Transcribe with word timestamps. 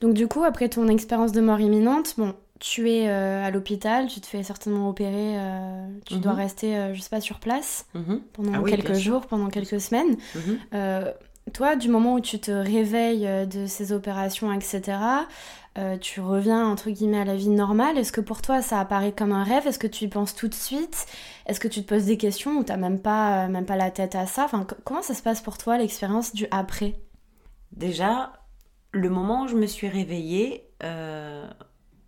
Donc 0.00 0.14
du 0.14 0.28
coup, 0.28 0.44
après 0.44 0.68
ton 0.68 0.88
expérience 0.88 1.32
de 1.32 1.40
mort 1.40 1.60
imminente, 1.60 2.14
bon, 2.18 2.34
tu 2.58 2.90
es 2.90 3.08
euh, 3.08 3.44
à 3.44 3.50
l'hôpital, 3.50 4.06
tu 4.08 4.20
te 4.20 4.26
fais 4.26 4.42
certainement 4.42 4.88
opérer, 4.88 5.38
euh, 5.38 5.86
tu 6.06 6.16
dois 6.18 6.32
Mhm. 6.32 6.38
rester, 6.38 6.76
euh, 6.76 6.94
je 6.94 7.00
sais 7.00 7.08
pas, 7.10 7.20
sur 7.20 7.38
place 7.40 7.86
Mhm. 7.94 8.20
pendant 8.32 8.52
Ah 8.54 8.60
oui, 8.62 8.70
quelques 8.70 8.94
sûr. 8.94 9.12
jours, 9.14 9.26
pendant 9.26 9.48
quelques 9.48 9.80
semaines. 9.80 10.16
Mhm. 10.34 10.58
Euh, 10.74 11.12
toi, 11.52 11.76
du 11.76 11.88
moment 11.88 12.14
où 12.14 12.20
tu 12.20 12.38
te 12.40 12.50
réveilles 12.50 13.46
de 13.46 13.66
ces 13.66 13.92
opérations, 13.92 14.52
etc., 14.52 15.26
tu 16.00 16.22
reviens 16.22 16.66
entre 16.66 16.88
guillemets 16.88 17.20
à 17.20 17.24
la 17.26 17.36
vie 17.36 17.50
normale. 17.50 17.98
Est-ce 17.98 18.10
que 18.10 18.22
pour 18.22 18.40
toi 18.40 18.62
ça 18.62 18.80
apparaît 18.80 19.12
comme 19.12 19.30
un 19.32 19.44
rêve? 19.44 19.66
Est-ce 19.66 19.78
que 19.78 19.86
tu 19.86 20.04
y 20.04 20.08
penses 20.08 20.34
tout 20.34 20.48
de 20.48 20.54
suite? 20.54 21.04
Est-ce 21.46 21.60
que 21.60 21.68
tu 21.68 21.82
te 21.82 21.86
poses 21.86 22.06
des 22.06 22.16
questions 22.16 22.52
ou 22.56 22.64
t'as 22.64 22.78
même 22.78 22.98
pas, 22.98 23.46
même 23.48 23.66
pas 23.66 23.76
la 23.76 23.90
tête 23.90 24.14
à 24.14 24.24
ça? 24.24 24.44
Enfin, 24.46 24.64
co- 24.64 24.74
Comment 24.84 25.02
ça 25.02 25.12
se 25.12 25.20
passe 25.22 25.42
pour 25.42 25.58
toi 25.58 25.76
l'expérience 25.76 26.32
du 26.34 26.46
après? 26.50 26.94
Déjà, 27.72 28.32
le 28.96 29.08
moment 29.10 29.42
où 29.44 29.48
je 29.48 29.54
me 29.54 29.66
suis 29.66 29.88
réveillée, 29.88 30.64
euh, 30.82 31.46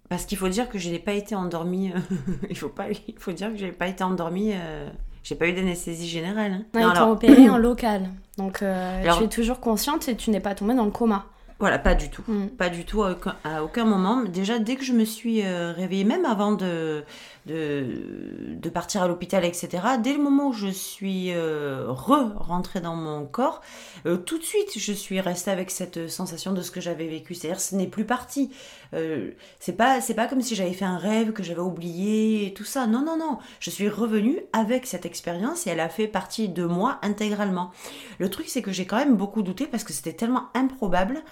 parce 0.08 0.24
qu'il 0.24 0.38
faut 0.38 0.48
dire 0.48 0.68
que 0.68 0.78
je 0.78 0.90
n'ai 0.90 0.98
pas 0.98 1.12
été 1.12 1.34
endormie. 1.34 1.92
euh, 1.92 1.98
il, 2.50 2.56
faut 2.56 2.68
pas, 2.68 2.86
il 2.90 3.14
faut 3.18 3.32
dire 3.32 3.50
que 3.50 3.56
je 3.56 3.66
n'ai 3.66 3.72
pas 3.72 3.88
été 3.88 4.02
endormie. 4.04 4.52
euh, 4.54 4.88
j'ai 5.22 5.34
pas 5.34 5.46
eu 5.48 5.52
d'anesthésie 5.52 6.08
générale. 6.08 6.52
hein. 6.52 6.62
Ouais, 6.74 6.82
Non, 6.82 6.88
alors, 6.90 7.10
opéré 7.10 7.48
en 7.50 7.58
local, 7.58 8.08
donc 8.38 8.62
euh, 8.62 9.00
Alors- 9.02 9.18
tu 9.18 9.24
es 9.24 9.28
toujours 9.28 9.60
consciente 9.60 10.08
et 10.08 10.16
tu 10.16 10.30
n'es 10.30 10.40
pas 10.40 10.54
tombée 10.54 10.74
dans 10.74 10.84
le 10.86 10.90
coma. 10.90 11.26
Voilà, 11.60 11.78
pas 11.80 11.94
du 11.96 12.08
tout. 12.08 12.22
Mm. 12.28 12.46
Pas 12.50 12.68
du 12.68 12.84
tout, 12.84 13.02
à 13.02 13.10
aucun, 13.12 13.34
à 13.42 13.64
aucun 13.64 13.84
moment. 13.84 14.22
Déjà, 14.22 14.60
dès 14.60 14.76
que 14.76 14.84
je 14.84 14.92
me 14.92 15.04
suis 15.04 15.42
réveillée, 15.42 16.04
même 16.04 16.24
avant 16.24 16.52
de, 16.52 17.02
de, 17.48 18.68
partir 18.68 19.02
à 19.02 19.08
l'hôpital, 19.08 19.44
etc., 19.44 19.68
dès 20.02 20.12
le 20.12 20.22
moment 20.22 20.48
où 20.48 20.52
je 20.52 20.68
suis 20.68 21.32
euh, 21.32 21.86
re-rentrée 21.88 22.80
dans 22.80 22.94
mon 22.94 23.24
corps, 23.26 23.62
euh, 24.06 24.16
tout 24.16 24.38
de 24.38 24.44
suite, 24.44 24.78
je 24.78 24.92
suis 24.92 25.20
restée 25.20 25.50
avec 25.50 25.70
cette 25.70 26.08
sensation 26.08 26.52
de 26.52 26.60
ce 26.60 26.70
que 26.70 26.80
j'avais 26.80 27.06
vécu. 27.06 27.34
C'est-à-dire, 27.34 27.60
ce 27.60 27.74
n'est 27.74 27.86
plus 27.86 28.04
parti. 28.04 28.50
Euh, 28.94 29.30
c'est 29.58 29.72
pas, 29.72 30.00
c'est 30.00 30.14
pas 30.14 30.26
comme 30.26 30.42
si 30.42 30.54
j'avais 30.54 30.72
fait 30.72 30.84
un 30.84 30.98
rêve 30.98 31.32
que 31.32 31.42
j'avais 31.42 31.60
oublié 31.60 32.46
et 32.46 32.54
tout 32.54 32.64
ça. 32.64 32.86
Non, 32.86 33.02
non, 33.02 33.16
non. 33.16 33.38
Je 33.60 33.70
suis 33.70 33.88
revenue 33.88 34.40
avec 34.52 34.86
cette 34.86 35.06
expérience 35.06 35.66
et 35.66 35.70
elle 35.70 35.80
a 35.80 35.88
fait 35.88 36.08
partie 36.08 36.48
de 36.48 36.64
moi 36.64 36.98
intégralement. 37.02 37.70
Le 38.18 38.28
truc, 38.28 38.48
c'est 38.48 38.62
que 38.62 38.72
j'ai 38.72 38.86
quand 38.86 38.98
même 38.98 39.16
beaucoup 39.16 39.42
douté 39.42 39.66
parce 39.66 39.84
que 39.84 39.92
c'était 39.92 40.12
tellement 40.12 40.48
improbable 40.54 41.22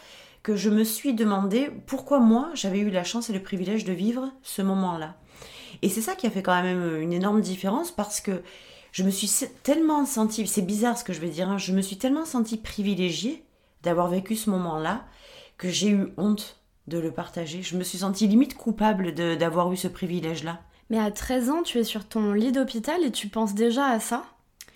que 0.42 0.56
je 0.56 0.70
me 0.70 0.84
suis 0.84 1.12
demandé 1.12 1.70
pourquoi 1.86 2.20
moi 2.20 2.50
j'avais 2.54 2.78
eu 2.78 2.90
la 2.90 3.02
chance 3.02 3.30
et 3.30 3.32
le 3.32 3.42
privilège 3.42 3.84
de 3.84 3.92
vivre 3.92 4.30
ce 4.42 4.62
moment-là. 4.62 5.16
Et 5.82 5.88
c'est 5.88 6.00
ça 6.02 6.14
qui 6.14 6.26
a 6.26 6.30
fait 6.30 6.42
quand 6.42 6.62
même 6.62 7.00
une 7.00 7.12
énorme 7.12 7.40
différence 7.40 7.90
parce 7.90 8.20
que 8.20 8.42
je 8.92 9.02
me 9.02 9.10
suis 9.10 9.30
tellement 9.62 10.06
sentie, 10.06 10.46
c'est 10.46 10.62
bizarre 10.62 10.96
ce 10.96 11.04
que 11.04 11.12
je 11.12 11.20
vais 11.20 11.28
dire, 11.28 11.48
hein, 11.50 11.58
je 11.58 11.72
me 11.72 11.82
suis 11.82 11.96
tellement 11.98 12.24
sentie 12.24 12.56
privilégiée 12.56 13.44
d'avoir 13.82 14.08
vécu 14.08 14.36
ce 14.36 14.48
moment-là 14.50 15.04
que 15.58 15.68
j'ai 15.68 15.88
eu 15.90 16.08
honte 16.16 16.56
de 16.86 16.98
le 16.98 17.10
partager. 17.10 17.62
Je 17.62 17.76
me 17.76 17.84
suis 17.84 17.98
sentie 17.98 18.26
limite 18.26 18.54
coupable 18.56 19.12
de- 19.14 19.34
d'avoir 19.34 19.70
eu 19.72 19.76
ce 19.76 19.88
privilège-là. 19.88 20.60
Mais 20.88 20.98
à 20.98 21.10
13 21.10 21.50
ans, 21.50 21.62
tu 21.62 21.78
es 21.78 21.84
sur 21.84 22.06
ton 22.06 22.32
lit 22.32 22.52
d'hôpital 22.52 23.02
et 23.04 23.10
tu 23.10 23.28
penses 23.28 23.54
déjà 23.54 23.86
à 23.86 23.98
ça? 24.00 24.24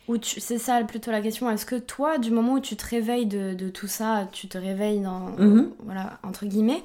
Ou 0.09 0.17
c'est 0.23 0.59
ça 0.59 0.83
plutôt 0.83 1.12
la 1.12 1.20
question 1.20 1.48
Est-ce 1.48 1.64
que 1.64 1.77
toi, 1.77 2.19
du 2.19 2.33
moment 2.33 2.55
où 2.55 2.61
tu 2.61 2.75
te 2.77 2.85
réveilles 2.85 3.27
de, 3.27 3.55
de 3.55 3.69
tout 3.69 3.87
ça, 3.87 4.29
tu 4.33 4.48
te 4.48 4.59
réveilles 4.59 5.01
dans. 5.01 5.31
Mhm. 5.39 5.70
Voilà, 5.85 6.19
entre 6.25 6.47
guillemets, 6.47 6.83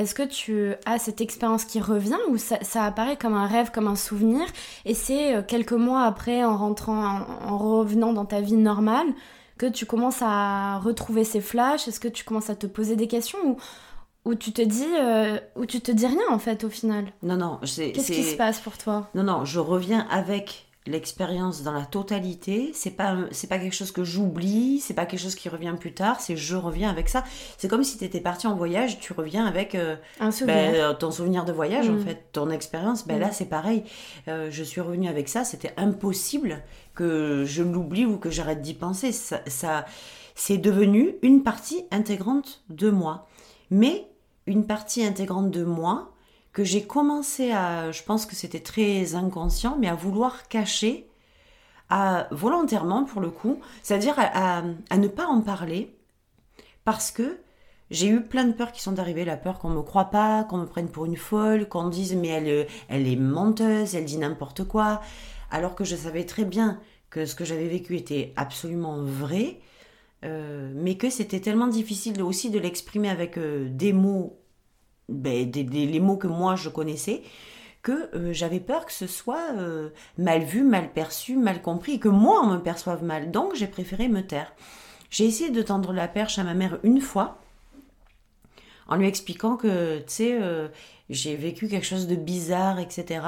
est-ce 0.00 0.14
que 0.14 0.22
tu 0.22 0.72
as 0.86 0.98
cette 0.98 1.20
expérience 1.20 1.64
qui 1.64 1.80
revient 1.80 2.18
ou 2.30 2.36
ça, 2.36 2.58
ça 2.62 2.84
apparaît 2.84 3.16
comme 3.16 3.34
un 3.34 3.46
rêve, 3.46 3.70
comme 3.70 3.88
un 3.88 3.96
souvenir 3.96 4.46
et 4.84 4.94
c'est 4.94 5.34
euh, 5.34 5.42
quelques 5.42 5.72
mois 5.72 6.04
après, 6.04 6.44
en 6.44 6.56
rentrant, 6.56 7.04
en, 7.04 7.52
en 7.52 7.58
revenant 7.58 8.12
dans 8.12 8.24
ta 8.24 8.40
vie 8.40 8.56
normale, 8.56 9.08
que 9.58 9.66
tu 9.66 9.86
commences 9.86 10.22
à 10.22 10.78
retrouver 10.78 11.24
ces 11.24 11.40
flashs? 11.40 11.88
Est-ce 11.88 11.98
que 11.98 12.08
tu 12.08 12.24
commences 12.24 12.48
à 12.48 12.54
te 12.54 12.68
poser 12.68 12.94
des 12.94 13.08
questions 13.08 13.38
ou, 13.44 13.56
ou 14.24 14.34
tu 14.36 14.52
te 14.52 14.62
dis 14.62 14.86
euh, 15.00 15.38
ou 15.56 15.66
tu 15.66 15.80
te 15.80 15.90
dis 15.90 16.06
rien 16.06 16.28
en 16.30 16.38
fait 16.38 16.62
au 16.62 16.70
final? 16.70 17.06
Non, 17.24 17.36
non, 17.36 17.58
c'est... 17.64 17.90
Qu'est-ce 17.90 18.12
qui 18.12 18.22
se 18.22 18.36
passe 18.36 18.60
pour 18.60 18.78
toi? 18.78 19.08
Non, 19.16 19.24
non, 19.24 19.44
je 19.44 19.58
reviens 19.58 20.06
avec 20.10 20.67
l'expérience 20.88 21.62
dans 21.62 21.72
la 21.72 21.84
totalité. 21.84 22.70
C'est 22.74 22.90
pas, 22.90 23.16
c'est 23.30 23.46
pas 23.46 23.58
quelque 23.58 23.74
chose 23.74 23.92
que 23.92 24.02
j'oublie, 24.04 24.80
c'est 24.80 24.94
pas 24.94 25.06
quelque 25.06 25.20
chose 25.20 25.34
qui 25.34 25.48
revient 25.48 25.74
plus 25.78 25.92
tard, 25.92 26.20
c'est 26.20 26.36
je 26.36 26.56
reviens 26.56 26.90
avec 26.90 27.08
ça. 27.08 27.22
C'est 27.58 27.68
comme 27.68 27.84
si 27.84 27.98
tu 27.98 28.04
étais 28.04 28.20
parti 28.20 28.46
en 28.46 28.56
voyage, 28.56 28.98
tu 28.98 29.12
reviens 29.12 29.46
avec 29.46 29.74
euh, 29.74 29.96
Un 30.20 30.30
souvenir. 30.30 30.54
ben, 30.56 30.74
euh, 30.74 30.94
ton 30.94 31.10
souvenir 31.10 31.44
de 31.44 31.52
voyage, 31.52 31.88
en 31.88 31.94
Mm. 31.94 32.04
fait, 32.04 32.24
ton 32.32 32.50
expérience. 32.50 33.06
Ben 33.06 33.16
Mm. 33.18 33.20
là, 33.20 33.32
c'est 33.32 33.46
pareil. 33.48 33.84
Euh, 34.28 34.48
je 34.50 34.62
suis 34.64 34.80
revenue 34.80 35.08
avec 35.08 35.28
ça, 35.28 35.44
c'était 35.44 35.74
impossible 35.76 36.62
que 36.94 37.44
je 37.46 37.62
l'oublie 37.62 38.06
ou 38.06 38.16
que 38.18 38.30
j'arrête 38.30 38.62
d'y 38.62 38.74
penser. 38.74 39.12
Ça, 39.12 39.40
ça, 39.46 39.84
c'est 40.34 40.58
devenu 40.58 41.14
une 41.22 41.42
partie 41.42 41.84
intégrante 41.90 42.62
de 42.70 42.90
moi. 42.90 43.28
Mais 43.70 44.06
une 44.46 44.66
partie 44.66 45.04
intégrante 45.04 45.50
de 45.50 45.62
moi 45.64 46.10
que 46.58 46.64
j'ai 46.64 46.82
commencé 46.82 47.52
à, 47.52 47.92
je 47.92 48.02
pense 48.02 48.26
que 48.26 48.34
c'était 48.34 48.58
très 48.58 49.14
inconscient, 49.14 49.76
mais 49.78 49.86
à 49.86 49.94
vouloir 49.94 50.48
cacher, 50.48 51.08
à 51.88 52.26
volontairement 52.32 53.04
pour 53.04 53.20
le 53.20 53.30
coup, 53.30 53.60
c'est-à-dire 53.84 54.16
à, 54.18 54.62
ne 54.96 55.06
pas 55.06 55.26
en 55.26 55.40
parler, 55.40 55.96
parce 56.84 57.12
que 57.12 57.38
j'ai 57.92 58.08
eu 58.08 58.22
plein 58.22 58.42
de 58.42 58.50
peurs 58.50 58.72
qui 58.72 58.82
sont 58.82 58.98
arrivées, 58.98 59.24
la 59.24 59.36
peur 59.36 59.60
qu'on 59.60 59.70
me 59.70 59.82
croit 59.82 60.06
pas, 60.06 60.42
qu'on 60.42 60.56
me 60.56 60.66
prenne 60.66 60.88
pour 60.88 61.04
une 61.04 61.16
folle, 61.16 61.68
qu'on 61.68 61.90
dise 61.90 62.16
mais 62.16 62.26
elle, 62.26 62.66
elle 62.88 63.06
est 63.06 63.14
menteuse, 63.14 63.94
elle 63.94 64.04
dit 64.04 64.18
n'importe 64.18 64.64
quoi, 64.64 65.00
alors 65.52 65.76
que 65.76 65.84
je 65.84 65.94
savais 65.94 66.24
très 66.24 66.44
bien 66.44 66.80
que 67.08 67.24
ce 67.24 67.36
que 67.36 67.44
j'avais 67.44 67.68
vécu 67.68 67.94
était 67.94 68.32
absolument 68.34 69.00
vrai, 69.00 69.60
euh, 70.24 70.72
mais 70.74 70.96
que 70.96 71.08
c'était 71.08 71.38
tellement 71.38 71.68
difficile 71.68 72.20
aussi 72.20 72.50
de 72.50 72.58
l'exprimer 72.58 73.10
avec 73.10 73.38
euh, 73.38 73.68
des 73.70 73.92
mots 73.92 74.36
ben, 75.08 75.50
des, 75.50 75.64
les 75.64 76.00
mots 76.00 76.16
que 76.16 76.26
moi 76.26 76.56
je 76.56 76.68
connaissais, 76.68 77.22
que 77.82 78.14
euh, 78.14 78.32
j'avais 78.32 78.60
peur 78.60 78.86
que 78.86 78.92
ce 78.92 79.06
soit 79.06 79.52
euh, 79.56 79.90
mal 80.18 80.42
vu, 80.42 80.62
mal 80.62 80.92
perçu, 80.92 81.36
mal 81.36 81.62
compris, 81.62 81.98
que 82.00 82.08
moi 82.08 82.40
on 82.42 82.46
me 82.46 82.58
perçoive 82.58 83.04
mal. 83.04 83.30
Donc 83.30 83.54
j'ai 83.54 83.66
préféré 83.66 84.08
me 84.08 84.26
taire. 84.26 84.52
J'ai 85.10 85.24
essayé 85.24 85.50
de 85.50 85.62
tendre 85.62 85.92
la 85.92 86.08
perche 86.08 86.38
à 86.38 86.44
ma 86.44 86.54
mère 86.54 86.78
une 86.82 87.00
fois, 87.00 87.38
en 88.88 88.96
lui 88.96 89.06
expliquant 89.06 89.56
que, 89.56 89.98
tu 89.98 90.04
sais, 90.06 90.38
euh, 90.40 90.68
j'ai 91.10 91.36
vécu 91.36 91.68
quelque 91.68 91.86
chose 91.86 92.06
de 92.06 92.16
bizarre, 92.16 92.78
etc. 92.78 93.20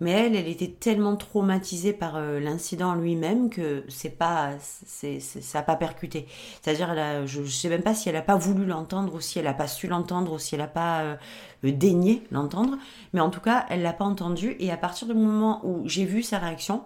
Mais 0.00 0.10
elle, 0.10 0.36
elle 0.36 0.48
était 0.48 0.68
tellement 0.68 1.16
traumatisée 1.16 1.94
par 1.94 2.16
euh, 2.16 2.38
l'incident 2.40 2.94
lui-même 2.94 3.48
que 3.48 3.84
c'est 3.88 4.16
pas, 4.16 4.52
c'est, 4.60 5.18
ça 5.20 5.58
n'a 5.58 5.62
pas 5.62 5.76
percuté. 5.76 6.26
C'est-à-dire, 6.60 7.26
je 7.26 7.40
ne 7.40 7.46
sais 7.46 7.70
même 7.70 7.82
pas 7.82 7.94
si 7.94 8.08
elle 8.10 8.16
n'a 8.16 8.22
pas 8.22 8.36
voulu 8.36 8.66
l'entendre 8.66 9.14
ou 9.14 9.20
si 9.20 9.38
elle 9.38 9.46
n'a 9.46 9.54
pas 9.54 9.66
su 9.66 9.88
l'entendre 9.88 10.32
ou 10.32 10.38
si 10.38 10.54
elle 10.54 10.60
n'a 10.60 10.68
pas 10.68 11.00
euh, 11.00 11.16
daigné 11.62 12.22
l'entendre. 12.30 12.76
Mais 13.14 13.20
en 13.20 13.30
tout 13.30 13.40
cas, 13.40 13.64
elle 13.70 13.82
l'a 13.82 13.94
pas 13.94 14.04
entendu. 14.04 14.56
Et 14.58 14.70
à 14.70 14.76
partir 14.76 15.08
du 15.08 15.14
moment 15.14 15.60
où 15.64 15.88
j'ai 15.88 16.04
vu 16.04 16.22
sa 16.22 16.38
réaction, 16.38 16.84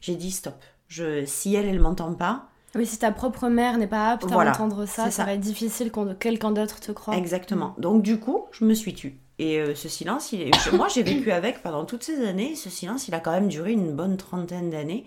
j'ai 0.00 0.14
dit 0.14 0.30
stop. 0.30 0.62
Si 1.26 1.56
elle, 1.56 1.66
elle 1.66 1.80
m'entend 1.80 2.14
pas, 2.14 2.46
Oui, 2.74 2.86
si 2.86 2.98
ta 2.98 3.12
propre 3.12 3.48
mère 3.48 3.78
n'est 3.78 3.86
pas 3.86 4.10
apte 4.10 4.26
Voilà, 4.26 4.50
à 4.50 4.54
entendre 4.54 4.86
ça, 4.86 5.04
ça, 5.04 5.10
ça. 5.10 5.24
va 5.24 5.34
être 5.34 5.40
difficile 5.40 5.90
qu'on 5.90 6.14
quelqu'un 6.14 6.50
d'autre 6.50 6.80
te 6.80 6.92
croie. 6.92 7.16
Exactement. 7.16 7.74
Donc 7.78 8.02
du 8.02 8.18
coup, 8.18 8.46
je 8.52 8.64
me 8.64 8.74
suis 8.74 8.94
tue. 8.94 9.18
Et 9.38 9.58
euh, 9.58 9.74
ce 9.74 9.88
silence, 9.88 10.32
il 10.32 10.42
est... 10.42 10.72
moi 10.72 10.88
j'ai 10.88 11.02
vécu 11.02 11.32
avec 11.32 11.62
pendant 11.62 11.84
toutes 11.84 12.04
ces 12.04 12.24
années. 12.26 12.54
Ce 12.54 12.70
silence, 12.70 13.08
il 13.08 13.14
a 13.14 13.20
quand 13.20 13.32
même 13.32 13.48
duré 13.48 13.72
une 13.72 13.92
bonne 13.92 14.16
trentaine 14.16 14.70
d'années 14.70 15.04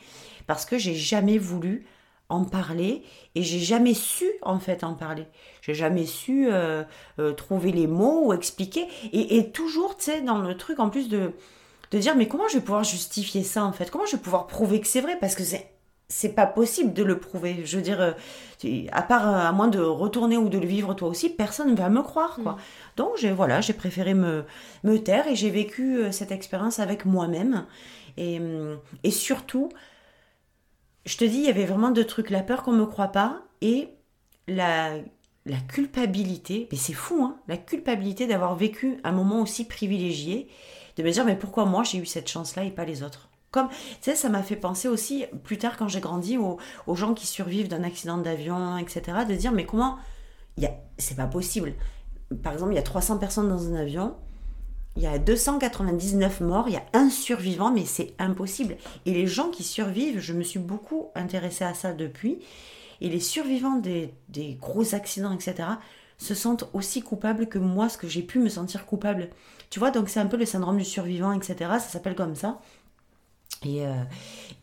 parce 0.48 0.66
que 0.66 0.78
j'ai 0.78 0.96
jamais 0.96 1.38
voulu 1.38 1.86
en 2.30 2.44
parler 2.44 3.04
et 3.36 3.44
j'ai 3.44 3.60
jamais 3.60 3.94
su 3.94 4.26
en 4.42 4.60
fait 4.60 4.84
en 4.84 4.94
parler. 4.96 5.26
J'ai 5.62 5.74
jamais 5.74 6.06
su 6.06 6.50
euh, 6.52 6.84
euh, 7.20 7.32
trouver 7.32 7.72
les 7.72 7.88
mots 7.88 8.26
ou 8.28 8.34
expliquer. 8.34 8.86
Et, 9.14 9.38
et 9.38 9.52
toujours, 9.52 9.96
tu 9.96 10.06
sais, 10.06 10.22
dans 10.22 10.40
le 10.40 10.58
truc 10.58 10.80
en 10.80 10.90
plus 10.90 11.08
de 11.10 11.32
de 11.92 11.98
dire 12.00 12.18
mais 12.18 12.28
comment 12.28 12.50
je 12.50 12.56
vais 12.56 12.64
pouvoir 12.64 12.84
justifier 12.84 13.44
ça 13.44 13.64
en 13.64 13.72
fait? 13.72 13.90
Comment 13.90 14.06
je 14.06 14.18
vais 14.18 14.22
pouvoir 14.22 14.48
prouver 14.48 14.82
que 14.82 14.88
c'est 14.88 15.00
vrai? 15.00 15.18
Parce 15.22 15.36
que 15.36 15.44
c'est 15.44 15.70
c'est 16.10 16.34
pas 16.34 16.48
possible 16.48 16.94
de 16.94 17.04
le 17.04 17.20
prouver. 17.20 17.66
Je 17.66 17.78
veux 17.78 17.84
dire, 17.84 18.00
euh, 18.02 18.14
à 18.92 19.02
part 19.02 19.28
euh, 19.28 19.48
à 19.48 19.52
moins 19.52 19.68
de 19.68 19.80
retourner 19.80 20.38
ou 20.38 20.50
de 20.50 20.58
le 20.58 20.66
vivre 20.68 20.94
toi 20.94 21.10
aussi, 21.10 21.30
personne 21.30 21.72
ne 21.72 21.76
va 21.76 21.90
me 21.90 22.02
croire 22.02 22.40
quoi. 22.44 22.58
Donc 22.96 23.12
j'ai 23.18 23.32
voilà, 23.32 23.62
j'ai 23.62 23.74
préféré 23.74 24.14
me 24.14 24.46
me 24.84 24.98
taire 24.98 25.28
et 25.28 25.36
j'ai 25.36 25.50
vécu 25.50 25.98
euh, 25.98 26.12
cette 26.12 26.32
expérience 26.32 26.80
avec 26.80 27.06
moi-même. 27.06 27.66
Et 28.18 28.40
hum, 28.40 28.80
et 29.04 29.12
surtout 29.12 29.70
je 31.06 31.18
te 31.18 31.24
dis, 31.26 31.38
il 31.38 31.46
y 31.46 31.50
avait 31.50 31.66
vraiment 31.66 31.92
deux 31.92 32.06
trucs. 32.06 32.30
La 32.30 32.42
peur 32.44 32.64
qu'on 32.64 32.74
me 32.74 32.86
croit 32.86 33.08
pas 33.10 33.44
et 33.62 33.90
la 34.48 34.98
la 35.46 35.60
culpabilité, 35.62 36.68
mais 36.72 36.78
c'est 36.78 36.94
fou, 36.94 37.24
hein, 37.24 37.40
la 37.48 37.56
culpabilité 37.58 38.28
d'avoir 38.28 38.56
vécu 38.56 39.00
un 39.06 39.14
moment 39.14 39.42
aussi 39.42 39.66
privilégié, 39.66 40.50
de 40.98 41.04
me 41.04 41.12
dire, 41.12 41.24
mais 41.26 41.38
pourquoi 41.38 41.64
moi 41.66 41.84
j'ai 41.84 42.00
eu 42.00 42.06
cette 42.06 42.30
chance-là 42.30 42.66
et 42.66 42.72
pas 42.72 42.84
les 42.86 43.02
autres? 43.02 43.30
Tu 43.66 43.76
sais, 44.02 44.16
ça 44.16 44.30
m'a 44.30 44.44
fait 44.44 44.56
penser 44.56 44.88
aussi, 44.88 45.26
plus 45.44 45.58
tard 45.58 45.78
quand 45.78 45.88
j'ai 45.88 46.00
grandi, 46.00 46.38
aux, 46.38 46.96
gens 46.96 47.14
qui 47.14 47.28
survivent 47.28 47.68
d'un 47.68 47.84
accident 47.84 48.18
d'avion, 48.18 48.78
etc., 48.78 49.02
de 49.28 49.36
dire, 49.36 49.52
mais 49.52 49.66
comment, 49.66 49.98
c'est 50.98 51.16
pas 51.16 51.28
possible. 51.28 51.74
Par 52.44 52.54
exemple, 52.54 52.74
il 52.74 52.76
y 52.76 52.80
a 52.80 52.84
300 52.84 53.18
personnes 53.18 53.50
dans 53.50 53.68
un 53.68 53.76
avion, 53.76 54.16
il 54.96 55.04
y 55.04 55.08
a 55.08 55.20
299 55.20 56.42
morts, 56.42 56.66
il 56.68 56.74
y 56.74 56.78
a 56.78 56.86
un 56.94 57.10
survivant, 57.10 57.72
mais 57.72 57.86
c'est 57.86 58.14
impossible. 58.20 58.78
Et 59.06 59.14
les 59.14 59.28
gens 59.28 59.50
qui 59.50 59.64
survivent, 59.64 60.20
je 60.20 60.34
me 60.34 60.44
suis 60.44 60.60
beaucoup 60.60 61.12
intéressée 61.16 61.64
à 61.64 61.74
ça 61.74 61.94
depuis, 61.94 62.40
et 63.00 63.10
les 63.10 63.20
survivants 63.20 63.76
des 63.78 64.58
gros 64.60 64.96
accidents, 64.96 65.32
etc., 65.32 65.68
se 66.18 66.34
sentent 66.34 66.68
aussi 66.74 67.02
coupables 67.02 67.48
que 67.48 67.60
moi, 67.60 67.90
ce 67.90 67.98
que 67.98 68.08
j'ai 68.08 68.24
pu 68.24 68.40
me 68.40 68.50
sentir 68.50 68.86
coupable. 68.86 69.30
Tu 69.70 69.80
vois, 69.80 69.92
donc 69.92 70.10
c'est 70.10 70.20
un 70.20 70.26
peu 70.26 70.38
le 70.38 70.46
syndrome 70.46 70.78
du 70.78 70.86
survivant, 70.86 71.32
etc. 71.32 71.56
Ça 71.60 71.80
s'appelle 71.80 72.16
comme 72.16 72.36
ça. 72.36 72.60
Et, 73.64 73.86
euh, 73.86 74.04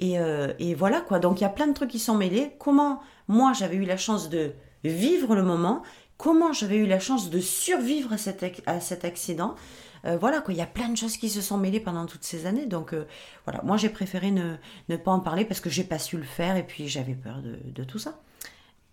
et, 0.00 0.19
euh, 0.19 0.52
et, 0.58 0.75
voilà 0.75 1.00
quoi. 1.00 1.19
Donc 1.19 1.41
il 1.41 1.43
y 1.43 1.46
a 1.46 1.50
plein 1.50 1.67
de 1.67 1.73
trucs 1.73 1.91
qui 1.91 1.99
sont 1.99 2.14
mêlés. 2.14 2.52
Comment 2.58 3.00
moi 3.29 3.52
j'avais 3.52 3.76
eu 3.76 3.85
la 3.85 3.96
chance 3.96 4.29
de 4.29 4.52
vivre 4.85 5.35
le 5.35 5.43
moment, 5.43 5.82
comment 6.17 6.52
j'avais 6.52 6.76
eu 6.76 6.87
la 6.87 7.00
chance 7.00 7.31
de 7.31 7.41
survivre 7.41 8.12
à 8.12 8.19
cet, 8.19 8.62
à 8.67 8.81
cet 8.81 9.05
accident? 9.05 9.55
Euh, 10.05 10.19
voilà 10.19 10.41
quoi, 10.41 10.52
il 10.52 10.58
y 10.58 10.62
a 10.62 10.67
plein 10.67 10.91
de 10.91 10.96
choses 10.96 11.17
qui 11.17 11.31
se 11.31 11.41
sont 11.41 11.56
mêlées 11.56 11.81
pendant 11.81 12.06
toutes 12.06 12.25
ces 12.25 12.46
années. 12.46 12.67
Donc 12.67 12.94
voilà, 13.46 13.62
moi 13.62 13.76
j'ai 13.76 13.88
préféré 13.88 14.31
ne, 14.31 14.96
pas 14.96 15.11
en 15.11 15.20
parler 15.20 15.44
parce 15.44 15.61
que 15.61 15.70
j'ai 15.70 15.85
pas 15.85 15.99
su 15.99 16.17
le 16.17 16.25
faire 16.25 16.56
et 16.56 16.62
puis 16.62 16.88
j'avais 16.88 17.14
peur 17.14 17.41
de 17.43 17.85
tout 17.85 17.99
ça. 17.99 18.19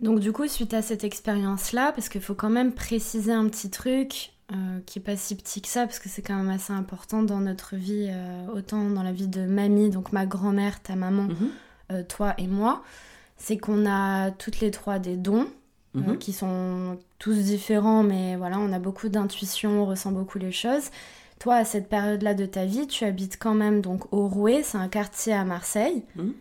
Donc 0.01 0.19
du 0.19 0.31
coup, 0.31 0.47
suite 0.47 0.73
à 0.73 0.81
cette 0.81 1.03
expérience-là, 1.03 1.91
parce 1.93 2.09
qu'il 2.09 2.21
faut 2.21 2.33
quand 2.33 2.49
même 2.49 2.73
préciser 2.73 3.31
un 3.31 3.47
petit 3.47 3.69
truc, 3.69 4.33
euh, 4.51 4.79
qui 4.85 4.99
est 4.99 5.01
pas 5.01 5.15
si 5.15 5.35
petit 5.35 5.61
que 5.61 5.67
ça, 5.67 5.85
parce 5.85 5.99
que 5.99 6.09
c'est 6.09 6.23
quand 6.23 6.35
même 6.35 6.49
assez 6.49 6.73
important 6.73 7.21
dans 7.21 7.39
notre 7.39 7.75
vie, 7.75 8.09
euh, 8.09 8.47
autant 8.53 8.89
dans 8.89 9.03
la 9.03 9.11
vie 9.11 9.27
de 9.27 9.45
mamie, 9.45 9.91
donc 9.91 10.11
ma 10.11 10.25
grand-mère, 10.25 10.81
ta 10.81 10.95
maman, 10.95 11.23
mhm. 11.23 11.49
euh, 11.91 12.03
toi 12.03 12.33
et 12.39 12.47
moi, 12.47 12.83
c'est 13.37 13.57
qu'on 13.57 13.85
a 13.85 14.31
toutes 14.31 14.59
les 14.59 14.71
trois 14.71 14.99
des 14.99 15.17
dons. 15.17 15.47
Mhm. 15.93 16.19
qui 16.19 16.31
sont 16.31 16.97
tous 17.19 17.35
différents, 17.35 18.01
mais 18.01 18.37
voilà, 18.37 18.59
on 18.59 18.71
a 18.71 18.79
beaucoup 18.79 19.09
d'intuition, 19.09 19.81
on 19.81 19.85
ressent 19.85 20.13
beaucoup 20.13 20.37
les 20.37 20.53
choses. 20.53 20.89
Toi, 21.37 21.55
à 21.55 21.65
cette 21.65 21.89
période-là 21.89 22.33
de 22.33 22.45
ta 22.45 22.63
vie, 22.63 22.87
tu 22.87 23.03
habites 23.03 23.37
quand 23.37 23.53
même 23.53 23.81
donc 23.81 24.05
au 24.13 24.25
Rouet, 24.25 24.63
c'est 24.63 24.77
un 24.77 24.87
quartier 24.87 25.33
à 25.33 25.43
Marseille, 25.43 26.05
mhm. 26.15 26.33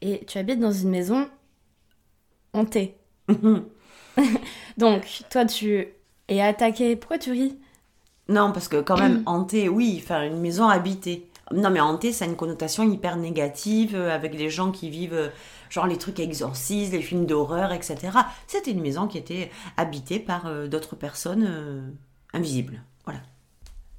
et 0.00 0.24
tu 0.26 0.38
habites 0.38 0.58
dans 0.58 0.72
une 0.72 0.88
maison 0.88 1.28
hantée. 2.54 2.96
donc, 4.78 5.22
toi, 5.30 5.44
tu 5.44 5.88
et 6.28 6.42
attaquer. 6.42 6.96
Pourquoi 6.96 7.18
tu 7.18 7.32
ris? 7.32 7.58
Non, 8.28 8.52
parce 8.52 8.68
que 8.68 8.80
quand 8.80 8.98
même, 8.98 9.22
hanté, 9.26 9.68
oui, 9.68 10.00
enfin, 10.02 10.22
une 10.22 10.40
maison 10.40 10.68
habitée. 10.68 11.28
Non, 11.52 11.70
mais 11.70 11.80
hanté, 11.80 12.12
ça 12.12 12.24
a 12.24 12.28
une 12.28 12.36
connotation 12.36 12.90
hyper 12.90 13.16
négative, 13.16 13.94
euh, 13.94 14.14
avec 14.14 14.36
des 14.36 14.48
gens 14.48 14.70
qui 14.70 14.88
vivent, 14.88 15.14
euh, 15.14 15.28
genre 15.68 15.86
les 15.86 15.98
trucs 15.98 16.18
exorcistes, 16.18 16.92
les 16.92 17.02
films 17.02 17.26
d'horreur, 17.26 17.72
etc. 17.72 17.96
C'était 18.46 18.70
une 18.70 18.80
maison 18.80 19.06
qui 19.06 19.18
était 19.18 19.50
habitée 19.76 20.18
par 20.18 20.46
euh, 20.46 20.68
d'autres 20.68 20.96
personnes 20.96 21.94
invisibles. 22.32 22.80
Voilà. 23.04 23.20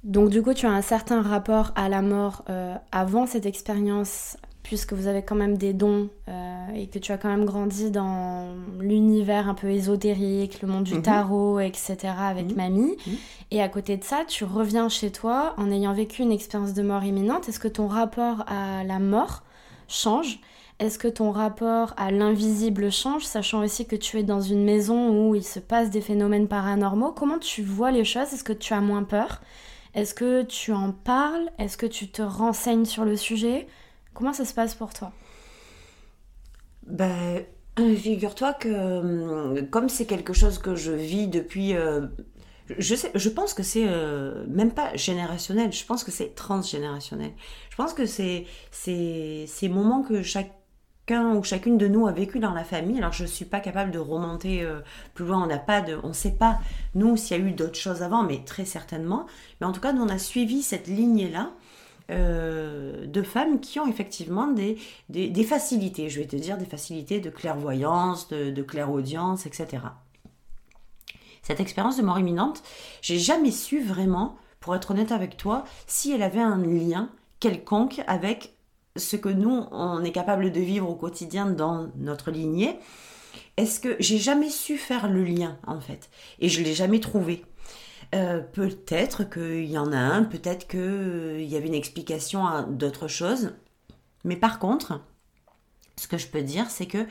Donc, 0.02 0.30
du 0.30 0.42
coup, 0.42 0.54
tu 0.54 0.66
as 0.66 0.72
un 0.72 0.82
certain 0.82 1.22
rapport 1.22 1.72
à 1.76 1.88
la 1.88 2.02
mort 2.02 2.44
avant 2.92 3.26
cette 3.26 3.46
expérience 3.46 4.36
puisque 4.66 4.94
vous 4.94 5.06
avez 5.06 5.22
quand 5.22 5.36
même 5.36 5.56
des 5.56 5.72
dons 5.72 6.08
euh, 6.28 6.66
et 6.74 6.88
que 6.88 6.98
tu 6.98 7.12
as 7.12 7.18
quand 7.18 7.28
même 7.28 7.44
grandi 7.44 7.92
dans 7.92 8.48
l'univers 8.80 9.48
un 9.48 9.54
peu 9.54 9.70
ésotérique, 9.70 10.60
le 10.60 10.66
monde 10.66 10.82
du 10.82 10.96
mhm. 10.96 11.02
tarot, 11.02 11.60
etc. 11.60 11.96
avec 12.18 12.46
mhm. 12.46 12.56
mamie. 12.56 12.96
Mhm. 13.06 13.14
Et 13.52 13.62
à 13.62 13.68
côté 13.68 13.96
de 13.96 14.02
ça, 14.02 14.24
tu 14.26 14.42
reviens 14.42 14.88
chez 14.88 15.12
toi 15.12 15.54
en 15.56 15.70
ayant 15.70 15.92
vécu 15.92 16.22
une 16.22 16.32
expérience 16.32 16.74
de 16.74 16.82
mort 16.82 17.04
imminente. 17.04 17.48
Est-ce 17.48 17.60
que 17.60 17.68
ton 17.68 17.86
rapport 17.86 18.44
à 18.48 18.82
la 18.82 18.98
mort 18.98 19.44
change? 19.86 20.40
Est-ce 20.80 20.98
que 20.98 21.06
ton 21.06 21.30
rapport 21.30 21.94
à 21.96 22.10
l'invisible 22.10 22.90
change, 22.90 23.22
sachant 23.22 23.62
aussi 23.62 23.86
que 23.86 23.94
tu 23.94 24.18
es 24.18 24.24
dans 24.24 24.40
une 24.40 24.64
maison 24.64 25.28
où 25.28 25.36
il 25.36 25.44
se 25.44 25.60
passe 25.60 25.90
des 25.90 26.00
phénomènes 26.00 26.48
paranormaux? 26.48 27.12
Comment 27.12 27.38
tu 27.38 27.62
vois 27.62 27.92
les 27.92 28.04
choses? 28.04 28.32
Est-ce 28.32 28.42
que 28.42 28.52
tu 28.52 28.74
as 28.74 28.80
moins 28.80 29.04
peur? 29.04 29.40
Est-ce 29.94 30.12
que 30.12 30.42
tu 30.42 30.72
en 30.72 30.90
parles? 30.90 31.50
Est-ce 31.60 31.76
que 31.76 31.86
tu 31.86 32.08
te 32.08 32.20
renseignes 32.20 32.84
sur 32.84 33.04
le 33.04 33.16
sujet? 33.16 33.68
Comment 34.16 34.32
ça 34.32 34.46
se 34.46 34.54
passe 34.54 34.74
pour 34.74 34.94
toi? 34.94 35.12
Ben, 36.86 37.44
figure-toi 37.76 38.54
que 38.54 38.68
euh, 38.68 39.62
comme 39.70 39.90
c'est 39.90 40.06
quelque 40.06 40.32
chose 40.32 40.58
que 40.58 40.74
je 40.74 40.92
vis 40.92 41.28
depuis... 41.28 41.76
Euh, 41.76 42.06
je, 42.78 43.28
pense 43.28 43.52
que 43.52 43.62
c'est 43.62 43.84
euh, 43.86 44.44
même 44.48 44.72
pas 44.72 44.96
générationnel, 44.96 45.70
je 45.72 45.84
pense 45.84 46.02
que 46.02 46.10
c'est 46.10 46.34
transgénérationnel. 46.34 47.32
Je 47.70 47.76
pense 47.76 47.92
que 47.92 48.06
c'est 48.06 48.46
ces 48.70 49.68
moments 49.68 50.02
que 50.02 50.22
chacun 50.22 51.36
ou 51.36 51.44
chacune 51.44 51.76
de 51.76 51.86
nous 51.86 52.08
a 52.08 52.12
vécu 52.12 52.38
dans 52.40 52.54
la 52.54 52.64
famille. 52.64 52.98
Alors 52.98 53.12
je 53.12 53.22
ne 53.22 53.28
suis 53.28 53.44
pas 53.44 53.60
capable 53.60 53.90
de 53.90 53.98
remonter 53.98 54.66
plus 55.14 55.26
loin, 55.26 55.46
on 55.46 56.08
on 56.08 56.12
sait 56.12 56.32
pas 56.32 56.58
nous 56.96 57.16
s'il 57.16 57.38
y 57.38 57.40
a 57.40 57.44
eu 57.44 57.52
d'autres 57.52 57.78
choses 57.78 58.02
avant, 58.02 58.24
mais 58.24 58.42
très 58.44 58.64
certainement. 58.64 59.26
Mais 59.60 59.66
en 59.66 59.72
tout 59.72 59.80
cas, 59.80 59.92
nous 59.92 60.02
on 60.02 60.08
a 60.08 60.18
suivi 60.18 60.62
cette 60.62 60.88
lignée 60.88 61.30
là 61.30 61.52
euh, 62.10 63.06
de 63.06 63.22
femmes 63.22 63.60
qui 63.60 63.80
ont 63.80 63.88
effectivement 63.88 64.46
des, 64.46 64.78
des, 65.08 65.44
facilités, 65.44 66.08
je 66.08 66.20
vais 66.20 66.26
te 66.26 66.36
dire 66.36 66.56
des 66.56 66.64
facilités 66.64 67.20
de 67.20 67.30
clairvoyance, 67.30 68.28
de, 68.28 68.50
de 68.50 68.62
clairaudience, 68.62 69.46
etc. 69.46 69.78
Cette 71.42 71.60
expérience 71.60 71.96
de 71.96 72.02
mort 72.02 72.18
imminente, 72.18 72.62
j'ai 73.02 73.18
jamais 73.18 73.50
su 73.50 73.80
vraiment, 73.80 74.36
pour 74.60 74.74
être 74.74 74.92
honnête 74.92 75.12
avec 75.12 75.36
toi, 75.36 75.64
si 75.86 76.12
elle 76.12 76.22
avait 76.22 76.40
un 76.40 76.58
lien 76.58 77.08
quelconque 77.40 78.02
avec 78.06 78.56
ce 78.96 79.16
que 79.16 79.28
nous, 79.28 79.64
on 79.70 80.02
est 80.04 80.12
capable 80.12 80.52
de 80.52 80.60
vivre 80.60 80.88
au 80.88 80.94
quotidien 80.94 81.46
dans 81.46 81.88
notre 81.96 82.30
lignée. 82.30 82.78
Est-ce 83.56 83.80
que 83.80 83.96
j'ai 84.00 84.18
jamais 84.18 84.50
su 84.50 84.76
faire 84.76 85.08
le 85.08 85.24
lien 85.24 85.58
en 85.66 85.80
fait? 85.80 86.10
Et 86.40 86.48
je 86.48 86.62
l'ai 86.62 86.74
jamais 86.74 87.00
trouvé. 87.00 87.44
Euh, 88.14 88.40
peut-être 88.40 89.24
qu'il 89.24 89.64
y 89.64 89.78
en 89.78 89.92
a 89.92 89.98
un, 89.98 90.24
peut-être 90.24 90.68
qu'il 90.68 90.80
euh, 90.80 91.42
y 91.42 91.56
avait 91.56 91.66
une 91.66 91.74
explication 91.74 92.46
à 92.46 92.62
d'autres 92.62 93.08
choses. 93.08 93.54
Mais 94.24 94.36
par 94.36 94.58
contre, 94.58 95.00
ce 95.96 96.06
que 96.06 96.18
je 96.18 96.28
peux 96.28 96.42
dire, 96.42 96.70
c'est 96.70 96.86
que 96.86 97.06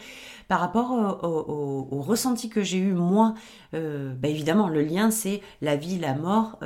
par 0.47 0.59
rapport 0.59 0.91
au, 1.23 2.01
ressenti 2.01 2.49
que 2.49 2.61
j'ai 2.61 2.77
eu, 2.77 2.93
moi, 2.93 3.33
euh, 3.73 4.13
bah, 4.13 4.29
évidemment, 4.29 4.69
le 4.69 4.83
lien, 4.83 5.11
c'est 5.11 5.41
la 5.61 5.75
vie, 5.75 5.99
la 5.99 6.13
mort. 6.13 6.59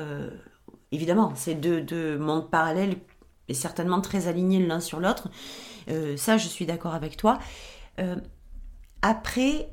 évidemment, 0.92 1.32
c'est 1.36 1.56
deux, 1.56 2.18
mondes 2.18 2.50
parallèles 2.50 2.98
et 3.48 3.54
certainement 3.54 4.02
très 4.02 4.28
alignés 4.28 4.66
l'un 4.66 4.80
sur 4.80 5.00
l'autre. 5.00 5.30
ça, 6.18 6.38
je 6.38 6.48
suis 6.48 6.66
d'accord 6.66 6.94
avec 6.94 7.18
toi. 7.18 7.40
après, 9.02 9.70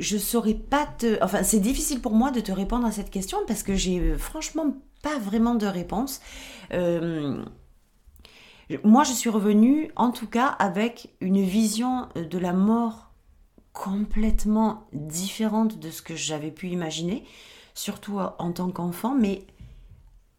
je 0.00 0.18
saurais 0.18 0.54
pas 0.54 0.86
te. 0.86 1.22
Enfin, 1.22 1.42
c'est 1.42 1.60
difficile 1.60 2.00
pour 2.00 2.12
moi 2.12 2.30
de 2.30 2.40
te 2.40 2.52
répondre 2.52 2.86
à 2.86 2.92
cette 2.92 3.10
question 3.10 3.38
parce 3.46 3.62
que 3.62 3.74
j'ai 3.74 4.00
euh, 4.00 4.18
franchement 4.18 4.76
pas 5.02 5.18
vraiment 5.18 5.54
de 5.54 5.66
réponse. 5.66 6.20
Euh, 6.72 7.42
moi, 8.82 9.04
je 9.04 9.12
suis 9.12 9.30
revenue, 9.30 9.90
en 9.96 10.10
tout 10.10 10.26
cas, 10.26 10.46
avec 10.46 11.14
une 11.20 11.42
vision 11.42 12.08
euh, 12.16 12.24
de 12.24 12.38
la 12.38 12.52
mort 12.52 13.12
complètement 13.72 14.86
différente 14.92 15.78
de 15.78 15.90
ce 15.90 16.00
que 16.00 16.14
j'avais 16.14 16.52
pu 16.52 16.68
imaginer, 16.68 17.24
surtout 17.74 18.20
en 18.20 18.52
tant 18.52 18.70
qu'enfant, 18.70 19.16
mais 19.16 19.44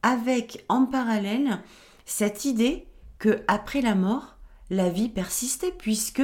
avec 0.03 0.63
en 0.69 0.85
parallèle 0.85 1.59
cette 2.05 2.45
idée 2.45 2.88
que 3.19 3.43
après 3.50 3.81
la 3.81 3.93
mort, 3.93 4.38
la 4.69 4.89
vie 4.89 5.09
persistait, 5.09 5.74
puisque 5.77 6.24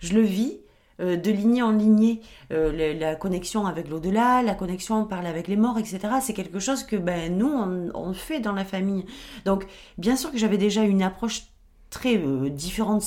je 0.00 0.12
le 0.12 0.20
vis 0.20 0.58
euh, 1.00 1.16
de 1.16 1.30
lignée 1.30 1.62
en 1.62 1.72
lignée, 1.72 2.20
euh, 2.52 2.94
la, 2.94 3.14
connexion 3.14 3.66
avec 3.66 3.88
l'au-delà, 3.88 4.42
la 4.42 4.54
connexion 4.54 5.04
par 5.06 5.24
avec 5.24 5.48
les 5.48 5.56
morts, 5.56 5.78
etc. 5.78 6.00
C'est 6.20 6.34
quelque 6.34 6.58
chose 6.58 6.84
que 6.84 6.96
ben, 6.96 7.36
nous, 7.36 7.50
on, 7.94 8.12
fait 8.12 8.40
dans 8.40 8.52
la 8.52 8.64
famille. 8.64 9.04
Donc, 9.44 9.66
bien 9.98 10.16
sûr 10.16 10.30
que 10.30 10.38
j'avais 10.38 10.58
déjà 10.58 10.82
une 10.82 11.02
approche 11.02 11.44
très 11.90 12.16
euh, 12.16 12.50
différente, 12.50 13.02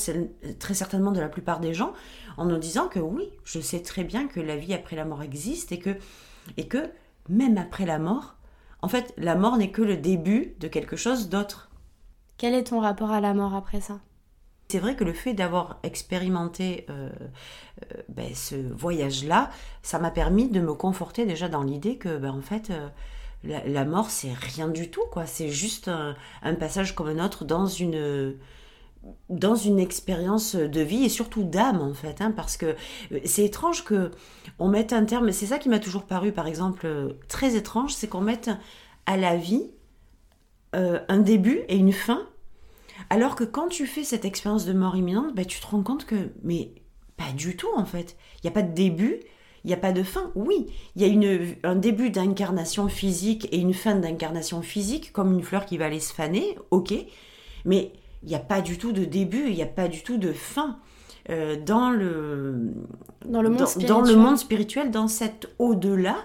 très 0.60 0.74
certainement 0.74 1.12
de 1.12 1.20
la 1.20 1.30
plupart 1.30 1.60
des 1.60 1.74
gens, 1.74 1.94
en 2.38 2.46
nous 2.46 2.58
disant 2.58 2.88
que 2.88 3.00
oui, 3.00 3.30
je 3.44 3.60
sais 3.60 3.82
très 3.82 4.04
bien 4.04 4.28
que 4.28 4.40
la 4.40 4.58
vie 4.58 4.74
après 4.74 4.96
la 4.96 5.06
mort 5.06 5.24
existe 5.24 5.72
et 5.72 5.80
que, 5.80 5.98
et 6.58 6.68
que 6.68 6.90
même 7.30 7.58
après 7.58 7.86
la 7.86 8.00
mort, 8.00 8.36
en 8.82 8.88
fait, 8.88 9.14
la 9.18 9.36
mort 9.36 9.58
n'est 9.58 9.72
que 9.72 9.82
le 9.82 9.98
début 9.98 10.56
de 10.60 10.68
quelque 10.68 10.96
chose 10.96 11.30
d'autre. 11.30 11.70
Quel 12.38 12.54
est 12.54 12.66
ton 12.66 12.80
rapport 12.80 13.12
à 13.12 13.22
la 13.22 13.34
mort 13.34 13.56
après 13.56 13.82
ça? 13.82 14.00
C'est 14.74 14.80
vrai 14.80 14.96
que 14.96 15.03
le 15.03 15.13
fait 15.13 15.36
d'avoir 15.36 15.77
expérimenté 15.84 16.88
euh, 16.89 17.12
euh, 17.84 18.01
ben, 18.10 18.34
ce 18.34 18.56
voyage-là, 18.56 19.51
ça 19.84 20.00
m'a 20.00 20.10
permis 20.10 20.50
de 20.50 20.60
me 20.62 20.74
conforter 20.74 21.27
déjà 21.27 21.48
dans 21.48 21.62
l'idée 21.62 21.98
que, 21.98 22.18
ben, 22.18 22.32
en 22.32 22.42
fait, 22.42 22.72
euh, 22.72 22.89
la, 23.44 23.86
mort, 23.86 24.10
c'est 24.10 24.34
rien 24.34 24.68
du 24.70 24.89
tout, 24.89 25.03
quoi. 25.12 25.27
C'est 25.27 25.50
juste 25.50 25.89
un, 25.89 26.15
passage 26.56 26.96
comme 26.96 27.08
un 27.08 27.24
autre 27.24 27.46
dans 27.46 27.68
une 27.68 28.36
dans 29.30 29.56
expérience 29.77 30.56
de 30.56 30.82
vie 30.82 31.03
et 31.03 31.10
surtout 31.10 31.44
d'âme 31.44 31.82
en 31.82 31.94
fait 31.94 32.22
hein, 32.22 32.32
parce 32.32 32.56
que 32.56 32.77
c'est 33.25 33.44
étrange 33.44 33.84
que 33.84 34.12
on 34.60 34.70
mette 34.70 34.94
un 34.94 35.03
terme 35.03 35.34
c'est 35.34 35.48
ça 35.48 35.60
qui 35.60 35.68
m'a 35.68 35.80
toujours 35.80 36.06
paru 36.06 36.32
par 36.32 36.48
exemple 36.48 36.88
très 37.27 37.58
étrange 37.58 37.94
c'est 37.94 38.08
qu'on 38.08 38.22
mette 38.22 38.50
à 39.06 39.18
la 39.18 39.36
vie 39.36 39.72
un 40.72 41.18
début 41.18 41.63
et 41.68 41.75
une 41.75 41.92
fin 41.92 42.25
alors 43.10 43.36
que 43.36 43.44
quand 43.44 43.68
tu 43.68 43.86
fais 43.86 44.04
cette 44.04 44.26
expérience 44.26 44.66
de 44.66 44.74
mort 44.74 44.96
imminente, 44.96 45.36
bah, 45.36 45.46
tu 45.46 45.60
te 45.60 45.68
rends 45.68 45.84
compte 45.84 46.06
que, 46.06 46.32
mais 46.44 46.72
pas 47.18 47.32
du 47.36 47.56
tout 47.56 47.70
en 47.76 47.86
fait. 47.86 48.18
Il 48.38 48.48
n'y 48.48 48.50
a 48.50 48.54
pas 48.54 48.62
de 48.62 48.74
début, 48.74 49.20
il 49.64 49.68
n'y 49.68 49.74
a 49.74 49.78
pas 49.78 49.92
de 49.92 50.04
fin. 50.04 50.32
Oui, 50.36 50.68
il 50.96 51.02
y 51.02 51.06
a 51.06 51.08
une, 51.08 51.56
un 51.64 51.76
début 51.76 52.10
d'incarnation 52.10 52.88
physique 52.88 53.48
et 53.52 53.58
une 53.58 53.74
fin 53.74 53.96
d'incarnation 53.96 54.62
physique, 54.62 55.12
comme 55.12 55.34
une 55.34 55.44
fleur 55.44 55.66
qui 55.66 55.78
va 55.78 55.86
aller 55.86 56.00
se 56.00 56.14
faner, 56.14 56.58
ok, 56.72 56.94
mais 57.66 57.94
il 58.24 58.30
n'y 58.30 58.36
a 58.36 58.40
pas 58.40 58.62
du 58.62 58.78
tout 58.78 58.92
de 58.92 59.06
début, 59.06 59.48
il 59.48 59.56
n'y 59.56 59.64
a 59.64 59.68
pas 59.68 59.88
du 59.88 60.02
tout 60.02 60.18
de 60.18 60.32
fin. 60.32 60.80
Euh, 61.30 61.56
dans 61.63 61.89
le 61.89 62.74
dans 63.25 63.42
le 63.42 63.50
monde 63.50 63.60
dans, 63.60 63.65
spirituel. 63.65 63.89
dans 63.89 64.01
le 64.01 64.15
monde 64.15 64.38
spirituel, 64.38 64.92
dans 64.92 65.08
cet 65.08 65.50
au-delà, 65.60 66.18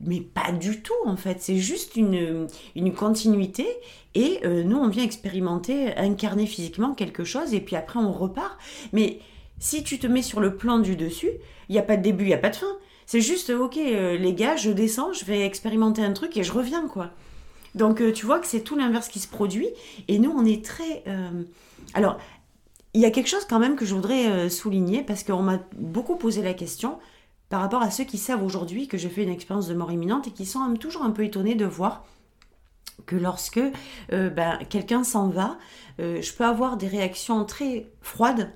mais 0.00 0.20
pas 0.20 0.52
du 0.52 0.82
tout 0.82 0.92
en 1.06 1.16
fait. 1.16 1.38
C'est 1.40 1.58
juste 1.58 1.96
une, 1.96 2.46
une 2.76 2.92
continuité 2.94 3.66
et 4.14 4.40
euh, 4.44 4.62
nous 4.62 4.76
on 4.76 4.88
vient 4.88 5.02
expérimenter, 5.04 5.96
incarner 5.96 6.46
physiquement 6.46 6.94
quelque 6.94 7.24
chose 7.24 7.54
et 7.54 7.60
puis 7.60 7.76
après 7.76 7.98
on 7.98 8.12
repart. 8.12 8.56
Mais 8.92 9.18
si 9.58 9.82
tu 9.82 9.98
te 9.98 10.06
mets 10.06 10.22
sur 10.22 10.40
le 10.40 10.56
plan 10.56 10.78
du 10.78 10.94
dessus, 10.96 11.30
il 11.68 11.72
n'y 11.72 11.78
a 11.78 11.82
pas 11.82 11.96
de 11.96 12.02
début, 12.02 12.24
il 12.24 12.28
n'y 12.28 12.34
a 12.34 12.38
pas 12.38 12.50
de 12.50 12.56
fin. 12.56 12.76
C'est 13.06 13.20
juste, 13.20 13.50
ok, 13.50 13.76
euh, 13.76 14.16
les 14.16 14.32
gars, 14.32 14.56
je 14.56 14.70
descends, 14.70 15.12
je 15.12 15.24
vais 15.24 15.44
expérimenter 15.44 16.02
un 16.02 16.12
truc 16.12 16.36
et 16.36 16.42
je 16.42 16.52
reviens, 16.52 16.86
quoi. 16.88 17.10
Donc, 17.74 18.00
tu 18.14 18.24
vois 18.24 18.38
que 18.38 18.46
c'est 18.46 18.60
tout 18.60 18.76
l'inverse 18.76 19.08
qui 19.08 19.18
se 19.18 19.28
produit. 19.28 19.68
Et 20.08 20.18
nous, 20.18 20.30
on 20.30 20.44
est 20.44 20.64
très. 20.64 21.02
euh, 21.08 21.42
Alors, 21.92 22.18
il 22.94 23.00
y 23.00 23.04
a 23.04 23.10
quelque 23.10 23.28
chose 23.28 23.44
quand 23.44 23.58
même 23.58 23.76
que 23.76 23.84
je 23.84 23.94
voudrais 23.94 24.26
euh, 24.28 24.48
souligner 24.48 25.02
parce 25.02 25.24
qu'on 25.24 25.42
m'a 25.42 25.58
beaucoup 25.76 26.16
posé 26.16 26.42
la 26.42 26.54
question 26.54 26.98
par 27.48 27.60
rapport 27.60 27.82
à 27.82 27.90
ceux 27.90 28.04
qui 28.04 28.18
savent 28.18 28.42
aujourd'hui 28.42 28.88
que 28.88 28.96
j'ai 28.96 29.08
fait 29.08 29.22
une 29.22 29.30
expérience 29.30 29.68
de 29.68 29.74
mort 29.74 29.92
imminente 29.92 30.26
et 30.28 30.30
qui 30.30 30.46
sont 30.46 30.74
toujours 30.74 31.02
un 31.02 31.10
peu 31.10 31.24
étonnés 31.24 31.54
de 31.54 31.64
voir 31.64 32.04
que 33.06 33.16
lorsque 33.16 33.60
euh, 34.12 34.30
ben, 34.30 34.58
quelqu'un 34.68 35.04
s'en 35.04 35.28
va, 35.28 35.58
euh, 36.00 36.22
je 36.22 36.32
peux 36.32 36.44
avoir 36.44 36.76
des 36.76 36.88
réactions 36.88 37.44
très 37.44 37.86
froides 38.00 38.52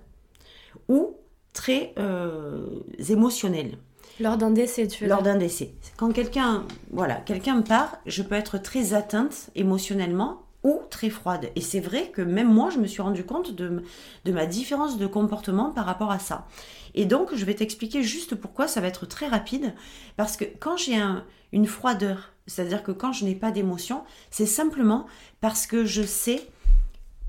ou 0.88 1.16
très 1.52 1.92
euh, 1.98 2.66
émotionnelles 3.08 3.78
Lors 4.20 4.36
d'un 4.36 4.50
décès, 4.50 4.86
tu 4.86 5.04
veux 5.04 5.10
lors 5.10 5.22
d'un 5.22 5.36
décès. 5.36 5.74
Quand 5.96 6.12
quelqu'un 6.12 6.64
voilà, 6.90 7.16
quelqu'un 7.16 7.60
part, 7.62 7.98
je 8.06 8.22
peux 8.22 8.34
être 8.34 8.58
très 8.58 8.94
atteinte 8.94 9.50
émotionnellement 9.54 10.42
ou 10.64 10.80
très 10.90 11.10
froide. 11.10 11.50
Et 11.56 11.60
c'est 11.60 11.80
vrai 11.80 12.10
que 12.10 12.22
même 12.22 12.52
moi, 12.52 12.70
je 12.70 12.78
me 12.78 12.86
suis 12.86 13.02
rendu 13.02 13.24
compte 13.24 13.54
de, 13.54 13.82
ma 14.26 14.46
différence 14.46 14.98
de 14.98 15.06
comportement 15.06 15.70
par 15.70 15.86
rapport 15.86 16.10
à 16.10 16.18
ça. 16.18 16.46
Et 16.94 17.04
donc, 17.04 17.34
je 17.34 17.44
vais 17.44 17.54
t'expliquer 17.54 18.02
juste 18.02 18.34
pourquoi 18.34 18.66
ça 18.68 18.80
va 18.80 18.88
être 18.88 19.06
très 19.06 19.28
rapide. 19.28 19.74
Parce 20.16 20.36
que 20.36 20.44
quand 20.58 20.76
j'ai 20.76 20.96
un- 20.96 21.24
une 21.52 21.66
froideur, 21.66 22.32
c'est-à-dire 22.46 22.82
que 22.82 22.92
quand 22.92 23.12
je 23.12 23.24
n'ai 23.24 23.34
pas 23.34 23.50
d'émotion, 23.50 24.02
c'est 24.30 24.46
simplement 24.46 25.06
parce 25.40 25.66
que 25.66 25.84
je 25.84 26.02
sais 26.02 26.48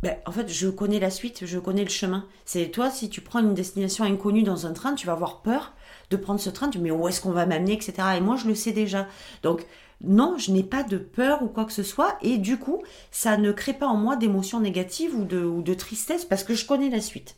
ben, 0.02 0.16
en 0.26 0.32
fait, 0.32 0.48
je 0.48 0.70
connais 0.70 1.00
la 1.00 1.10
suite, 1.10 1.46
je 1.46 1.60
connais 1.60 1.84
le 1.84 1.90
chemin. 1.90 2.26
C'est 2.46 2.70
toi, 2.70 2.90
si 2.90 3.10
tu 3.10 3.20
prends 3.20 3.40
une 3.40 3.54
destination 3.54 4.06
inconnue 4.06 4.44
dans 4.44 4.66
un 4.66 4.72
train, 4.72 4.96
tu 4.96 5.06
vas 5.06 5.12
avoir 5.12 5.42
peur 5.42 5.74
de 6.10 6.16
prendre 6.16 6.40
ce 6.40 6.50
train, 6.50 6.70
tu 6.70 6.80
mais 6.80 6.90
où 6.92 7.08
est-ce 7.10 7.20
qu'on 7.20 7.32
va 7.32 7.46
m'amener, 7.46 7.74
etc. 7.74 7.94
Et 8.18 8.22
moi, 8.22 8.38
je 8.38 8.48
le 8.48 8.56
sais 8.56 8.72
déjà. 8.72 9.08
Donc, 9.44 9.66
non, 10.02 10.38
je 10.38 10.52
n'ai 10.52 10.64
pas 10.64 10.84
de 10.84 10.98
peur 10.98 11.44
ou 11.44 11.48
quoi 11.48 11.66
que 11.66 11.74
ce 11.74 11.84
soit, 11.84 12.18
et 12.22 12.38
du 12.38 12.58
coup, 12.58 12.82
ça 13.12 13.38
ne 13.38 13.52
crée 13.52 13.74
pas 13.74 13.88
en 13.88 13.98
moi 13.98 14.16
d'émotions 14.16 14.60
négatives 14.60 15.14
ou 15.16 15.26
de, 15.26 15.74
tristesse 15.74 16.26
parce 16.26 16.44
que 16.44 16.54
je 16.54 16.66
connais 16.66 16.90
la 16.90 17.02
suite. 17.02 17.36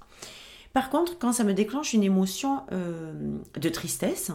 Par 0.74 0.90
contre, 0.90 1.18
quand 1.18 1.34
ça 1.34 1.44
me 1.44 1.54
déclenche 1.54 1.94
une 1.94 2.04
émotion 2.04 2.62
euh, 2.72 3.14
de 3.60 3.70
tristesse, 3.70 4.32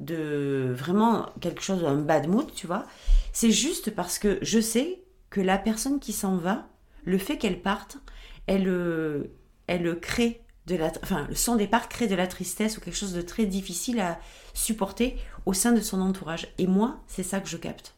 de 0.00 0.72
vraiment 0.76 1.26
quelque 1.40 1.62
chose, 1.62 1.84
un 1.84 1.96
bad 1.96 2.28
mood, 2.28 2.46
tu 2.54 2.66
vois, 2.66 2.86
c'est 3.32 3.50
juste 3.50 3.94
parce 3.94 4.18
que 4.18 4.38
je 4.42 4.60
sais 4.60 5.02
que 5.28 5.40
la 5.40 5.58
personne 5.58 5.98
qui 5.98 6.12
s'en 6.12 6.36
va, 6.36 6.68
le 7.04 7.18
fait 7.18 7.36
qu'elle 7.36 7.60
parte, 7.60 7.98
elle, 8.46 8.68
euh, 8.68 9.24
elle 9.66 9.98
crée 10.00 10.40
de 10.66 10.76
la, 10.76 10.90
enfin, 11.02 11.28
son 11.34 11.56
départ 11.56 11.88
crée 11.88 12.06
de 12.08 12.14
la 12.14 12.26
tristesse 12.26 12.76
ou 12.76 12.80
quelque 12.80 12.96
chose 12.96 13.12
de 13.12 13.22
très 13.22 13.46
difficile 13.46 14.00
à 14.00 14.18
supporter 14.54 15.16
au 15.44 15.52
sein 15.52 15.72
de 15.72 15.80
son 15.80 16.00
entourage. 16.00 16.48
Et 16.58 16.66
moi, 16.66 16.98
c'est 17.06 17.22
ça 17.22 17.40
que 17.40 17.48
je 17.48 17.56
capte. 17.56 17.94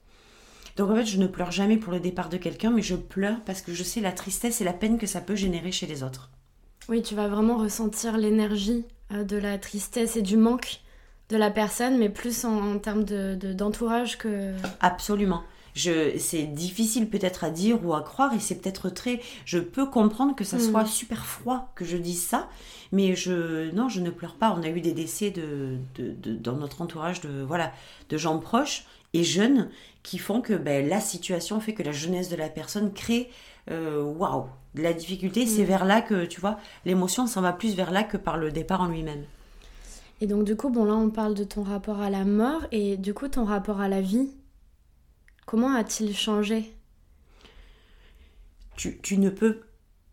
Donc 0.77 0.91
en 0.91 0.95
fait, 0.95 1.07
je 1.07 1.19
ne 1.19 1.27
pleure 1.27 1.51
jamais 1.51 1.77
pour 1.77 1.93
le 1.93 1.99
départ 2.01 2.29
de 2.29 2.37
quelqu'un, 2.37 2.71
mais 2.71 2.83
je 2.83 2.95
pleure 2.95 3.41
parce 3.47 3.63
que 3.63 3.73
je 3.75 3.83
sais 3.83 4.01
la 4.01 4.13
tristesse 4.13 4.61
et 4.61 4.65
la 4.65 4.73
peine 4.73 4.99
que 4.99 5.07
ça 5.07 5.21
peut 5.21 5.35
générer 5.35 5.73
chez 5.73 5.87
les 5.87 6.03
autres. 6.03 6.31
Oui, 6.89 7.03
tu 7.03 7.15
vas 7.15 7.29
vraiment 7.29 7.57
ressentir 7.57 8.17
l'énergie 8.17 8.85
euh, 9.13 9.25
de 9.25 9.37
la 9.37 9.59
tristesse 9.59 10.17
et 10.17 10.23
du 10.23 10.37
manque 10.37 10.81
de 11.31 11.37
la 11.37 11.51
personne, 11.51 11.99
mais 11.99 12.09
plus 12.09 12.45
en, 12.45 12.75
en 12.75 12.79
termes 12.79 13.05
de- 13.05 13.35
de- 13.35 13.53
d'entourage 13.53 14.17
que... 14.19 14.53
Absolument. 14.81 15.43
C'est 15.75 16.45
difficile 16.47 17.09
peut-être 17.09 17.45
à 17.45 17.51
dire 17.51 17.85
ou 17.85 17.95
à 17.95 18.03
croire 18.03 18.33
et 18.35 18.41
c'est 18.41 18.57
peut-être 18.57 18.91
très. 18.91 19.21
Je 19.45 19.59
peux 19.59 19.87
comprendre 19.87 20.35
que 20.35 20.45
ça 20.45 20.57
Mm. 20.57 20.61
soit 20.71 20.85
super 20.87 21.25
froid 21.27 21.71
que 21.77 21.85
je 21.85 21.97
dise 21.97 22.23
ça, 22.23 22.49
mais 22.93 23.15
je 23.15 23.71
non, 23.75 23.89
je 23.89 24.01
ne 24.01 24.11
pleure 24.11 24.35
pas. 24.35 24.55
On 24.59 24.63
a 24.63 24.69
eu 24.69 24.81
des 24.81 24.93
décès 24.93 25.31
de, 25.31 25.77
de- 25.97 26.13
de- 26.13 26.35
dans 26.35 26.55
notre 26.57 26.83
entourage 26.83 27.21
de 27.21 27.43
voilà 27.43 27.73
de 28.09 28.17
gens 28.17 28.39
proches 28.39 28.85
et 29.15 29.25
jeunes 29.25 29.69
qui 30.03 30.19
font 30.19 30.41
que 30.41 30.55
ben, 30.55 30.89
la 30.89 31.01
situation 31.01 31.61
fait 31.61 31.75
que 31.75 31.83
la 31.83 31.93
jeunesse 31.93 32.29
de 32.29 32.37
la 32.37 32.49
personne 32.49 32.93
crée 32.93 33.31
euh, 33.71 34.03
waouh 34.03 34.47
de 34.75 34.83
la 34.83 34.93
difficulté. 34.95 35.47
C'est 35.47 35.63
Mm. 35.63 35.67
vers 35.67 35.85
là 35.85 36.01
que 36.01 36.25
tu 36.25 36.41
vois 36.41 36.59
l'émotion 36.87 37.27
s'en 37.27 37.43
va 37.43 37.53
plus 37.53 37.75
vers 37.75 37.91
là 37.91 38.03
que 38.03 38.17
par 38.17 38.37
le 38.37 38.51
départ 38.51 38.81
en 38.81 38.87
lui-même. 38.89 39.25
Et 40.21 40.27
donc 40.27 40.43
du 40.45 40.57
coup, 40.57 40.69
bon 40.71 40.85
là 40.85 40.95
on 40.95 41.11
parle 41.11 41.35
de 41.35 41.45
ton 41.45 41.63
rapport 41.63 42.01
à 42.01 42.11
la 42.11 42.25
mort 42.25 42.63
et 42.73 42.97
du 42.97 43.15
coup 43.15 43.29
ton 43.29 43.45
rapport 43.45 43.81
à 43.81 43.89
la 43.89 44.01
vie. 44.01 44.29
Comment 45.49 45.75
a-t-il 45.75 46.15
changé? 46.15 46.77
Tu, 48.77 48.99
tu 49.01 49.17
ne 49.17 49.31
peux. 49.31 49.63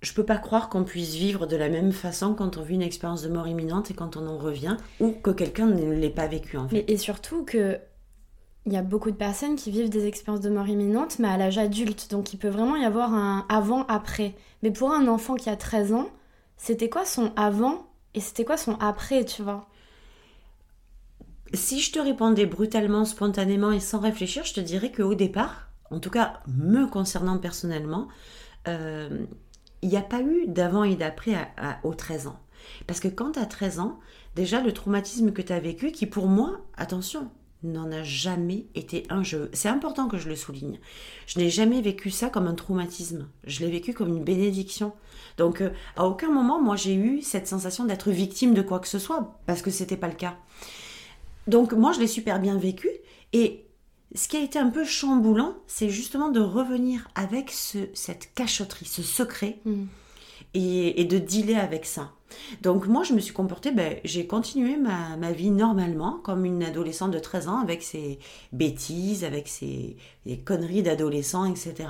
Je 0.02 0.14
peux 0.14 0.24
pas 0.24 0.38
croire 0.38 0.70
qu'on 0.70 0.86
puisse 0.86 1.16
vivre 1.16 1.46
de 1.46 1.58
la 1.58 1.68
même 1.68 1.92
façon 1.92 2.36
quand 2.36 2.56
on 2.56 2.62
vit 2.62 2.76
une 2.76 2.82
expérience 2.82 3.22
de 3.22 3.28
mort 3.28 3.46
imminente 3.46 3.92
et 3.92 3.94
quand 3.94 4.16
on 4.16 4.26
en 4.28 4.38
revient, 4.38 4.78
ou 5.02 5.12
que 5.12 5.32
quelqu'un 5.32 5.66
ne 5.66 5.92
l'ait 5.92 6.10
pas 6.10 6.28
vécu 6.28 6.56
en 6.56 6.70
fait. 6.70 6.78
Mais, 6.78 6.86
et 6.88 6.98
surtout 6.98 7.44
que 7.44 7.78
il 8.66 8.72
y 8.72 8.78
a 8.78 8.82
beaucoup 8.82 9.12
de 9.12 9.18
personnes 9.18 9.58
qui 9.58 9.72
vivent 9.72 9.90
des 9.90 10.08
expériences 10.08 10.42
de 10.42 10.50
mort 10.50 10.70
imminente, 10.70 11.20
mais 11.20 11.28
à 11.28 11.36
l'âge 11.36 11.58
adulte. 11.58 12.10
Donc 12.12 12.32
il 12.32 12.38
peut 12.38 12.48
vraiment 12.48 12.78
y 12.78 12.86
avoir 12.86 13.14
un 13.14 13.46
avant-après. 13.50 14.36
Mais 14.64 14.72
pour 14.72 14.94
un 14.94 15.10
enfant 15.10 15.36
qui 15.36 15.50
a 15.50 15.58
13 15.58 15.92
ans, 15.92 16.08
c'était 16.56 16.88
quoi 16.88 17.04
son 17.04 17.34
avant 17.36 17.88
et 18.14 18.22
c'était 18.22 18.46
quoi 18.46 18.56
son 18.56 18.76
après, 18.76 19.26
tu 19.26 19.44
vois? 19.44 19.68
Si 21.56 21.80
je 21.82 21.92
te 21.92 22.00
répondais 22.00 22.46
brutalement, 22.46 23.06
spontanément 23.06 23.72
et 23.72 23.80
sans 23.80 24.00
réfléchir, 24.00 24.44
je 24.46 24.54
te 24.54 24.60
dirais 24.60 24.92
qu'au 24.92 25.16
départ, 25.16 25.70
en 25.92 26.00
tout 26.00 26.10
cas 26.10 26.40
me 26.48 26.86
concernant 26.88 27.38
personnellement, 27.38 28.08
euh, 28.68 29.26
il 29.82 29.90
n'y 29.90 29.98
a 29.98 30.02
pas 30.02 30.22
eu 30.22 30.46
d'avant 30.48 30.84
et 30.84 30.96
d'après 30.96 31.36
à- 31.58 31.80
aux 31.84 31.94
13 31.94 32.28
ans. 32.28 32.40
Parce 32.88 33.00
que 33.00 33.08
quand 33.08 33.34
tu 33.34 33.40
as 33.40 33.46
13 33.46 33.80
ans, 33.80 34.00
déjà 34.36 34.62
le 34.62 34.72
traumatisme 34.72 35.32
que 35.32 35.42
tu 35.42 35.54
as 35.54 35.60
vécu, 35.60 35.92
qui 35.92 36.08
pour 36.08 36.28
moi, 36.28 36.62
attention, 36.78 37.30
n'en 37.64 37.92
a 37.92 38.04
jamais 38.04 38.68
été 38.76 39.06
un 39.10 39.24
jeu. 39.24 39.50
C'est 39.54 39.70
important 39.70 40.08
que 40.08 40.18
je 40.18 40.30
le 40.30 40.36
souligne. 40.36 40.80
Je 41.28 41.40
n'ai 41.40 41.50
jamais 41.50 41.82
vécu 41.82 42.12
ça 42.12 42.30
comme 42.30 42.48
un 42.48 42.54
traumatisme. 42.54 43.28
Je 43.46 43.60
l'ai 43.62 43.72
vécu 43.72 43.94
comme 43.94 44.10
une 44.10 44.24
bénédiction. 44.24 44.94
Donc, 45.38 45.62
euh, 45.62 45.70
à 45.96 46.06
aucun 46.06 46.30
moment, 46.32 46.62
moi, 46.62 46.76
j'ai 46.76 46.94
eu 46.96 47.22
cette 47.22 47.48
sensation 47.48 47.86
d'être 47.86 48.12
victime 48.12 48.54
de 48.54 48.62
quoi 48.62 48.80
que 48.80 48.88
ce 48.88 49.00
soit, 49.00 49.40
parce 49.48 49.62
que 49.62 49.72
c'était 49.72 49.98
pas 49.98 50.08
le 50.10 50.16
cas. 50.16 50.36
Donc, 51.48 51.74
moi, 51.74 51.92
je 51.94 52.00
l'ai 52.00 52.08
super 52.08 52.40
bien 52.40 52.58
vécu. 52.58 52.90
Et 53.34 53.66
ce 54.14 54.28
qui 54.28 54.38
a 54.38 54.42
été 54.42 54.60
un 54.60 54.70
peu 54.70 54.86
chamboulant, 54.86 55.56
c'est 55.68 55.90
justement 55.90 56.30
de 56.30 56.40
revenir 56.40 57.08
avec 57.16 57.52
ce, 57.52 57.90
cette 57.94 58.34
cachotterie, 58.34 58.86
ce 58.86 59.04
secret, 59.04 59.60
Mm. 59.66 59.86
et, 60.54 61.02
et 61.02 61.06
de 61.06 61.18
dealer 61.20 61.58
avec 61.58 61.86
ça. 61.86 62.12
Donc 62.62 62.88
moi, 62.88 63.04
je 63.04 63.14
me 63.14 63.20
suis 63.20 63.34
comportée, 63.34 63.72
ben, 63.72 63.98
j'ai 64.04 64.28
continué 64.28 64.78
ma, 64.78 65.18
ma 65.18 65.32
vie 65.32 65.52
normalement, 65.52 66.20
comme 66.24 66.46
une 66.46 66.64
adolescente 66.64 67.12
de 67.12 67.20
13 67.20 67.48
ans, 67.48 67.60
avec 67.60 67.84
ses 67.84 68.20
bêtises, 68.52 69.24
avec 69.24 69.48
ses 69.48 69.98
les 70.26 70.40
conneries 70.40 70.84
d'adolescent, 70.84 71.46
etc. 71.46 71.90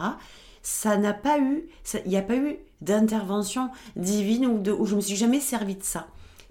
Ça 0.62 0.98
n'a 0.98 1.14
pas 1.14 1.40
eu, 1.40 1.68
il 2.06 2.10
n'y 2.10 2.18
a 2.18 2.22
pas 2.22 2.36
eu 2.36 2.58
d'intervention 2.82 3.70
divine 3.96 4.48
ou 4.48 4.60
de, 4.60 4.72
où 4.72 4.86
je 4.86 4.96
me 4.96 5.02
suis 5.02 5.16
jamais 5.16 5.40
servi 5.40 5.76
de 5.76 5.84
ça. 5.84 6.08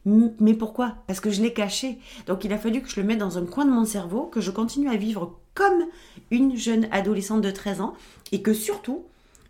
Mais 0.06 0.54
pourquoi? 0.54 0.96
Parce 1.06 1.20
que 1.20 1.30
je 1.30 1.42
l'ai 1.42 1.52
caché. 1.52 1.98
Donc 2.26 2.44
il 2.44 2.52
a 2.52 2.58
fallu 2.58 2.82
que 2.82 2.88
je 2.88 3.00
le 3.00 3.06
mette 3.06 3.18
dans 3.18 3.38
un 3.38 3.46
coin 3.46 3.64
de 3.64 3.70
mon 3.70 3.84
cerveau, 3.84 4.24
que 4.24 4.40
je 4.40 4.50
continue 4.50 4.88
à 4.88 4.96
vivre 4.96 5.38
comme 5.54 5.84
une 6.30 6.56
jeune 6.56 6.88
adolescente 6.90 7.40
de 7.40 7.50
13 7.50 7.80
ans, 7.80 7.94
et 8.32 8.42
que 8.42 8.52
surtout, 8.52 9.04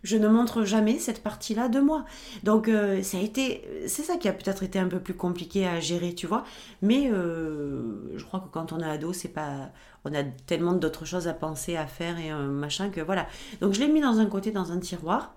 je 0.05 0.17
ne 0.17 0.27
montre 0.27 0.63
jamais 0.63 0.99
cette 0.99 1.23
partie-là 1.23 1.67
de 1.67 1.79
moi. 1.79 2.05
Donc 2.43 2.69
euh, 2.69 3.01
ça 3.01 3.17
a 3.17 3.21
été, 3.21 3.63
c'est 3.87 4.03
ça 4.03 4.17
qui 4.17 4.27
a 4.27 4.33
peut-être 4.33 4.63
été 4.63 4.79
un 4.79 4.87
peu 4.87 4.99
plus 4.99 5.15
compliqué 5.15 5.67
à 5.67 5.79
gérer, 5.79 6.13
tu 6.13 6.27
vois. 6.27 6.45
Mais 6.81 7.09
euh, 7.11 8.15
je 8.15 8.23
crois 8.23 8.39
que 8.39 8.49
quand 8.49 8.71
on 8.71 8.79
est 8.79 8.89
ado, 8.89 9.13
c'est 9.13 9.29
pas, 9.29 9.71
on 10.05 10.13
a 10.13 10.23
tellement 10.23 10.73
d'autres 10.73 11.05
choses 11.05 11.27
à 11.27 11.33
penser, 11.33 11.75
à 11.75 11.87
faire 11.87 12.19
et 12.19 12.31
euh, 12.31 12.47
machin 12.47 12.89
que 12.89 13.01
voilà. 13.01 13.27
Donc 13.61 13.73
je 13.73 13.79
l'ai 13.79 13.87
mis 13.87 14.01
dans 14.01 14.19
un 14.19 14.27
côté, 14.27 14.51
dans 14.51 14.71
un 14.71 14.79
tiroir. 14.79 15.35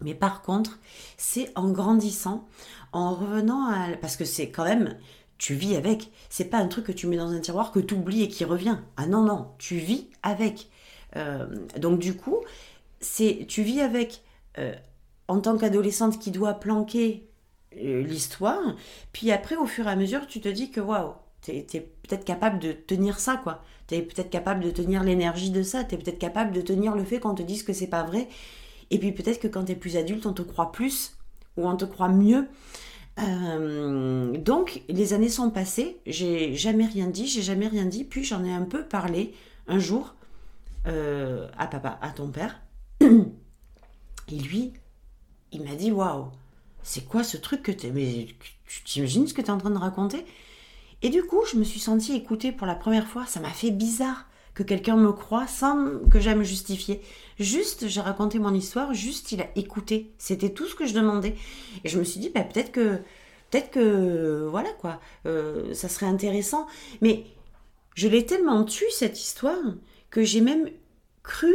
Mais 0.00 0.14
par 0.14 0.42
contre, 0.42 0.78
c'est 1.16 1.50
en 1.54 1.70
grandissant, 1.70 2.48
en 2.92 3.14
revenant 3.14 3.66
à, 3.66 3.96
parce 4.00 4.16
que 4.16 4.24
c'est 4.24 4.50
quand 4.50 4.64
même, 4.64 4.96
tu 5.38 5.54
vis 5.54 5.76
avec. 5.76 6.10
C'est 6.30 6.46
pas 6.46 6.58
un 6.58 6.68
truc 6.68 6.86
que 6.86 6.92
tu 6.92 7.06
mets 7.06 7.16
dans 7.16 7.30
un 7.30 7.40
tiroir 7.40 7.72
que 7.72 7.80
tu 7.80 7.94
oublies 7.94 8.22
et 8.22 8.28
qui 8.28 8.44
revient. 8.44 8.78
Ah 8.96 9.06
non 9.06 9.22
non, 9.22 9.48
tu 9.58 9.76
vis 9.76 10.08
avec. 10.22 10.70
Euh, 11.16 11.46
donc 11.78 11.98
du 11.98 12.16
coup, 12.16 12.38
c'est 13.00 13.46
tu 13.48 13.62
vis 13.62 13.80
avec 13.80 14.22
euh, 14.58 14.74
en 15.28 15.40
tant 15.40 15.56
qu'adolescente 15.56 16.18
qui 16.18 16.30
doit 16.30 16.54
planquer 16.54 17.28
euh, 17.76 18.02
l'histoire, 18.02 18.76
puis 19.12 19.30
après 19.30 19.56
au 19.56 19.66
fur 19.66 19.86
et 19.86 19.90
à 19.90 19.96
mesure 19.96 20.26
tu 20.26 20.40
te 20.40 20.48
dis 20.48 20.70
que 20.70 20.80
waouh, 20.80 21.14
t'es 21.40 21.66
es, 21.72 21.80
peut-être 21.80 22.24
capable 22.24 22.58
de 22.58 22.72
tenir 22.72 23.18
ça 23.18 23.40
quoi, 23.42 23.62
t'es 23.86 24.02
peut-être 24.02 24.30
capable 24.30 24.62
de 24.62 24.70
tenir 24.70 25.02
l'énergie 25.02 25.50
de 25.50 25.62
ça, 25.62 25.84
t'es 25.84 25.96
peut-être 25.96 26.18
capable 26.18 26.52
de 26.52 26.60
tenir 26.60 26.94
le 26.94 27.04
fait 27.04 27.18
qu'on 27.18 27.34
te 27.34 27.42
dise 27.42 27.62
que 27.62 27.72
c'est 27.72 27.86
pas 27.86 28.02
vrai, 28.02 28.28
et 28.92 28.98
puis 28.98 29.12
peut-être 29.12 29.40
que 29.40 29.48
quand 29.48 29.64
t'es 29.64 29.74
plus 29.74 29.96
adulte 29.96 30.26
on 30.26 30.32
te 30.32 30.42
croit 30.42 30.70
plus 30.70 31.16
ou 31.56 31.66
on 31.66 31.76
te 31.76 31.84
croit 31.84 32.08
mieux. 32.08 32.46
Euh, 33.18 34.36
donc, 34.38 34.82
les 34.88 35.12
années 35.12 35.28
sont 35.28 35.50
passées, 35.50 35.98
j'ai 36.06 36.54
jamais 36.54 36.86
rien 36.86 37.08
dit, 37.08 37.26
j'ai 37.26 37.42
jamais 37.42 37.68
rien 37.68 37.84
dit, 37.84 38.04
puis 38.04 38.24
j'en 38.24 38.42
ai 38.44 38.52
un 38.52 38.62
peu 38.62 38.84
parlé 38.84 39.34
un 39.66 39.78
jour 39.78 40.14
euh, 40.86 41.48
à 41.58 41.66
papa, 41.66 41.98
à 42.00 42.10
ton 42.10 42.28
père. 42.28 42.60
Et 43.00 44.38
lui, 44.38 44.72
il 45.52 45.62
m'a 45.62 45.74
dit 45.74 45.92
Waouh, 45.92 46.30
c'est 46.82 47.06
quoi 47.06 47.22
ce 47.22 47.36
truc 47.36 47.62
que 47.62 47.72
tu 47.72 47.90
Mais 47.92 48.28
tu 48.66 48.82
t'imagines 48.84 49.26
ce 49.26 49.34
que 49.34 49.42
tu 49.42 49.48
es 49.48 49.50
en 49.50 49.58
train 49.58 49.70
de 49.70 49.78
raconter? 49.78 50.24
Et 51.02 51.10
du 51.10 51.22
coup, 51.24 51.40
je 51.50 51.58
me 51.58 51.64
suis 51.64 51.80
sentie 51.80 52.14
écoutée 52.14 52.52
pour 52.52 52.66
la 52.66 52.74
première 52.74 53.06
fois. 53.06 53.26
Ça 53.26 53.40
m'a 53.40 53.50
fait 53.50 53.70
bizarre 53.70 54.26
que 54.54 54.62
quelqu'un 54.62 54.96
me 54.96 55.12
croie 55.12 55.46
sans 55.46 55.98
que 56.10 56.20
j'aille 56.20 56.36
me 56.36 56.44
justifier. 56.44 57.00
Juste, 57.38 57.88
j'ai 57.88 58.00
raconté 58.00 58.38
mon 58.38 58.54
histoire, 58.54 58.92
juste 58.92 59.32
il 59.32 59.40
a 59.40 59.46
écouté. 59.56 60.12
C'était 60.18 60.50
tout 60.50 60.66
ce 60.66 60.74
que 60.74 60.86
je 60.86 60.94
demandais. 60.94 61.34
Et 61.84 61.88
je 61.88 61.98
me 61.98 62.04
suis 62.04 62.20
dit, 62.20 62.28
bah, 62.28 62.42
peut-être 62.42 62.72
que, 62.72 62.96
peut-être 63.50 63.70
que, 63.70 64.46
voilà 64.50 64.70
quoi, 64.80 65.00
euh, 65.26 65.72
ça 65.74 65.88
serait 65.88 66.06
intéressant. 66.06 66.66
Mais 67.00 67.24
je 67.94 68.08
l'ai 68.08 68.26
tellement 68.26 68.64
tue 68.64 68.90
cette 68.90 69.20
histoire 69.20 69.62
que 70.10 70.22
j'ai 70.22 70.40
même 70.40 70.68
cru 71.22 71.54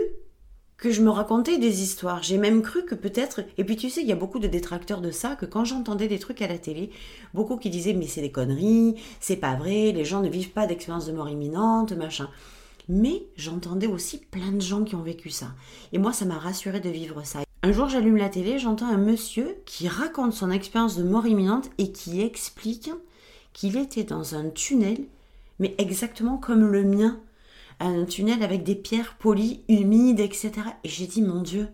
que 0.78 0.92
je 0.92 1.02
me 1.02 1.10
racontais 1.10 1.58
des 1.58 1.82
histoires. 1.82 2.22
J'ai 2.22 2.38
même 2.38 2.62
cru 2.62 2.86
que 2.86 2.94
peut-être... 2.94 3.44
Et 3.58 3.64
puis 3.64 3.76
tu 3.76 3.90
sais, 3.90 4.02
il 4.02 4.08
y 4.08 4.12
a 4.12 4.16
beaucoup 4.16 4.38
de 4.38 4.48
détracteurs 4.48 5.02
de 5.02 5.10
ça, 5.10 5.36
que 5.36 5.48
quand 5.48 5.66
j'entendais 5.66 6.08
des 6.08 6.20
trucs 6.20 6.42
à 6.44 6.48
la 6.48 6.60
télé, 6.60 6.92
beaucoup 7.34 7.58
qui 7.58 7.72
disaient 7.72 7.94
mais 7.94 8.06
c'est 8.06 8.22
des 8.22 8.32
conneries, 8.32 8.96
c'est 9.20 9.38
pas 9.38 9.56
vrai, 9.56 9.92
les 9.92 10.06
gens 10.06 10.22
ne 10.22 10.30
vivent 10.30 10.52
pas 10.52 10.68
d'expérience 10.68 11.08
de 11.08 11.14
mort 11.14 11.30
imminente, 11.30 11.94
machin. 11.94 12.30
Mais 12.90 13.24
j'entendais 13.36 13.88
aussi 13.88 14.20
plein 14.20 14.52
de 14.52 14.62
gens 14.62 14.84
qui 14.84 14.96
ont 14.96 15.02
vécu 15.02 15.30
ça. 15.30 15.48
Et 15.92 15.98
moi, 15.98 16.14
ça 16.14 16.26
m'a 16.26 16.38
rassuré 16.38 16.80
de 16.80 16.90
vivre 16.90 17.26
ça. 17.26 17.40
Un 17.64 17.72
jour, 17.72 17.90
j'allume 17.90 18.18
la 18.18 18.30
télé, 18.30 18.60
j'entends 18.60 18.88
un 18.88 18.98
monsieur 18.98 19.58
qui 19.66 19.88
raconte 19.88 20.34
son 20.34 20.52
expérience 20.52 20.96
de 20.96 21.04
mort 21.04 21.28
imminente 21.28 21.70
et 21.78 21.92
qui 21.92 22.22
explique 22.22 22.92
qu'il 23.54 23.78
était 23.78 24.04
dans 24.04 24.36
un 24.36 24.50
tunnel, 24.50 25.00
mais 25.60 25.76
exactement 25.78 26.38
comme 26.38 26.66
le 26.68 26.84
mien 26.84 27.20
un 27.80 28.06
tunnel 28.06 28.44
avec 28.44 28.64
des 28.64 28.76
pierres 28.76 29.16
polies, 29.18 29.62
humides, 29.68 30.20
etc. 30.20 30.52
Et 30.84 30.90
j'ai 30.90 31.08
dit, 31.08 31.22
mon 31.22 31.42
Dieu, 31.42 31.68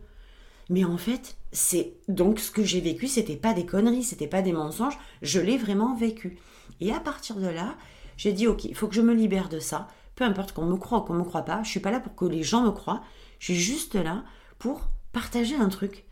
mais 0.69 0.83
en 0.83 0.97
fait, 0.97 1.35
c'est 1.51 1.93
donc 2.07 2.39
ce 2.39 2.51
que 2.51 2.63
j'ai 2.63 2.81
vécu, 2.81 3.07
c'était 3.07 3.35
pas 3.35 3.53
des 3.53 3.65
conneries, 3.65 4.03
c'était 4.03 4.27
pas 4.27 4.41
des 4.41 4.53
mensonges, 4.53 4.97
je 5.21 5.39
l'ai 5.39 5.57
vraiment 5.57 5.95
vécu. 5.95 6.37
Et 6.81 6.91
à 6.91 6.99
partir 6.99 7.37
de 7.37 7.47
là, 7.47 7.75
j'ai 8.17 8.33
dit, 8.33 8.47
ok, 8.47 8.65
il 8.65 8.75
faut 8.75 8.87
que 8.87 8.95
je 8.95 9.01
me 9.01 9.13
libère 9.13 9.49
de 9.49 9.59
ça, 9.59 9.87
peu 10.15 10.23
importe 10.23 10.51
qu'on 10.51 10.65
me 10.65 10.77
croit 10.77 10.99
ou 10.99 11.01
qu'on 11.01 11.13
me 11.13 11.23
croit 11.23 11.43
pas, 11.43 11.63
je 11.63 11.69
suis 11.69 11.79
pas 11.79 11.91
là 11.91 11.99
pour 11.99 12.15
que 12.15 12.25
les 12.25 12.43
gens 12.43 12.63
me 12.63 12.71
croient, 12.71 13.03
je 13.39 13.53
suis 13.53 13.61
juste 13.61 13.95
là 13.95 14.23
pour 14.59 14.89
partager 15.11 15.55
un 15.55 15.69
truc 15.69 16.05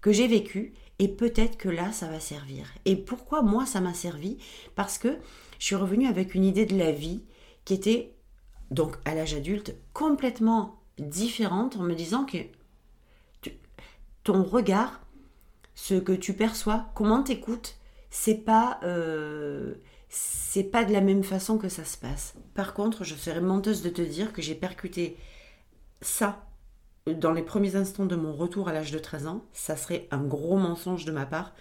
que 0.00 0.12
j'ai 0.12 0.28
vécu 0.28 0.74
et 0.98 1.08
peut-être 1.08 1.56
que 1.56 1.68
là 1.68 1.92
ça 1.92 2.08
va 2.08 2.20
servir. 2.20 2.66
Et 2.84 2.96
pourquoi 2.96 3.42
moi 3.42 3.66
ça 3.66 3.80
m'a 3.80 3.94
servi? 3.94 4.38
Parce 4.74 4.98
que 4.98 5.18
je 5.58 5.66
suis 5.66 5.74
revenue 5.74 6.06
avec 6.06 6.34
une 6.34 6.44
idée 6.44 6.66
de 6.66 6.76
la 6.76 6.92
vie 6.92 7.24
qui 7.64 7.74
était 7.74 8.14
donc 8.70 8.96
à 9.04 9.14
l'âge 9.14 9.34
adulte, 9.34 9.74
complètement 9.92 10.80
différente 10.98 11.76
en 11.76 11.82
me 11.82 11.94
disant 11.94 12.24
que 12.24 12.38
ton 14.24 14.42
regard, 14.42 15.00
ce 15.74 15.94
que 15.94 16.12
tu 16.12 16.34
perçois, 16.34 16.86
comment 16.94 17.22
t'écoutes, 17.22 17.76
c'est 18.10 18.44
pas 18.44 18.78
euh, 18.82 19.74
c'est 20.08 20.64
pas 20.64 20.84
de 20.84 20.92
la 20.92 21.00
même 21.00 21.24
façon 21.24 21.58
que 21.58 21.68
ça 21.68 21.84
se 21.84 21.98
passe. 21.98 22.34
Par 22.54 22.74
contre, 22.74 23.04
je 23.04 23.14
serais 23.14 23.40
menteuse 23.40 23.82
de 23.82 23.90
te 23.90 24.02
dire 24.02 24.32
que 24.32 24.42
j'ai 24.42 24.54
percuté 24.54 25.16
ça 26.00 26.44
dans 27.06 27.32
les 27.32 27.42
premiers 27.42 27.76
instants 27.76 28.06
de 28.06 28.16
mon 28.16 28.32
retour 28.32 28.68
à 28.68 28.72
l'âge 28.72 28.90
de 28.90 28.98
13 28.98 29.26
ans. 29.26 29.44
Ça 29.52 29.76
serait 29.76 30.08
un 30.10 30.22
gros 30.22 30.56
mensonge 30.56 31.04
de 31.04 31.12
ma 31.12 31.26
part. 31.26 31.54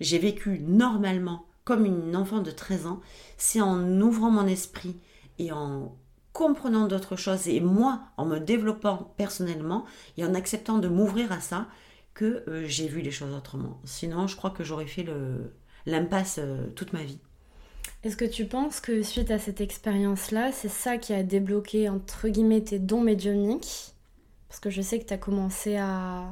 J'ai 0.00 0.18
vécu 0.18 0.58
normalement 0.60 1.46
comme 1.64 1.84
une 1.84 2.16
enfant 2.16 2.40
de 2.40 2.50
13 2.50 2.86
ans. 2.86 3.00
C'est 3.36 3.60
en 3.60 4.00
ouvrant 4.00 4.30
mon 4.30 4.46
esprit 4.46 4.96
et 5.38 5.52
en 5.52 5.96
comprenant 6.32 6.86
d'autres 6.86 7.16
choses 7.16 7.46
et 7.48 7.60
moi 7.60 8.00
en 8.16 8.24
me 8.24 8.38
développant 8.38 9.14
personnellement 9.16 9.84
et 10.16 10.24
en 10.24 10.34
acceptant 10.34 10.78
de 10.78 10.88
m'ouvrir 10.88 11.30
à 11.30 11.40
ça 11.40 11.68
que 12.14 12.44
euh, 12.48 12.64
j'ai 12.66 12.88
vu 12.88 13.00
les 13.00 13.10
choses 13.10 13.34
autrement. 13.34 13.80
Sinon, 13.84 14.26
je 14.26 14.36
crois 14.36 14.50
que 14.50 14.64
j'aurais 14.64 14.86
fait 14.86 15.06
l'impasse 15.86 16.38
euh, 16.38 16.66
toute 16.74 16.92
ma 16.92 17.04
vie. 17.04 17.20
Est-ce 18.04 18.16
que 18.16 18.24
tu 18.24 18.46
penses 18.46 18.80
que 18.80 19.02
suite 19.02 19.30
à 19.30 19.38
cette 19.38 19.60
expérience-là, 19.60 20.50
c'est 20.52 20.68
ça 20.68 20.98
qui 20.98 21.12
a 21.12 21.22
débloqué 21.22 21.88
entre 21.88 22.28
guillemets 22.28 22.62
tes 22.62 22.78
dons 22.78 23.00
médiumniques? 23.00 23.92
Parce 24.48 24.60
que 24.60 24.70
je 24.70 24.82
sais 24.82 24.98
que 24.98 25.06
tu 25.06 25.14
as 25.14 25.18
commencé 25.18 25.76
à, 25.76 26.26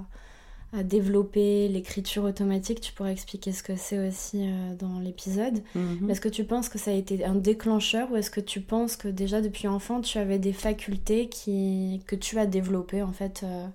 à 0.73 0.83
développer 0.83 1.69
l'écriture 1.69 2.25
automatique. 2.25 2.81
Tu 2.81 2.93
pourrais 2.93 3.13
expliquer 3.13 3.53
ce 3.53 3.63
que 3.63 3.77
c'est 3.77 4.09
aussi 4.09 4.49
euh, 4.49 4.75
dans 4.77 4.99
l'épisode. 5.01 5.63
Mhm. 5.75 6.11
Est-ce 6.11 6.21
que 6.21 6.29
tu 6.29 6.45
penses 6.45 6.69
que 6.69 6.79
ça 6.79 6.91
a 6.93 6.95
été 6.95 7.25
un 7.25 7.35
déclencheur 7.35 8.11
ou 8.13 8.17
est-ce 8.17 8.31
que 8.31 8.41
tu 8.41 8.61
penses 8.61 8.97
que 8.97 9.09
déjà 9.09 9.41
depuis 9.41 9.69
enfant 9.69 10.01
tu 10.01 10.19
avais 10.19 10.39
des 10.39 10.53
facultés 10.53 11.29
qui, 11.29 12.03
que 12.07 12.17
tu 12.17 12.39
as 12.39 12.47
développées 12.47 13.03
en 13.03 13.13
fait 13.13 13.43
euh, 13.43 13.67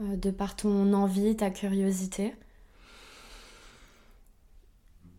euh, 0.00 0.16
de 0.16 0.30
par 0.30 0.54
ton 0.56 0.92
envie, 0.92 1.36
ta 1.36 1.50
curiosité? 1.50 2.34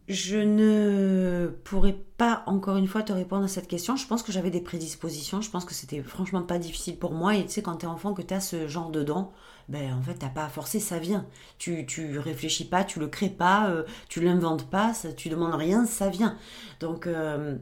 Je 0.10 0.38
ne 0.38 1.48
pourrais 1.64 1.98
pas 2.18 2.44
encore 2.46 2.76
une 2.76 2.88
fois 2.88 3.04
te 3.04 3.14
répondre 3.14 3.46
à 3.46 3.48
cette 3.48 3.68
question. 3.68 3.96
Je 3.96 4.06
pense 4.06 4.22
que 4.22 4.34
j'avais 4.34 4.50
des 4.50 4.60
prédispositions. 4.60 5.42
Je 5.42 5.50
pense 5.50 5.64
que 5.64 5.74
c'était 5.74 6.02
franchement 6.02 6.42
pas 6.42 6.60
difficile 6.60 6.98
pour 6.98 7.14
moi. 7.14 7.36
Et 7.36 7.46
tu 7.46 7.52
sais, 7.52 7.62
quand 7.62 7.78
t'es 7.78 7.88
enfant, 7.88 8.14
que 8.14 8.22
t'as 8.22 8.42
ce 8.42 8.68
genre 8.68 8.92
de 8.92 9.02
dents, 9.02 9.32
ben 9.70 9.94
en 9.94 10.02
fait, 10.02 10.16
t'as 10.16 10.30
pas 10.30 10.44
à 10.44 10.50
forcer, 10.50 10.82
ça 10.82 11.00
vient. 11.00 11.26
Tu, 11.58 11.86
tu 11.86 12.20
réfléchis 12.20 12.66
pas, 12.66 12.84
tu 12.84 13.00
le 13.00 13.08
crées 13.08 13.30
pas, 13.30 13.70
euh, 13.70 13.84
tu 14.10 14.20
l'inventes 14.20 14.70
pas, 14.70 14.94
ça, 14.94 15.14
tu 15.14 15.30
demandes 15.30 15.56
rien, 15.56 15.86
ça 15.86 16.10
vient. 16.10 16.38
Donc, 16.82 17.08
euh, 17.08 17.56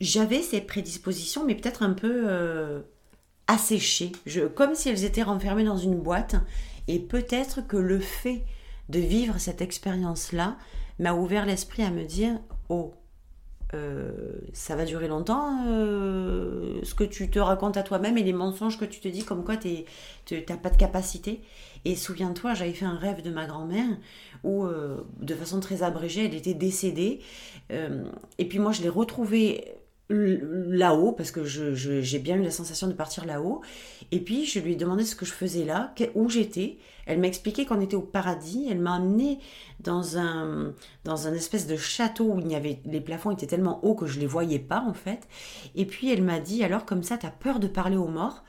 j'avais 0.00 0.40
ces 0.40 0.62
prédispositions, 0.62 1.44
mais 1.44 1.54
peut-être 1.54 1.82
un 1.82 1.92
peu 1.92 2.24
euh, 2.26 2.80
asséchées. 3.48 4.12
Comme 4.54 4.74
si 4.74 4.88
elles 4.88 5.04
étaient 5.04 5.22
renfermées 5.22 5.64
dans 5.64 5.76
une 5.76 6.00
boîte. 6.00 6.36
Et 6.88 6.98
peut-être 6.98 7.66
que 7.66 7.76
le 7.76 7.98
fait 7.98 8.44
de 8.88 8.98
vivre 8.98 9.38
cette 9.38 9.62
expérience-là, 9.62 10.56
m'a 10.98 11.14
ouvert 11.14 11.46
l'esprit 11.46 11.82
à 11.82 11.90
me 11.90 12.04
dire 12.04 12.38
oh 12.68 12.94
euh, 13.74 14.12
ça 14.52 14.76
va 14.76 14.84
durer 14.84 15.08
longtemps 15.08 15.64
euh, 15.66 16.78
ce 16.84 16.94
que 16.94 17.02
tu 17.02 17.28
te 17.28 17.38
racontes 17.38 17.76
à 17.76 17.82
toi-même 17.82 18.16
et 18.18 18.22
les 18.22 18.32
mensonges 18.32 18.78
que 18.78 18.84
tu 18.84 19.00
te 19.00 19.08
dis 19.08 19.24
comme 19.24 19.44
quoi 19.44 19.56
tu 19.56 19.84
n'as 20.30 20.56
pas 20.56 20.70
de 20.70 20.76
capacité. 20.76 21.42
Et 21.84 21.96
souviens-toi, 21.96 22.54
j'avais 22.54 22.72
fait 22.72 22.84
un 22.84 22.96
rêve 22.96 23.22
de 23.22 23.30
ma 23.30 23.46
grand-mère 23.46 23.88
où, 24.44 24.64
euh, 24.64 24.98
de 25.20 25.34
façon 25.34 25.60
très 25.60 25.82
abrégée, 25.82 26.26
elle 26.26 26.34
était 26.34 26.54
décédée. 26.54 27.20
et 27.70 28.48
puis 28.48 28.58
moi, 28.58 28.72
je 28.72 28.82
l'ai 28.82 28.88
retrouvée 28.88 29.64
là-haut, 30.10 31.12
parce 31.12 31.30
que 31.30 31.44
j'ai 31.44 32.18
bien 32.18 32.36
eu 32.36 32.42
la 32.42 32.50
sensation 32.50 32.86
de 32.88 32.92
partir 32.92 33.24
là-haut. 33.24 33.62
Et 34.10 34.20
puis, 34.20 34.44
je 34.44 34.58
lui 34.58 34.72
ai 34.72 34.76
demandé 34.76 35.04
ce 35.04 35.16
que 35.16 35.24
je 35.24 35.32
faisais 35.32 35.64
là, 35.64 35.94
où 36.14 36.28
j'étais. 36.28 36.78
Elle 37.06 37.20
m'a 37.20 37.26
expliqué 37.26 37.64
qu'on 37.64 37.80
était 37.80 37.96
au 37.96 38.02
paradis. 38.02 38.66
Elle 38.70 38.80
m'a 38.80 38.96
amené 38.96 39.38
dans 39.80 40.18
un, 40.18 40.74
dans 41.04 41.26
un 41.26 41.32
espèce 41.32 41.66
de 41.66 41.76
château 41.76 42.32
où 42.32 42.38
il 42.38 42.50
y 42.50 42.54
avait, 42.54 42.80
les 42.84 43.00
plafonds 43.00 43.30
étaient 43.30 43.46
tellement 43.46 43.84
hauts 43.84 43.94
que 43.94 44.06
je 44.06 44.20
les 44.20 44.26
voyais 44.26 44.58
pas, 44.58 44.80
en 44.80 44.94
fait. 44.94 45.26
Et 45.74 45.86
puis, 45.86 46.12
elle 46.12 46.22
m'a 46.22 46.38
dit, 46.38 46.62
alors, 46.64 46.84
comme 46.84 47.02
ça, 47.02 47.16
tu 47.16 47.26
as 47.26 47.30
peur 47.30 47.58
de 47.58 47.66
parler 47.66 47.96
aux 47.96 48.08
morts? 48.08 48.44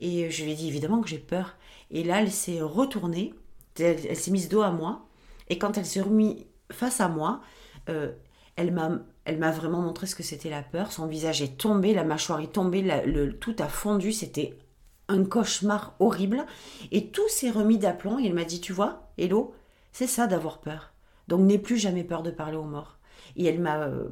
Et 0.00 0.30
je 0.30 0.44
lui 0.44 0.52
ai 0.52 0.54
dit, 0.54 0.68
évidemment 0.68 1.00
que 1.00 1.08
j'ai 1.08 1.18
peur. 1.18 1.56
Et 1.90 2.04
là, 2.04 2.22
elle 2.22 2.30
s'est 2.30 2.60
retournée. 2.60 3.34
Elle, 3.78 4.16
s'est 4.16 4.30
mise 4.30 4.48
dos 4.48 4.62
à 4.62 4.70
moi. 4.70 5.06
Et 5.48 5.58
quand 5.58 5.76
elle 5.76 5.86
s'est 5.86 6.00
remise 6.00 6.44
face 6.70 7.00
à 7.00 7.08
moi, 7.08 7.40
euh, 7.88 8.12
elle 8.56 8.72
m'a 8.72 9.00
elle 9.30 9.38
m'a 9.38 9.52
vraiment 9.52 9.80
montré 9.80 10.08
ce 10.08 10.16
que 10.16 10.24
c'était 10.24 10.50
la 10.50 10.62
peur. 10.62 10.90
Son 10.90 11.06
visage 11.06 11.40
est 11.40 11.56
tombé, 11.56 11.94
la 11.94 12.02
mâchoire 12.02 12.40
est 12.40 12.52
tombée, 12.52 12.82
le, 12.82 13.32
tout 13.38 13.54
a 13.60 13.68
fondu. 13.68 14.10
C'était 14.10 14.58
un 15.06 15.24
cauchemar 15.24 15.94
horrible. 16.00 16.44
Et 16.90 17.10
tout 17.10 17.28
s'est 17.28 17.50
remis 17.50 17.78
d'aplomb. 17.78 18.18
Et 18.18 18.26
elle 18.26 18.34
m'a 18.34 18.42
dit 18.42 18.60
Tu 18.60 18.72
vois, 18.72 19.12
Hello, 19.18 19.54
c'est 19.92 20.08
ça 20.08 20.26
d'avoir 20.26 20.58
peur. 20.58 20.92
Donc 21.28 21.42
n'aie 21.42 21.58
plus 21.58 21.76
jamais 21.76 22.02
peur 22.02 22.24
de 22.24 22.32
parler 22.32 22.56
aux 22.56 22.64
morts. 22.64 22.98
Et 23.36 23.44
elle 23.44 23.60
m'a 23.60 23.82
euh, 23.82 24.08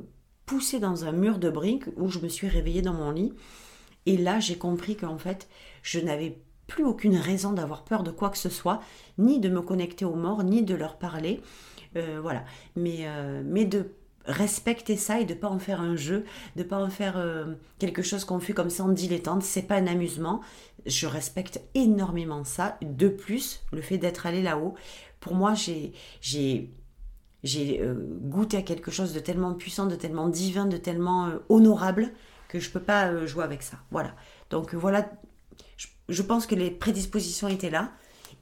poussé 0.47 0.79
dans 0.79 1.05
un 1.05 1.11
mur 1.11 1.39
de 1.39 1.51
briques 1.51 1.87
où 1.97 2.09
je 2.09 2.21
me 2.21 2.29
suis 2.29 2.47
réveillée 2.47 2.83
dans 2.83 2.95
mon 2.95 3.11
lit. 3.11 3.33
Et 4.07 4.17
là, 4.17 4.39
j'ai 4.39 4.57
compris 4.57 4.95
qu'en 4.97 5.19
fait, 5.19 5.49
je 5.83 5.99
n'avais 5.99 6.39
plus 6.69 6.85
aucune 6.85 7.17
raison 7.17 7.53
d'avoir 7.53 7.83
peur 7.83 8.05
de 8.05 8.13
quoi 8.13 8.31
que 8.31 8.39
ce 8.39 8.51
soit, 8.51 8.81
ni 9.19 9.41
de 9.41 9.49
me 9.49 9.63
connecter 9.63 10.05
aux 10.05 10.15
morts, 10.15 10.45
ni 10.45 10.63
de 10.63 10.77
leur 10.77 10.97
parler. 10.97 11.41
Euh, 11.97 12.21
voilà. 12.23 12.45
Mais, 12.77 13.09
euh, 13.09 13.43
mais 13.45 13.65
de 13.65 13.91
respecter 14.29 14.97
ça 14.97 15.21
et 15.21 15.25
de 15.25 15.35
pas 15.35 15.49
en 15.49 15.59
faire 15.59 15.81
un 15.81 15.97
jeu, 15.97 16.25
de 16.57 16.63
pas 16.63 16.79
en 16.79 16.91
faire 16.91 17.17
euh, 17.17 17.55
quelque 17.79 18.03
chose 18.03 18.25
qu'on 18.25 18.39
fait 18.39 18.53
comme 18.53 18.71
ça 18.71 18.85
en 18.85 18.91
dilettante. 18.91 19.43
C'est 19.43 19.63
pas 19.63 19.77
un 19.77 19.87
amusement. 19.87 20.41
Je 20.87 21.07
respecte 21.07 21.61
énormément 21.75 22.45
ça. 22.45 22.79
De 22.83 23.09
plus, 23.09 23.63
le 23.73 23.81
fait 23.81 23.99
d'être 23.99 24.27
allé 24.27 24.43
là-haut, 24.43 24.75
pour 25.19 25.35
moi, 25.35 25.55
j'ai 25.55 25.93
euh, 27.57 27.95
goûté 28.21 28.59
à 28.59 28.63
quelque 28.63 28.91
chose 28.91 29.15
de 29.15 29.21
tellement 29.21 29.55
puissant, 29.55 29.87
de 29.87 29.97
tellement 29.97 30.29
divin, 30.29 30.67
de 30.67 30.77
tellement 30.77 31.27
euh, 31.27 31.39
honorable 31.49 32.13
que 32.49 32.61
je 32.61 32.71
peux 32.71 32.81
pas 32.81 33.27
jouer 33.27 33.45
avec 33.45 33.63
ça. 33.63 33.79
Voilà. 33.91 34.15
Donc 34.51 34.75
voilà, 34.75 35.11
je, 35.77 35.87
je 36.09 36.23
pense 36.23 36.47
que 36.47 36.55
les 36.55 36.71
prédispositions 36.71 37.49
étaient 37.49 37.71
là 37.71 37.93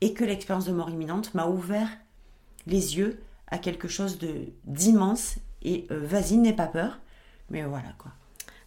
et 0.01 0.13
que 0.13 0.25
l'expérience 0.25 0.67
de 0.67 0.73
mort 0.73 0.91
imminente 0.91 1.35
m'a 1.35 1.47
ouvert 1.47 1.89
les 2.67 2.99
yeux 2.99 3.21
à 3.49 3.59
quelque 3.59 3.89
chose 3.89 4.19
de 4.19 4.53
d'immense 4.65 5.39
et 5.67 5.87
euh, 5.91 6.01
vas-y, 6.03 6.39
n'aie 6.39 6.55
pas 6.55 6.67
peur. 6.67 6.99
Mais 7.51 7.63
voilà 7.65 7.93
quoi. 7.99 8.11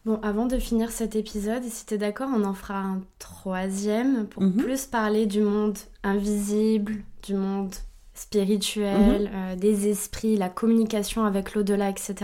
Bon, 0.05 0.19
avant 0.23 0.45
de 0.45 0.57
finir 0.59 0.91
cet 0.91 1.15
épisode, 1.15 1.63
si 1.63 1.85
tu 1.85 1.95
es 1.95 1.97
d'accord, 1.97 2.29
on 2.33 2.43
en 2.43 2.53
fera 2.53 2.79
un 2.79 3.01
troisième 3.19 4.27
pour 4.27 4.43
Mhm. 4.43 4.53
plus 4.57 4.85
parler 4.85 5.25
du 5.25 5.41
monde 5.41 5.77
invisible, 6.03 6.97
du 7.23 7.33
monde 7.33 7.73
spirituel, 8.13 9.23
Mhm. 9.23 9.29
euh, 9.33 9.55
des 9.55 9.87
esprits, 9.87 10.37
la 10.37 10.49
communication 10.49 11.25
avec 11.25 11.53
l'au-delà, 11.55 11.89
etc. 11.89 12.15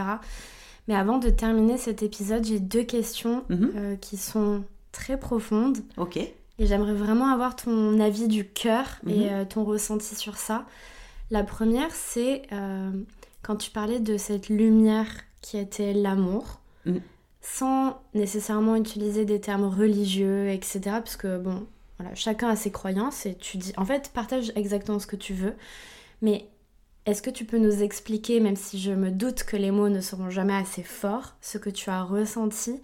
Mais 0.87 0.95
avant 0.95 1.17
de 1.17 1.29
terminer 1.29 1.77
cet 1.77 2.03
épisode, 2.03 2.45
j'ai 2.45 2.59
deux 2.59 2.83
questions 2.83 3.43
Mhm. 3.49 3.71
euh, 3.75 3.95
qui 3.95 4.17
sont 4.17 4.63
très 4.91 5.17
profondes 5.19 5.79
Ok. 5.97 6.17
et 6.17 6.33
j'aimerais 6.59 6.93
vraiment 6.93 7.27
avoir 7.33 7.55
ton 7.55 7.99
avis 7.99 8.27
du 8.27 8.45
cœur 8.47 8.85
et 9.07 9.29
euh, 9.31 9.45
ton 9.45 9.63
ressenti 9.63 10.15
sur 10.15 10.37
ça. 10.37 10.65
La 11.31 11.43
première, 11.43 11.91
c'est 11.91 12.43
quand 13.45 13.57
tu 13.57 13.69
parlais 13.69 13.99
de 13.99 14.17
cette 14.17 14.49
lumière 14.49 15.07
qui 15.41 15.57
était 15.57 15.93
l'amour, 15.93 16.59
Mhm. 16.85 17.01
sans 17.41 18.01
nécessairement 18.15 18.75
utiliser 18.75 19.23
des 19.25 19.39
termes 19.39 19.65
religieux, 19.65 20.49
etc. 20.49 20.79
Parce 20.85 21.15
que 21.15 21.37
bon, 21.37 21.67
voilà, 21.99 22.15
chacun 22.15 22.49
a 22.49 22.55
ses 22.55 22.71
croyances 22.71 23.25
et 23.27 23.35
tu 23.35 23.57
dis, 23.57 23.71
en 23.77 23.85
fait, 23.85 24.09
partage 24.13 24.51
exactement 24.55 24.97
ce 24.99 25.05
que 25.07 25.15
tu 25.15 25.33
veux. 25.33 25.53
Mais 26.23 26.47
est-ce 27.05 27.21
que 27.21 27.29
tu 27.29 27.45
peux 27.45 27.59
nous 27.59 27.83
expliquer, 27.83 28.39
même 28.39 28.55
si 28.55 28.79
je 28.79 28.91
me 28.91 29.11
doute 29.11 29.43
que 29.43 29.57
les 29.57 29.69
mots 29.69 29.89
ne 29.89 30.01
seront 30.01 30.31
jamais 30.31 30.55
assez 30.55 30.81
forts, 30.81 31.35
ce 31.41 31.59
que 31.59 31.69
tu 31.69 31.89
as 31.91 32.01
ressenti 32.03 32.81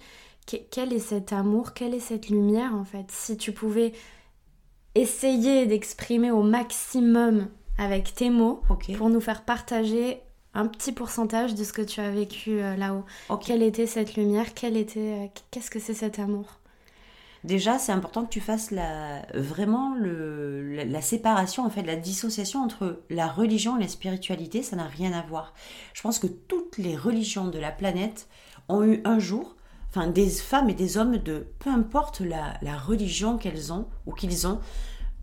Que- 0.48 0.58
Quel 0.70 0.92
est 0.94 1.00
cet 1.00 1.34
amour 1.34 1.74
Quelle 1.74 1.94
est 1.96 2.00
cette 2.00 2.30
lumière 2.30 2.76
en 2.76 2.84
fait? 2.86 3.06
Si 3.10 3.38
tu 3.38 3.52
pouvais 3.52 3.94
essayer 4.96 5.66
d'exprimer 5.66 6.32
au 6.32 6.44
maximum 6.44 7.48
avec 7.78 8.14
tes 8.14 8.30
mots 8.30 8.62
pour 8.98 9.10
nous 9.10 9.22
faire 9.22 9.44
partager 9.44 10.20
un 10.54 10.68
petit 10.68 10.92
pourcentage 10.92 11.56
de 11.56 11.64
ce 11.64 11.74
que 11.74 11.82
tu 11.82 12.02
as 12.02 12.12
vécu 12.12 12.62
euh, 12.62 12.76
là-haut. 12.76 13.06
Quelle 13.38 13.64
était 13.64 13.88
cette 13.88 14.16
lumière? 14.16 14.54
Quelle 14.54 14.78
était 14.78 15.00
euh, 15.00 15.28
Qu'est-ce 15.50 15.72
que 15.72 15.80
c'est 15.80 15.94
cet 15.94 16.20
amour? 16.20 16.46
Déjà, 17.44 17.80
c'est 17.80 17.92
important 17.92 18.24
que 18.24 18.30
tu 18.30 18.42
fasses 18.42 18.70
la, 18.70 19.24
vraiment 19.34 19.96
le, 19.96 20.76
la, 20.76 20.86
la 20.86 21.02
séparation, 21.02 21.66
en 21.66 21.72
fait, 21.72 21.82
la 21.82 21.96
dissociation 21.96 22.62
entre 22.62 23.02
la 23.10 23.28
religion 23.28 23.78
et 23.78 23.82
la 23.82 23.88
spiritualité. 23.88 24.62
Ça 24.62 24.76
n'a 24.76 24.86
rien 24.86 25.12
à 25.12 25.24
voir. 25.24 25.54
Je 25.94 26.02
pense 26.02 26.20
que 26.20 26.28
toutes 26.28 26.78
les 26.78 26.96
religions 26.96 27.48
de 27.48 27.58
la 27.58 27.72
planète 27.72 28.28
ont 28.70 28.84
eu 28.84 29.02
un 29.06 29.18
jour, 29.18 29.56
enfin, 29.90 30.06
des 30.08 30.30
femmes 30.30 30.70
et 30.70 30.76
des 30.76 30.98
hommes 30.98 31.18
de 31.18 31.48
peu 31.58 31.72
importe 31.72 32.20
la, 32.20 32.54
la 32.62 32.78
religion 32.78 33.38
qu'elles 33.40 33.74
ont 33.74 33.88
ou 34.06 34.14
qu'ils 34.14 34.46
ont, 34.46 34.60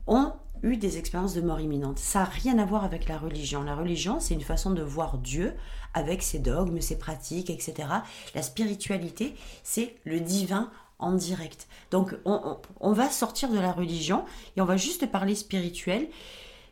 ont 0.08 0.32
eu 0.62 0.76
des 0.76 0.98
expériences 0.98 1.34
de 1.34 1.40
mort 1.40 1.60
imminente. 1.60 1.98
Ça 1.98 2.20
n'a 2.20 2.24
rien 2.26 2.58
à 2.58 2.64
voir 2.64 2.84
avec 2.84 3.08
la 3.08 3.18
religion. 3.18 3.62
La 3.62 3.74
religion, 3.74 4.20
c'est 4.20 4.34
une 4.34 4.40
façon 4.40 4.70
de 4.70 4.82
voir 4.82 5.18
Dieu 5.18 5.54
avec 5.94 6.22
ses 6.22 6.38
dogmes, 6.38 6.80
ses 6.80 6.98
pratiques, 6.98 7.50
etc. 7.50 7.88
La 8.34 8.42
spiritualité, 8.42 9.34
c'est 9.62 9.96
le 10.04 10.20
divin 10.20 10.70
en 10.98 11.12
direct. 11.12 11.68
Donc 11.90 12.16
on, 12.24 12.92
va 12.92 13.08
sortir 13.08 13.50
de 13.50 13.58
la 13.58 13.72
religion 13.72 14.24
et 14.56 14.60
on 14.60 14.64
va 14.64 14.76
juste 14.76 15.10
parler 15.10 15.34
spirituel. 15.34 16.08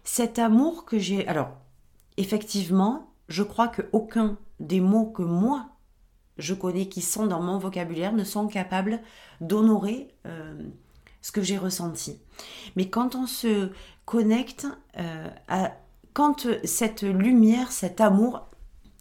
Cet 0.05 0.38
amour 0.38 0.85
que 0.85 0.99
j'ai... 0.99 1.27
Alors, 1.29 1.51
effectivement, 2.16 3.12
je 3.29 3.42
crois 3.42 3.68
que 3.68 3.83
aucun 3.92 4.38
des 4.61 4.81
mots 4.81 5.07
que 5.07 5.22
moi, 5.22 5.66
je 6.38 6.55
connais 6.55 6.88
qui 6.88 7.03
sont 7.03 7.27
dans 7.27 7.40
mon 7.40 7.59
vocabulaire 7.59 8.12
ne 8.12 8.25
sont 8.25 8.46
capables 8.49 9.01
d'honorer 9.40 10.09
euh, 10.27 10.55
ce 11.27 11.33
que 11.33 11.43
j'ai 11.43 11.59
ressenti. 11.59 12.21
Mais 12.77 12.89
quand 12.89 13.17
on 13.17 13.27
se 13.27 13.71
connecte 14.05 14.69
euh, 14.97 15.29
à... 15.49 15.73
Quand 16.12 16.47
cette 16.62 17.03
lumière, 17.03 17.73
cet 17.73 18.01
amour, 18.01 18.47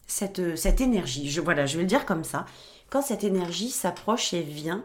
cette, 0.07 0.57
cette 0.57 0.81
énergie, 0.81 1.29
je, 1.29 1.39
voilà, 1.39 1.67
je 1.67 1.77
vais 1.77 1.83
le 1.83 1.87
dire 1.87 2.03
comme 2.07 2.23
ça, 2.23 2.47
quand 2.89 3.03
cette 3.03 3.23
énergie 3.23 3.69
s'approche 3.69 4.33
et 4.33 4.41
vient 4.41 4.83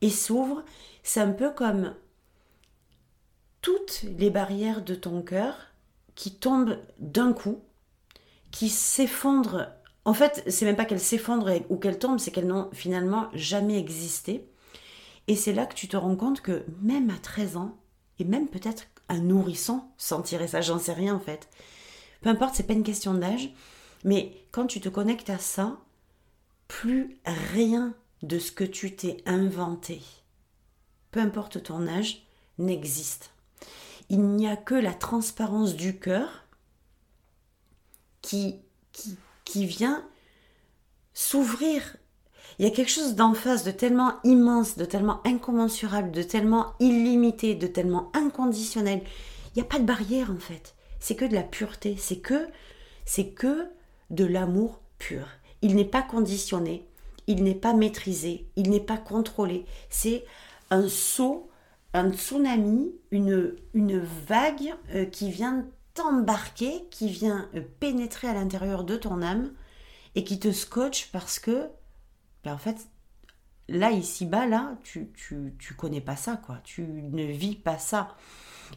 et 0.00 0.08
s'ouvre, 0.08 0.64
c'est 1.02 1.20
un 1.20 1.32
peu 1.32 1.50
comme 1.50 1.92
toutes 3.60 4.06
les 4.18 4.30
barrières 4.30 4.82
de 4.82 4.94
ton 4.94 5.20
cœur 5.20 5.54
qui 6.14 6.34
tombent 6.34 6.78
d'un 7.00 7.34
coup, 7.34 7.60
qui 8.50 8.70
s'effondrent. 8.70 9.68
En 10.06 10.14
fait, 10.14 10.42
c'est 10.46 10.64
même 10.64 10.74
pas 10.76 10.86
qu'elles 10.86 10.98
s'effondrent 11.00 11.60
ou 11.68 11.76
qu'elles 11.76 11.98
tombent, 11.98 12.18
c'est 12.18 12.30
qu'elles 12.30 12.46
n'ont 12.46 12.70
finalement 12.72 13.28
jamais 13.34 13.78
existé. 13.78 14.48
Et 15.28 15.36
c'est 15.36 15.52
là 15.52 15.66
que 15.66 15.74
tu 15.74 15.88
te 15.88 15.96
rends 15.96 16.16
compte 16.16 16.40
que 16.40 16.64
même 16.80 17.10
à 17.10 17.18
13 17.18 17.56
ans, 17.58 17.76
et 18.18 18.24
même 18.24 18.48
peut-être 18.48 18.84
un 19.08 19.20
nourrisson 19.20 19.84
sentirait 19.96 20.48
ça, 20.48 20.62
j'en 20.62 20.78
sais 20.78 20.94
rien 20.94 21.14
en 21.14 21.20
fait. 21.20 21.48
Peu 22.22 22.30
importe, 22.30 22.54
c'est 22.54 22.66
pas 22.66 22.72
une 22.72 22.82
question 22.82 23.14
d'âge, 23.14 23.50
mais 24.04 24.44
quand 24.50 24.66
tu 24.66 24.80
te 24.80 24.88
connectes 24.88 25.30
à 25.30 25.38
ça, 25.38 25.78
plus 26.66 27.18
rien 27.24 27.94
de 28.22 28.38
ce 28.38 28.50
que 28.50 28.64
tu 28.64 28.96
t'es 28.96 29.22
inventé, 29.26 30.00
peu 31.10 31.20
importe 31.20 31.62
ton 31.62 31.86
âge, 31.86 32.26
n'existe. 32.58 33.30
Il 34.08 34.22
n'y 34.22 34.48
a 34.48 34.56
que 34.56 34.74
la 34.74 34.94
transparence 34.94 35.76
du 35.76 35.98
cœur 35.98 36.46
qui, 38.22 38.56
qui, 38.92 39.16
qui 39.44 39.66
vient 39.66 40.04
s'ouvrir. 41.12 41.96
Il 42.58 42.64
y 42.64 42.68
a 42.68 42.74
quelque 42.74 42.90
chose 42.90 43.14
d'en 43.14 43.34
face 43.34 43.64
de 43.64 43.70
tellement 43.70 44.14
immense, 44.24 44.76
de 44.76 44.84
tellement 44.84 45.20
incommensurable, 45.24 46.10
de 46.10 46.22
tellement 46.22 46.74
illimité, 46.80 47.54
de 47.54 47.66
tellement 47.66 48.10
inconditionnel. 48.14 49.02
Il 49.54 49.58
n'y 49.58 49.62
a 49.62 49.70
pas 49.70 49.78
de 49.78 49.84
barrière 49.84 50.30
en 50.30 50.40
fait. 50.40 50.74
C'est 51.00 51.14
que 51.14 51.24
de 51.24 51.34
la 51.34 51.42
pureté. 51.42 51.96
C'est 51.98 52.18
que, 52.18 52.48
c'est 53.04 53.28
que 53.28 53.68
de 54.10 54.24
l'amour 54.24 54.80
pur. 54.98 55.26
Il 55.62 55.76
n'est 55.76 55.84
pas 55.84 56.02
conditionné, 56.02 56.86
il 57.26 57.42
n'est 57.42 57.54
pas 57.54 57.74
maîtrisé, 57.74 58.46
il 58.56 58.70
n'est 58.70 58.80
pas 58.80 58.96
contrôlé. 58.96 59.64
C'est 59.90 60.24
un 60.70 60.88
saut, 60.88 61.48
un 61.94 62.12
tsunami, 62.12 62.92
une, 63.10 63.54
une 63.74 63.98
vague 63.98 64.74
euh, 64.94 65.04
qui 65.04 65.30
vient 65.30 65.66
t'embarquer, 65.94 66.84
qui 66.90 67.08
vient 67.08 67.48
euh, 67.54 67.62
pénétrer 67.80 68.28
à 68.28 68.34
l'intérieur 68.34 68.84
de 68.84 68.96
ton 68.96 69.22
âme 69.22 69.52
et 70.14 70.24
qui 70.24 70.38
te 70.38 70.52
scotche 70.52 71.10
parce 71.12 71.38
que, 71.38 71.68
en 72.48 72.58
fait, 72.58 72.88
là, 73.68 73.90
ici-bas, 73.90 74.46
là, 74.46 74.76
tu, 74.82 75.10
tu, 75.14 75.54
tu 75.58 75.74
connais 75.74 76.00
pas 76.00 76.16
ça, 76.16 76.36
quoi. 76.36 76.58
Tu 76.64 76.82
ne 76.82 77.24
vis 77.24 77.56
pas 77.56 77.78
ça. 77.78 78.16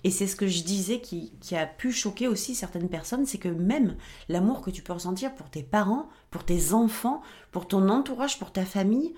Et 0.03 0.11
c'est 0.11 0.27
ce 0.27 0.35
que 0.35 0.47
je 0.47 0.63
disais 0.63 1.01
qui, 1.01 1.33
qui 1.39 1.55
a 1.55 1.65
pu 1.65 1.91
choquer 1.91 2.27
aussi 2.27 2.55
certaines 2.55 2.89
personnes, 2.89 3.25
c'est 3.25 3.37
que 3.37 3.49
même 3.49 3.97
l'amour 4.29 4.61
que 4.61 4.71
tu 4.71 4.81
peux 4.81 4.93
ressentir 4.93 5.35
pour 5.35 5.49
tes 5.49 5.63
parents, 5.63 6.09
pour 6.29 6.45
tes 6.45 6.73
enfants, 6.73 7.21
pour 7.51 7.67
ton 7.67 7.89
entourage, 7.89 8.39
pour 8.39 8.51
ta 8.53 8.65
famille, 8.65 9.13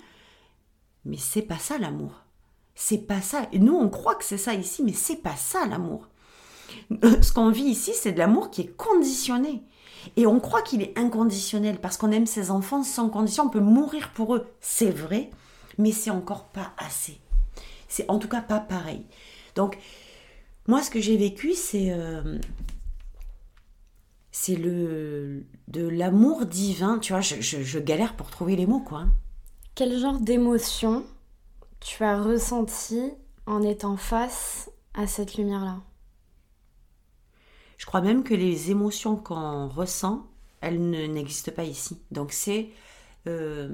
mais 1.04 1.16
c'est 1.16 1.42
pas 1.42 1.58
ça 1.58 1.78
l'amour. 1.78 2.24
C'est 2.74 3.06
pas 3.06 3.20
ça. 3.20 3.46
Et 3.52 3.58
nous, 3.60 3.74
on 3.74 3.88
croit 3.88 4.16
que 4.16 4.24
c'est 4.24 4.38
ça 4.38 4.54
ici, 4.54 4.82
mais 4.82 4.92
c'est 4.92 5.22
pas 5.22 5.36
ça 5.36 5.64
l'amour. 5.66 6.08
Ce 7.22 7.32
qu'on 7.32 7.50
vit 7.50 7.64
ici, 7.64 7.92
c'est 7.94 8.12
de 8.12 8.18
l'amour 8.18 8.50
qui 8.50 8.62
est 8.62 8.76
conditionné. 8.76 9.62
Et 10.16 10.26
on 10.26 10.40
croit 10.40 10.62
qu'il 10.62 10.82
est 10.82 10.96
inconditionnel 10.98 11.78
parce 11.80 11.96
qu'on 11.96 12.10
aime 12.12 12.26
ses 12.26 12.50
enfants 12.50 12.82
sans 12.82 13.08
condition. 13.08 13.44
On 13.44 13.48
peut 13.50 13.60
mourir 13.60 14.10
pour 14.12 14.34
eux, 14.34 14.46
c'est 14.60 14.90
vrai, 14.90 15.30
mais 15.78 15.92
c'est 15.92 16.10
encore 16.10 16.44
pas 16.46 16.72
assez. 16.78 17.18
C'est 17.88 18.08
en 18.10 18.18
tout 18.18 18.28
cas 18.28 18.40
pas 18.42 18.60
pareil. 18.60 19.06
Donc, 19.54 19.78
moi, 20.66 20.82
ce 20.82 20.90
que 20.90 21.00
j'ai 21.00 21.16
vécu, 21.16 21.54
c'est 21.54 21.90
euh, 21.92 22.38
c'est 24.32 24.56
le 24.56 25.44
de 25.68 25.86
l'amour 25.86 26.46
divin. 26.46 26.98
Tu 26.98 27.12
vois, 27.12 27.20
je, 27.20 27.36
je- 27.40 27.62
je 27.62 27.78
galère 27.78 28.16
pour 28.16 28.30
trouver 28.30 28.56
les 28.56 28.66
mots, 28.66 28.80
quoi. 28.80 29.00
hein. 29.00 29.12
Quel 29.74 29.98
genre 29.98 30.18
d'émotion 30.20 31.04
tu 31.80 32.02
as 32.04 32.20
ressenti 32.22 33.10
en 33.46 33.62
étant 33.62 33.96
face 33.96 34.70
à 34.94 35.06
cette 35.06 35.36
lumière-là? 35.36 35.78
Je 37.76 37.86
crois 37.86 38.00
même 38.00 38.22
que 38.24 38.34
les 38.34 38.70
émotions 38.70 39.16
qu'on 39.16 39.68
ressent, 39.68 40.26
elles 40.60 40.88
ne- 40.90 41.06
n'existent 41.06 41.52
pas 41.52 41.64
ici. 41.64 41.98
Donc 42.10 42.32
c'est 42.32 42.70
euh, 43.26 43.68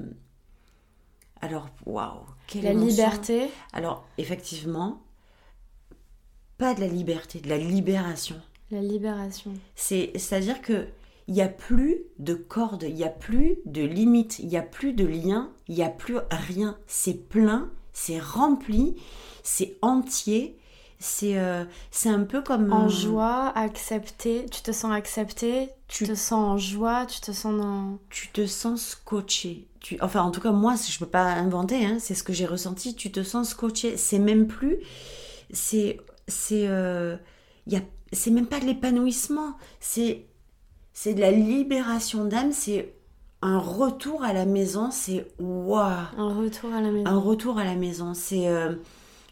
alors 1.41 1.69
waouh, 1.85 2.19
quelle 2.47 2.63
La 2.63 2.71
émotion. 2.71 2.89
liberté 2.89 3.49
Alors 3.73 4.05
effectivement, 4.17 5.01
pas 6.57 6.73
de 6.73 6.81
la 6.81 6.87
liberté, 6.87 7.39
de 7.39 7.49
la 7.49 7.57
libération. 7.57 8.39
La 8.69 8.81
libération. 8.81 9.51
C'est 9.75 10.11
c'est-à-dire 10.15 10.61
que 10.61 10.87
il 11.27 11.33
n'y 11.35 11.41
a 11.41 11.47
plus 11.47 11.99
de 12.19 12.33
cordes, 12.33 12.83
il 12.87 12.95
n'y 12.95 13.03
a 13.03 13.09
plus 13.09 13.57
de 13.65 13.83
limites, 13.83 14.39
il 14.39 14.47
n'y 14.47 14.57
a 14.57 14.61
plus 14.61 14.93
de 14.93 15.05
liens, 15.05 15.51
il 15.67 15.75
n'y 15.75 15.83
a 15.83 15.89
plus 15.89 16.17
rien. 16.29 16.77
C'est 16.87 17.13
plein, 17.29 17.69
c'est 17.93 18.19
rempli, 18.19 18.95
c'est 19.43 19.77
entier, 19.81 20.57
c'est 21.01 21.37
euh, 21.37 21.65
c'est 21.91 22.09
un 22.09 22.23
peu 22.23 22.41
comme 22.41 22.71
En 22.71 22.87
joie, 22.87 23.51
accepté, 23.55 24.45
tu 24.51 24.61
te 24.61 24.71
sens 24.71 24.91
accepté, 24.93 25.69
tu 25.87 26.05
Tu- 26.05 26.11
te 26.11 26.15
sens 26.15 26.33
en 26.33 26.57
joie, 26.57 27.05
tu 27.05 27.19
te 27.19 27.31
sens 27.31 27.57
dans... 27.57 27.97
tu 28.09 28.29
te 28.29 28.45
sens 28.45 28.89
scotché. 28.91 29.67
Tu, 29.81 29.97
enfin, 30.01 30.21
en 30.21 30.31
tout 30.31 30.41
cas, 30.41 30.51
moi, 30.51 30.75
je 30.75 30.97
peux 30.99 31.07
pas 31.07 31.23
inventer, 31.33 31.85
hein, 31.85 31.97
c'est 31.99 32.13
ce 32.13 32.23
que 32.23 32.33
j'ai 32.33 32.45
ressenti. 32.45 32.95
Tu 32.95 33.11
te 33.11 33.23
sens 33.23 33.49
scotché. 33.49 33.97
C'est 33.97 34.19
même 34.19 34.47
plus. 34.47 34.77
C'est. 35.51 35.97
C'est. 36.27 36.67
euh, 36.67 37.17
y 37.67 37.75
a, 37.77 37.81
c'est 38.13 38.31
même 38.31 38.45
pas 38.47 38.59
de 38.59 38.65
l'épanouissement. 38.65 39.57
C'est. 39.79 40.27
c'est 40.93 41.13
de 41.15 41.21
la 41.21 41.31
libération 41.31 42.25
d'âme, 42.25 42.51
c'est 42.51 42.93
un 43.41 43.57
retour 43.57 44.23
à 44.23 44.33
la 44.33 44.45
maison, 44.45 44.91
c'est 44.91 45.25
waouh 45.39 45.81
Un 46.17 46.35
retour 46.35 46.71
à 46.73 46.79
la 46.81 46.91
maison. 46.91 47.07
Un 47.09 47.17
retour 47.19 47.57
à 47.57 47.63
la 47.63 47.73
maison, 47.75 48.13
c'est 48.13 48.47
euh, 48.47 48.75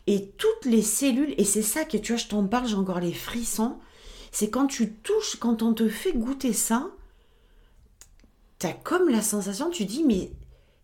et 0.09 0.31
toutes 0.39 0.65
les 0.65 0.81
cellules 0.81 1.35
et 1.37 1.43
c'est 1.43 1.61
ça 1.61 1.85
que 1.85 1.95
tu 1.95 2.13
vois, 2.13 2.21
je 2.21 2.27
t'en 2.27 2.47
parle, 2.47 2.67
j'ai 2.67 2.75
encore 2.75 2.99
les 2.99 3.13
frissons. 3.13 3.77
C'est 4.31 4.49
quand 4.49 4.65
tu 4.65 4.91
touches, 4.91 5.35
quand 5.35 5.61
on 5.61 5.75
te 5.75 5.87
fait 5.87 6.13
goûter 6.13 6.51
ça, 6.51 6.89
t'as 8.57 8.73
comme 8.73 9.09
la 9.09 9.21
sensation, 9.21 9.69
tu 9.69 9.85
dis 9.85 10.03
mais 10.03 10.31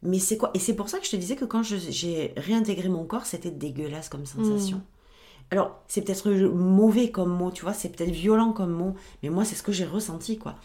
mais 0.03 0.19
c'est 0.19 0.37
quoi? 0.37 0.51
Et 0.53 0.59
c'est 0.59 0.75
pour 0.75 0.89
ça 0.89 0.99
que 0.99 1.07
je 1.07 1.11
te 1.11 1.15
disais 1.15 1.35
que 1.35 1.45
quand 1.45 1.63
j'ai 1.63 2.33
réintégré 2.37 2.87
mon 2.87 3.03
corps, 3.03 3.25
c'était 3.25 3.49
dégueulasse 3.49 4.09
comme 4.09 4.27
sensation. 4.27 4.77
Hmm. 4.77 5.51
Alors, 5.51 5.81
c'est 5.87 6.01
peut-être 6.01 6.29
mauvais 6.29 7.09
comme 7.09 7.35
mot, 7.35 7.49
tu 7.49 7.63
vois, 7.63 7.73
c'est 7.73 7.89
peut-être 7.89 8.11
violent 8.11 8.53
comme 8.53 8.71
mot, 8.71 8.93
mais 9.23 9.29
moi, 9.29 9.43
c'est 9.43 9.55
ce 9.55 9.63
que 9.63 9.71
j'ai 9.71 9.85
ressenti, 9.85 10.37
quoi. 10.37 10.55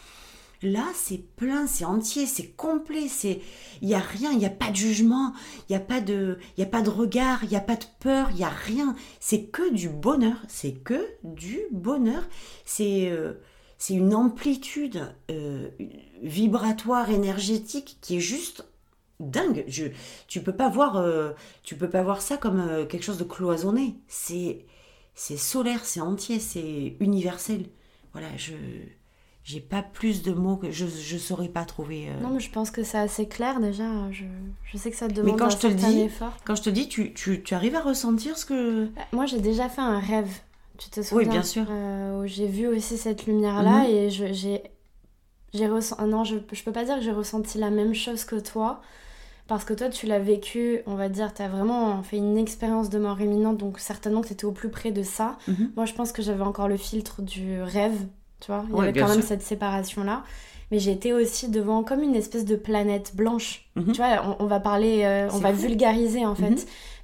Là, 0.63 0.85
c'est 0.93 1.17
plein, 1.35 1.65
c'est 1.65 1.85
entier, 1.85 2.27
c'est 2.27 2.51
complet, 2.51 3.07
c'est 3.07 3.41
il 3.81 3.89
y 3.89 3.95
a 3.95 3.99
rien, 3.99 4.31
il 4.31 4.37
n'y 4.37 4.45
a 4.45 4.51
pas 4.51 4.69
de 4.69 4.75
jugement, 4.75 5.33
il 5.67 5.71
n'y 5.71 5.75
a 5.75 5.79
pas 5.79 6.01
de 6.01 6.37
il 6.55 6.61
y 6.61 6.63
a 6.63 6.69
pas 6.69 6.83
de 6.83 6.89
regard, 6.89 7.43
il 7.43 7.49
n'y 7.49 7.55
a 7.55 7.61
pas 7.61 7.77
de 7.77 7.85
peur, 7.99 8.29
il 8.31 8.37
y 8.37 8.43
a 8.43 8.49
rien, 8.49 8.95
c'est 9.19 9.45
que 9.45 9.73
du 9.73 9.89
bonheur, 9.89 10.37
c'est 10.47 10.73
que 10.73 11.07
du 11.23 11.59
bonheur, 11.71 12.23
c'est 12.63 13.09
euh, 13.09 13.33
c'est 13.79 13.95
une 13.95 14.13
amplitude 14.13 15.15
euh, 15.31 15.69
vibratoire 16.21 17.09
énergétique 17.09 17.97
qui 18.01 18.17
est 18.17 18.19
juste 18.19 18.63
dingue. 19.19 19.63
Je, 19.67 19.85
tu 20.27 20.41
peux 20.43 20.55
pas 20.55 20.69
voir, 20.69 20.97
euh, 20.97 21.31
tu 21.63 21.75
peux 21.75 21.89
pas 21.89 22.03
voir 22.03 22.21
ça 22.21 22.37
comme 22.37 22.87
quelque 22.87 23.03
chose 23.03 23.17
de 23.17 23.23
cloisonné. 23.23 23.95
C'est, 24.07 24.65
c'est 25.15 25.37
solaire, 25.37 25.85
c'est 25.85 26.01
entier, 26.01 26.39
c'est 26.39 26.95
universel. 26.99 27.65
Voilà, 28.13 28.27
je, 28.37 28.53
j'ai 29.43 29.59
pas 29.59 29.81
plus 29.81 30.21
de 30.21 30.31
mots 30.33 30.55
que 30.57 30.69
je 30.71 30.85
je 30.85 31.17
saurais 31.17 31.47
pas 31.49 31.65
trouver. 31.65 32.09
Euh. 32.09 32.19
Non, 32.21 32.29
mais 32.29 32.39
je 32.39 32.51
pense 32.51 32.69
que 32.71 32.83
c'est 32.83 32.97
assez 32.99 33.27
clair 33.27 33.59
déjà. 33.59 33.83
Je, 34.11 34.25
je 34.65 34.77
sais 34.77 34.91
que 34.91 34.97
ça 34.97 35.07
demande 35.07 35.31
mais 35.31 35.37
quand 35.37 35.45
un 35.45 35.49
je 35.49 35.55
te 35.57 35.61
certain 35.67 35.89
dis, 35.89 35.99
effort. 36.01 36.33
Quand 36.45 36.55
je 36.55 36.61
te 36.63 36.69
dis, 36.69 36.87
tu, 36.87 37.13
tu, 37.13 37.41
tu, 37.43 37.53
arrives 37.53 37.75
à 37.75 37.81
ressentir 37.81 38.37
ce 38.37 38.45
que. 38.45 38.85
Bah, 38.87 39.01
moi, 39.13 39.25
j'ai 39.25 39.39
déjà 39.39 39.67
fait 39.69 39.81
un 39.81 39.99
rêve. 39.99 40.29
Tu 40.77 40.89
te 40.89 41.01
souviens? 41.01 41.17
Oui, 41.27 41.29
bien 41.29 41.43
sûr. 41.43 41.65
Euh, 41.69 42.21
où 42.23 42.27
j'ai 42.27 42.47
vu 42.47 42.67
aussi 42.67 42.97
cette 42.97 43.25
lumière-là 43.25 43.79
Mhm. 43.79 43.85
et 43.89 44.09
je- 44.09 44.33
j'ai. 44.33 44.63
J'ai 45.53 45.67
ressenti. 45.67 46.03
Non, 46.05 46.23
je, 46.23 46.37
je 46.51 46.63
peux 46.63 46.71
pas 46.71 46.85
dire 46.85 46.95
que 46.95 47.01
j'ai 47.01 47.11
ressenti 47.11 47.57
la 47.57 47.69
même 47.71 47.93
chose 47.93 48.23
que 48.23 48.39
toi. 48.39 48.81
Parce 49.47 49.65
que 49.65 49.73
toi, 49.73 49.89
tu 49.89 50.05
l'as 50.05 50.19
vécu, 50.19 50.79
on 50.85 50.95
va 50.95 51.09
dire, 51.09 51.33
tu 51.33 51.41
as 51.41 51.49
vraiment 51.49 52.01
fait 52.03 52.15
une 52.17 52.37
expérience 52.37 52.89
de 52.89 52.99
mort 52.99 53.19
imminente, 53.19 53.57
donc 53.57 53.79
certainement 53.79 54.21
que 54.21 54.27
tu 54.27 54.33
étais 54.33 54.45
au 54.45 54.53
plus 54.53 54.69
près 54.69 54.91
de 54.93 55.03
ça. 55.03 55.37
Mhm. 55.47 55.71
Moi, 55.75 55.85
je 55.85 55.93
pense 55.93 56.13
que 56.13 56.21
j'avais 56.21 56.43
encore 56.43 56.69
le 56.69 56.77
filtre 56.77 57.21
du 57.21 57.61
rêve, 57.61 57.97
tu 58.41 58.51
vois. 58.51 58.63
Il 58.67 58.71
y 58.71 58.73
Ouais, 58.73 58.87
avait 58.89 58.99
quand 58.99 59.07
même 59.09 59.21
cette 59.21 59.41
séparation-là. 59.43 60.23
Mais 60.71 60.79
j'étais 60.79 61.11
aussi 61.11 61.49
devant 61.49 61.83
comme 61.83 62.01
une 62.01 62.15
espèce 62.15 62.45
de 62.45 62.55
planète 62.55 63.11
blanche. 63.15 63.65
Mhm. 63.75 63.91
Tu 63.91 63.97
vois, 63.97 64.23
on, 64.39 64.43
on 64.43 64.47
va 64.47 64.59
parler, 64.61 65.03
euh, 65.03 65.27
on 65.33 65.37
va 65.39 65.51
vulgariser 65.51 66.25
en 66.25 66.35
fait. 66.35 66.49
Mhm. 66.51 66.57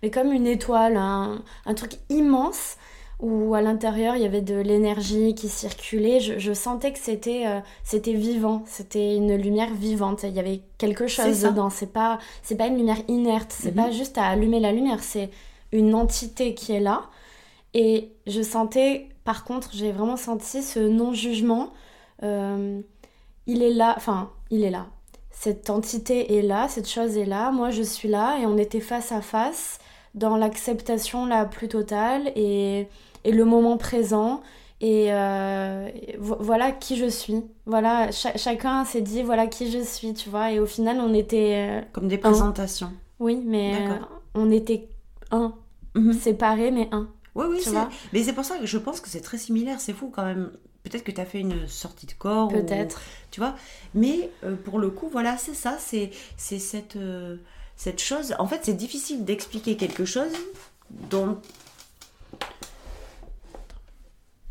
Mais 0.03 0.09
comme 0.11 0.31
une 0.31 0.47
étoile, 0.47 0.95
un, 0.97 1.41
un 1.65 1.73
truc 1.73 1.93
immense 2.09 2.77
où 3.19 3.55
à 3.55 3.61
l'intérieur 3.63 4.15
il 4.15 4.21
y 4.21 4.25
avait 4.25 4.41
de 4.43 4.55
l'énergie 4.55 5.33
qui 5.35 5.49
circulait. 5.49 6.19
Je, 6.21 6.37
je 6.39 6.53
sentais 6.53 6.93
que 6.93 6.99
c'était 6.99 7.43
euh, 7.47 7.59
c'était 7.83 8.13
vivant, 8.13 8.63
c'était 8.67 9.15
une 9.17 9.35
lumière 9.35 9.73
vivante. 9.73 10.23
Il 10.23 10.33
y 10.35 10.39
avait 10.39 10.61
quelque 10.77 11.07
chose 11.07 11.41
dedans. 11.41 11.69
C'est 11.69 11.91
pas 11.91 12.19
c'est 12.43 12.55
pas 12.55 12.67
une 12.67 12.77
lumière 12.77 13.01
inerte. 13.09 13.51
C'est 13.57 13.71
Mhm. 13.75 13.83
pas 13.83 13.91
juste 13.91 14.17
à 14.17 14.27
allumer 14.27 14.59
la 14.61 14.71
lumière. 14.71 15.03
C'est 15.03 15.29
une 15.73 15.93
entité 15.93 16.53
qui 16.53 16.71
est 16.73 16.79
là. 16.79 17.01
Et 17.73 18.11
je 18.27 18.41
sentais, 18.41 19.09
par 19.31 19.43
contre, 19.43 19.69
j'ai 19.73 19.91
vraiment 19.91 20.15
senti 20.17 20.63
ce 20.63 20.79
non-jugement. 20.79 21.65
Euh, 22.23 22.79
il 23.45 23.61
est 23.61 23.73
là, 23.73 23.93
enfin, 23.97 24.31
il 24.51 24.63
est 24.63 24.69
là. 24.71 24.85
Cette 25.31 25.69
entité 25.69 26.37
est 26.37 26.41
là, 26.41 26.67
cette 26.69 26.89
chose 26.89 27.17
est 27.17 27.25
là, 27.25 27.51
moi 27.51 27.69
je 27.69 27.83
suis 27.83 28.07
là, 28.07 28.37
et 28.39 28.45
on 28.45 28.57
était 28.57 28.79
face 28.79 29.11
à 29.11 29.21
face 29.21 29.79
dans 30.15 30.37
l'acceptation 30.37 31.25
la 31.25 31.43
plus 31.45 31.67
totale 31.67 32.31
et, 32.35 32.87
et 33.25 33.31
le 33.33 33.43
moment 33.45 33.77
présent. 33.77 34.41
Et, 34.79 35.07
euh, 35.11 35.89
et 35.93 36.15
vo- 36.17 36.37
voilà 36.39 36.71
qui 36.71 36.95
je 36.95 37.09
suis. 37.09 37.43
Voilà, 37.65 38.11
cha- 38.11 38.37
chacun 38.37 38.85
s'est 38.85 39.01
dit 39.01 39.23
voilà 39.23 39.47
qui 39.47 39.69
je 39.71 39.83
suis, 39.83 40.13
tu 40.13 40.29
vois. 40.29 40.51
Et 40.53 40.59
au 40.59 40.65
final, 40.67 40.99
on 41.01 41.13
était. 41.13 41.53
euh, 41.69 41.81
Comme 41.93 42.07
des 42.07 42.17
présentations. 42.19 42.91
oui, 43.19 43.41
mais 43.45 43.73
on 44.35 44.49
était 44.51 44.87
un. 45.31 45.53
Mhm. 45.95 46.13
Séparés, 46.13 46.69
mais 46.71 46.87
un. 46.91 47.07
Oui, 47.37 47.45
oui, 47.49 47.57
Tu 47.57 47.63
c'est- 47.65 47.69
vois 47.71 47.89
mais 48.13 48.23
c'est 48.23 48.33
pour 48.33 48.43
ça 48.45 48.57
que 48.57 48.65
je 48.65 48.77
pense 48.77 48.99
que 48.99 49.09
c'est 49.09 49.21
très 49.21 49.37
similaire. 49.37 49.79
C'est 49.79 49.93
fou 49.93 50.11
quand 50.13 50.25
même. 50.25 50.51
Peut-être 50.83 51.03
que 51.03 51.11
tu 51.11 51.19
as 51.21 51.25
fait 51.25 51.39
une 51.39 51.67
sortie 51.67 52.05
de 52.05 52.13
corps. 52.13 52.47
ou- 52.47 52.51
Peut-être. 52.63 53.01
Tu 53.31 53.39
vois 53.39 53.55
Mais 53.93 54.29
euh, 54.43 54.55
pour 54.55 54.79
le 54.79 54.89
coup, 54.89 55.07
voilà, 55.09 55.37
c'est 55.37 55.53
ça. 55.53 55.77
C'est 55.79 56.11
c'est 56.37 56.59
cette, 56.59 56.95
euh, 56.95 57.37
cette 57.75 58.01
chose. 58.01 58.33
En 58.39 58.47
fait, 58.47 58.61
c'est 58.63 58.73
difficile 58.73 59.23
d'expliquer 59.25 59.75
quelque 59.77 60.05
chose 60.05 60.31
dont. 61.09 61.39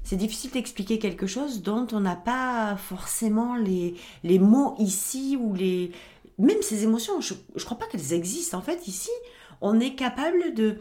C'est 0.05 0.17
difficile 0.17 0.53
d'expliquer 0.53 0.99
quelque 1.01 1.27
chose 1.27 1.63
dont 1.63 1.87
on 1.93 1.99
n'a 2.01 2.15
pas 2.15 2.77
forcément 2.77 3.57
les, 3.57 3.97
les 4.23 4.39
mots 4.39 4.77
ici 4.79 5.37
ou 5.41 5.55
les. 5.55 5.91
Même 6.39 6.61
ces 6.63 6.85
émotions, 6.85 7.21
je 7.21 7.35
ne 7.55 7.61
crois 7.65 7.79
pas 7.79 7.87
qu'elles 7.87 8.13
existent. 8.13 8.59
En 8.59 8.63
fait, 8.63 8.87
ici, 8.87 9.11
on 9.61 9.81
est 9.81 9.95
capable 9.95 10.55
de. 10.55 10.79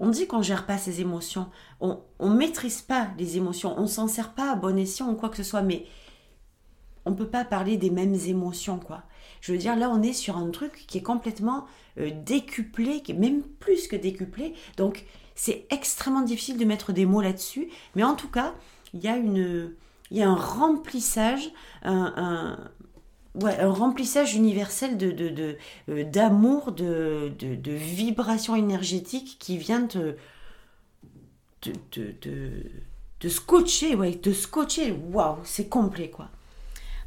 On 0.00 0.08
dit 0.08 0.26
qu'on 0.26 0.42
gère 0.42 0.66
pas 0.66 0.78
ses 0.78 1.00
émotions. 1.00 1.46
On 1.80 1.98
ne 2.20 2.34
maîtrise 2.34 2.82
pas 2.82 3.08
les 3.18 3.36
émotions. 3.36 3.78
On 3.78 3.86
s'en 3.86 4.08
sert 4.08 4.32
pas 4.34 4.52
à 4.52 4.54
bon 4.56 4.78
escient 4.78 5.08
ou 5.10 5.14
quoi 5.14 5.28
que 5.28 5.36
ce 5.36 5.42
soit. 5.42 5.62
Mais 5.62 5.86
on 7.04 7.14
peut 7.14 7.28
pas 7.28 7.44
parler 7.44 7.76
des 7.76 7.90
mêmes 7.90 8.14
émotions, 8.14 8.78
quoi. 8.78 9.02
Je 9.40 9.52
veux 9.52 9.58
dire, 9.58 9.76
là, 9.76 9.88
on 9.90 10.02
est 10.02 10.12
sur 10.12 10.36
un 10.36 10.50
truc 10.50 10.84
qui 10.88 10.98
est 10.98 11.02
complètement 11.02 11.66
euh, 11.98 12.10
décuplé, 12.24 13.02
qui 13.02 13.12
est 13.12 13.14
même 13.14 13.42
plus 13.42 13.86
que 13.86 13.96
décuplé. 13.96 14.54
Donc, 14.76 15.04
c'est 15.34 15.66
extrêmement 15.70 16.22
difficile 16.22 16.58
de 16.58 16.64
mettre 16.64 16.92
des 16.92 17.06
mots 17.06 17.22
là-dessus. 17.22 17.68
Mais 17.94 18.02
en 18.02 18.14
tout 18.14 18.28
cas, 18.28 18.54
il 18.94 19.00
y 19.00 19.08
a 19.08 19.16
il 19.16 20.16
y 20.16 20.22
a 20.22 20.28
un 20.28 20.34
remplissage, 20.34 21.50
un, 21.82 22.12
un- 22.16 22.70
ouais, 23.42 23.58
un 23.60 23.70
remplissage 23.72 24.34
universel 24.34 24.96
de, 24.96 25.56
euh, 25.88 26.04
d'amour, 26.04 26.72
de, 26.72 27.32
de, 27.38 27.54
de 27.54 27.72
vibration 27.72 28.56
énergétique 28.56 29.36
qui 29.38 29.58
vient 29.58 29.86
te, 29.86 30.16
te, 31.60 31.70
te, 31.90 32.00
te- 32.12 32.64
te 33.18 33.28
scotcher, 33.28 33.94
ouais, 33.96 34.14
te 34.16 34.32
scotcher. 34.32 34.92
Waouh, 35.12 35.38
c'est 35.44 35.68
complet, 35.68 36.10
quoi. 36.10 36.28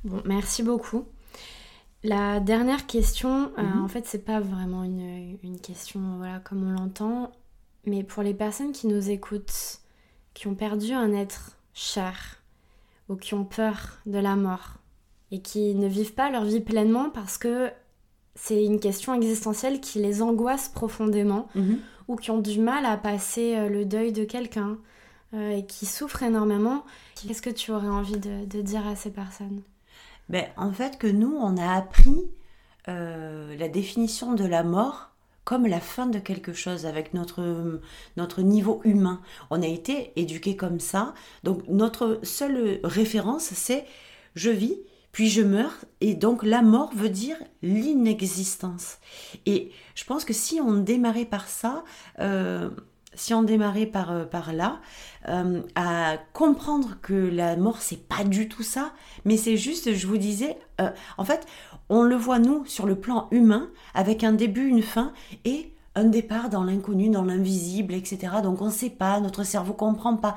Bon, 0.04 0.22
merci 0.26 0.64
beaucoup. 0.64 1.06
La 2.04 2.40
dernière 2.40 2.88
question, 2.88 3.52
euh, 3.58 3.62
Mhm. 3.62 3.84
en 3.84 3.88
fait, 3.88 4.08
c'est 4.08 4.26
pas 4.26 4.40
vraiment 4.40 4.84
une, 4.84 5.38
une 5.44 5.60
question 5.60 6.02
voilà, 6.18 6.40
comme 6.40 6.68
on 6.68 6.72
l'entend, 6.72 7.32
mais 7.86 8.04
pour 8.04 8.24
les 8.24 8.34
personnes 8.34 8.72
qui 8.72 8.88
nous 8.88 9.10
écoutent, 9.10 9.80
qui 10.34 10.48
ont 10.48 10.56
perdu 10.56 10.94
un 10.94 11.14
être 11.14 11.58
cher 11.74 12.42
ou 13.10 13.16
qui 13.16 13.34
ont 13.36 13.46
peur 13.46 14.00
de 14.06 14.20
la 14.20 14.36
mort 14.36 14.78
et 15.32 15.42
qui 15.42 15.76
ne 15.76 15.88
vivent 15.88 16.14
pas 16.14 16.30
leur 16.30 16.44
vie 16.44 16.60
pleinement 16.60 17.10
parce 17.10 17.38
que 17.38 17.70
c'est 18.36 18.64
une 18.64 18.80
question 18.80 19.14
existentielle 19.14 19.82
qui 19.82 20.00
les 20.00 20.22
angoisse 20.22 20.70
profondément 20.70 21.48
ou 22.08 22.16
qui 22.16 22.32
ont 22.32 22.40
du 22.40 22.60
mal 22.60 22.86
à 22.86 22.98
passer 22.98 23.56
euh, 23.56 23.70
le 23.70 23.86
deuil 23.86 24.12
de 24.12 24.24
quelqu'un 24.24 24.78
euh, 25.34 25.58
et 25.58 25.66
qui 25.66 25.86
souffrent 25.86 26.24
énormément, 26.24 26.84
qu'est-ce 27.16 27.42
que 27.42 27.50
tu 27.50 27.72
aurais 27.72 27.88
envie 27.88 28.18
de, 28.18 28.46
de 28.46 28.62
dire 28.62 28.86
à 28.86 28.96
ces 28.96 29.12
personnes? 29.12 29.62
Ben, 30.30 30.46
en 30.58 30.72
fait, 30.72 30.98
que 30.98 31.08
nous, 31.08 31.36
on 31.36 31.58
a 31.58 31.74
appris 31.74 32.30
euh, 32.88 33.56
la 33.58 33.68
définition 33.68 34.34
de 34.34 34.46
la 34.46 34.64
mort 34.64 35.10
comme 35.44 35.66
la 35.66 35.80
fin 35.80 36.06
de 36.06 36.20
quelque 36.20 36.54
chose 36.54 36.86
avec 36.86 37.14
notre, 37.14 37.82
notre 38.16 38.42
niveau 38.42 38.80
humain. 38.84 39.22
On 39.50 39.62
a 39.62 39.68
été 39.68 40.14
éduqués 40.16 40.56
comme 40.56 40.80
ça. 40.80 41.14
Donc, 41.44 41.68
notre 41.68 42.20
seule 42.24 42.80
référence, 42.84 43.46
c'est 43.54 43.86
je 44.36 44.52
vis, 44.52 44.78
puis 45.12 45.30
je 45.30 45.42
meurs. 45.42 45.76
Et 46.00 46.16
donc, 46.16 46.44
la 46.44 46.62
mort 46.62 46.92
veut 46.96 47.10
dire 47.10 47.38
l'inexistence. 47.62 48.98
Et 49.46 49.72
je 49.96 50.04
pense 50.06 50.26
que 50.26 50.34
si 50.34 50.60
on 50.62 50.74
démarrait 50.74 51.26
par 51.26 51.48
ça, 51.48 51.84
euh, 52.20 52.70
si 53.14 53.34
on 53.34 53.44
démarrait 53.44 53.86
par, 53.86 54.12
euh, 54.12 54.26
là, 54.54 54.80
euh, 55.28 55.62
à 55.76 56.18
comprendre 56.34 56.98
que 57.02 57.14
la 57.14 57.58
mort, 57.58 57.82
c'est 57.82 58.08
pas 58.08 58.24
du 58.24 58.48
tout 58.48 58.64
ça, 58.64 58.94
mais 59.26 59.38
c'est 59.38 59.58
juste, 59.58 59.94
je 59.94 60.08
vous 60.08 60.18
disais, 60.18 60.58
en 61.18 61.26
fait, 61.26 61.46
on 61.90 62.02
le 62.02 62.16
voit 62.16 62.40
nous 62.40 62.66
sur 62.66 62.88
le 62.88 62.96
plan 62.96 63.28
humain, 63.30 63.70
avec 63.94 64.24
un 64.24 64.34
début, 64.34 64.68
une 64.68 64.82
fin, 64.82 65.14
et 65.46 65.72
un 65.96 66.06
départ 66.06 66.50
dans 66.50 66.64
l'inconnu, 66.64 67.10
dans 67.10 67.24
l'invisible, 67.24 67.94
etc. 67.94 68.36
Donc 68.44 68.62
on 68.62 68.68
ne 68.68 68.72
sait 68.72 68.90
pas, 68.90 69.20
notre 69.20 69.44
cerveau 69.44 69.74
comprend 69.74 70.16
pas. 70.16 70.36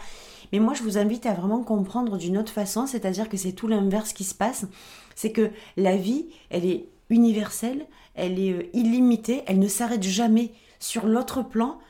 Mais 0.54 0.60
moi, 0.60 0.72
je 0.72 0.84
vous 0.84 0.98
invite 0.98 1.26
à 1.26 1.34
vraiment 1.34 1.64
comprendre 1.64 2.16
d'une 2.16 2.38
autre 2.38 2.52
façon, 2.52 2.86
c'est-à-dire 2.86 3.28
que 3.28 3.36
c'est 3.36 3.50
tout 3.50 3.66
l'inverse 3.66 4.12
qui 4.12 4.22
se 4.22 4.36
passe. 4.36 4.66
C'est 5.16 5.32
que 5.32 5.50
la 5.76 5.96
vie, 5.96 6.26
elle 6.48 6.64
est 6.64 6.86
universelle, 7.10 7.86
elle 8.14 8.38
est 8.38 8.52
euh, 8.52 8.62
illimitée, 8.72 9.42
elle 9.48 9.58
ne 9.58 9.66
s'arrête 9.66 10.04
jamais 10.04 10.52
sur 10.78 11.08
l'autre 11.08 11.42
plan. 11.42 11.80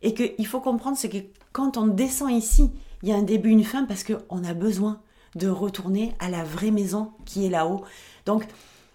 Et 0.00 0.14
qu'il 0.14 0.46
faut 0.46 0.62
comprendre, 0.62 0.96
c'est 0.96 1.10
que 1.10 1.18
quand 1.52 1.76
on 1.76 1.86
descend 1.86 2.30
ici, 2.30 2.70
il 3.02 3.10
y 3.10 3.12
a 3.12 3.16
un 3.16 3.22
début, 3.22 3.50
une 3.50 3.62
fin, 3.62 3.84
parce 3.84 4.04
qu'on 4.04 4.42
a 4.42 4.54
besoin 4.54 5.02
de 5.34 5.48
retourner 5.48 6.14
à 6.18 6.30
la 6.30 6.44
vraie 6.44 6.70
maison 6.70 7.12
qui 7.26 7.44
est 7.44 7.50
là-haut. 7.50 7.82
Donc, 8.24 8.46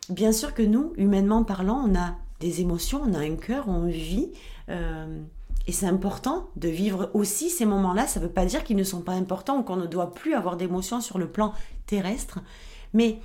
bien 0.10 0.32
sûr 0.32 0.56
que 0.56 0.64
nous, 0.64 0.92
humainement 0.98 1.44
parlant, 1.44 1.86
on 1.88 1.96
a 1.96 2.16
des 2.40 2.62
émotions, 2.62 3.04
on 3.06 3.14
a 3.14 3.20
un 3.20 3.36
cœur, 3.36 3.70
on 3.70 3.86
vit. 3.86 4.32
Euh, 4.70 5.22
et 5.70 5.72
c'est 5.72 5.86
important 5.86 6.50
de 6.56 6.68
vivre 6.68 7.12
aussi 7.14 7.52
ces 7.52 7.68
moments-là. 7.68 8.08
Ça 8.08 8.20
ne 8.20 8.26
veut 8.26 8.32
pas 8.32 8.46
dire 8.46 8.64
qu'ils 8.64 8.76
ne 8.76 8.84
sont 8.84 9.02
pas 9.02 9.12
importants 9.12 9.60
ou 9.60 9.62
qu'on 9.62 9.76
ne 9.76 9.86
doit 9.86 10.16
plus 10.16 10.34
avoir 10.34 10.58
d'émotions 10.58 11.00
sur 11.00 11.20
le 11.20 11.30
plan 11.30 11.54
terrestre. 11.86 12.40
Mais 12.96 13.20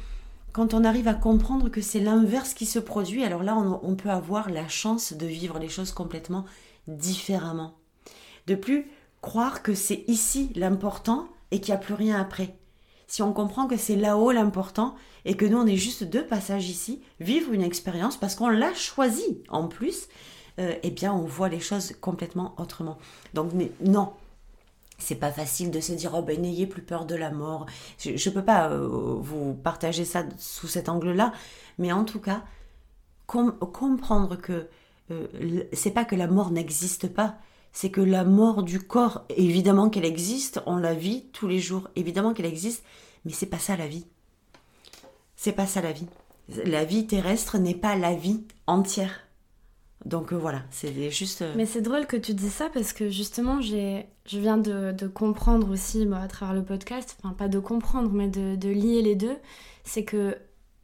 quand 0.52 0.74
on 0.74 0.85
arrive 0.85 1.09
à 1.09 1.14
comprendre 1.14 1.70
que 1.70 1.80
c'est 1.80 2.00
l'inverse 2.00 2.52
qui 2.52 2.66
se 2.66 2.78
produit, 2.78 3.24
alors 3.24 3.42
là, 3.42 3.57
on, 3.57 3.96
peut 3.96 4.11
avoir 4.11 4.50
la 4.50 4.68
chance 4.68 5.14
de 5.14 5.24
vivre 5.24 5.59
les 5.59 5.70
choses 5.70 5.92
complètement 5.92 6.44
différemment. 6.87 7.78
De 8.46 8.57
plus, 8.57 8.90
croire 9.22 9.62
que 9.62 9.72
c'est 9.72 10.04
ici 10.07 10.52
l'important 10.54 11.28
et 11.50 11.62
qu'il 11.62 11.72
n'y 11.72 11.80
a 11.80 11.83
plus 11.83 11.94
rien 11.94 12.20
après. 12.20 12.59
Si 13.07 13.22
on 13.22 13.33
comprend 13.33 13.66
que 13.66 13.78
c'est 13.78 13.96
là-haut 13.96 14.33
l'important 14.33 14.96
et 15.24 15.35
que 15.35 15.46
nous, 15.46 15.57
on 15.57 15.66
est 15.66 15.78
juste 15.78 16.04
deux 16.04 16.26
passages 16.26 16.68
ici, 16.68 17.00
vivre 17.20 17.54
une 17.54 17.62
expérience 17.62 18.18
parce 18.18 18.35
qu'on 18.35 18.50
l'a 18.50 18.74
choisi 18.74 19.42
en 19.48 19.66
plus, 19.66 20.09
euh, 20.58 20.74
eh 20.82 20.90
bien, 20.90 21.12
on 21.12 21.24
voit 21.24 21.48
les 21.48 21.60
choses 21.60 21.94
complètement 22.00 22.54
autrement. 22.58 22.98
Donc, 23.34 23.52
non, 23.80 24.12
c'est 24.98 25.16
pas 25.16 25.32
facile 25.32 25.70
de 25.70 25.80
se 25.80 25.92
dire 25.92 26.12
oh 26.14 26.22
ben 26.22 26.40
n'ayez 26.40 26.66
plus 26.66 26.82
peur 26.82 27.04
de 27.04 27.14
la 27.14 27.30
mort. 27.30 27.66
Je, 27.98 28.10
ne 28.10 28.34
peux 28.34 28.44
pas 28.44 28.70
euh, 28.70 29.16
vous 29.18 29.54
partager 29.54 30.04
ça 30.04 30.24
sous 30.38 30.68
cet 30.68 30.88
angle-là, 30.88 31.32
mais 31.78 31.92
en 31.92 32.04
tout 32.04 32.20
cas 32.20 32.44
comprendre 33.26 34.36
que 34.36 34.68
euh, 35.10 35.64
c'est 35.72 35.90
pas 35.90 36.04
que 36.04 36.14
la 36.14 36.28
mort 36.28 36.50
n'existe 36.50 37.08
pas, 37.08 37.38
c'est 37.72 37.90
que 37.90 38.00
la 38.00 38.24
mort 38.24 38.62
du 38.62 38.80
corps, 38.80 39.24
évidemment 39.30 39.90
qu'elle 39.90 40.04
existe, 40.04 40.60
on 40.66 40.76
la 40.76 40.94
vit 40.94 41.26
tous 41.32 41.48
les 41.48 41.58
jours, 41.58 41.88
évidemment 41.96 42.32
qu'elle 42.32 42.46
existe, 42.46 42.84
mais 43.24 43.32
c'est 43.32 43.46
pas 43.46 43.58
ça 43.58 43.76
la 43.76 43.88
vie. 43.88 44.06
C'est 45.36 45.52
pas 45.52 45.66
ça 45.66 45.80
la 45.80 45.92
vie. 45.92 46.06
La 46.48 46.84
vie 46.84 47.06
terrestre 47.06 47.58
n'est 47.58 47.74
pas 47.74 47.96
la 47.96 48.14
vie 48.14 48.44
entière. 48.66 49.26
Donc 50.04 50.32
euh, 50.32 50.36
voilà, 50.36 50.62
c'est 50.70 51.10
juste. 51.10 51.42
Euh, 51.42 51.54
Mais 51.56 51.66
c'est 51.66 51.80
drôle 51.80 52.06
que 52.06 52.16
tu 52.16 52.34
dis 52.34 52.50
ça 52.50 52.68
parce 52.72 52.92
que 52.92 53.08
justement, 53.08 53.60
j'ai, 53.60 54.06
je 54.26 54.38
viens 54.38 54.58
de, 54.58 55.06
comprendre 55.06 55.70
aussi 55.70 56.06
à 56.14 56.28
travers 56.28 56.54
le 56.54 56.62
podcast, 56.62 57.16
enfin 57.22 57.34
pas 57.34 57.48
de 57.48 57.58
comprendre, 57.58 58.10
mais 58.12 58.28
de, 58.28 58.68
lier 58.68 59.02
les 59.02 59.14
deux. 59.14 59.36
C'est 59.84 60.04
que 60.04 60.36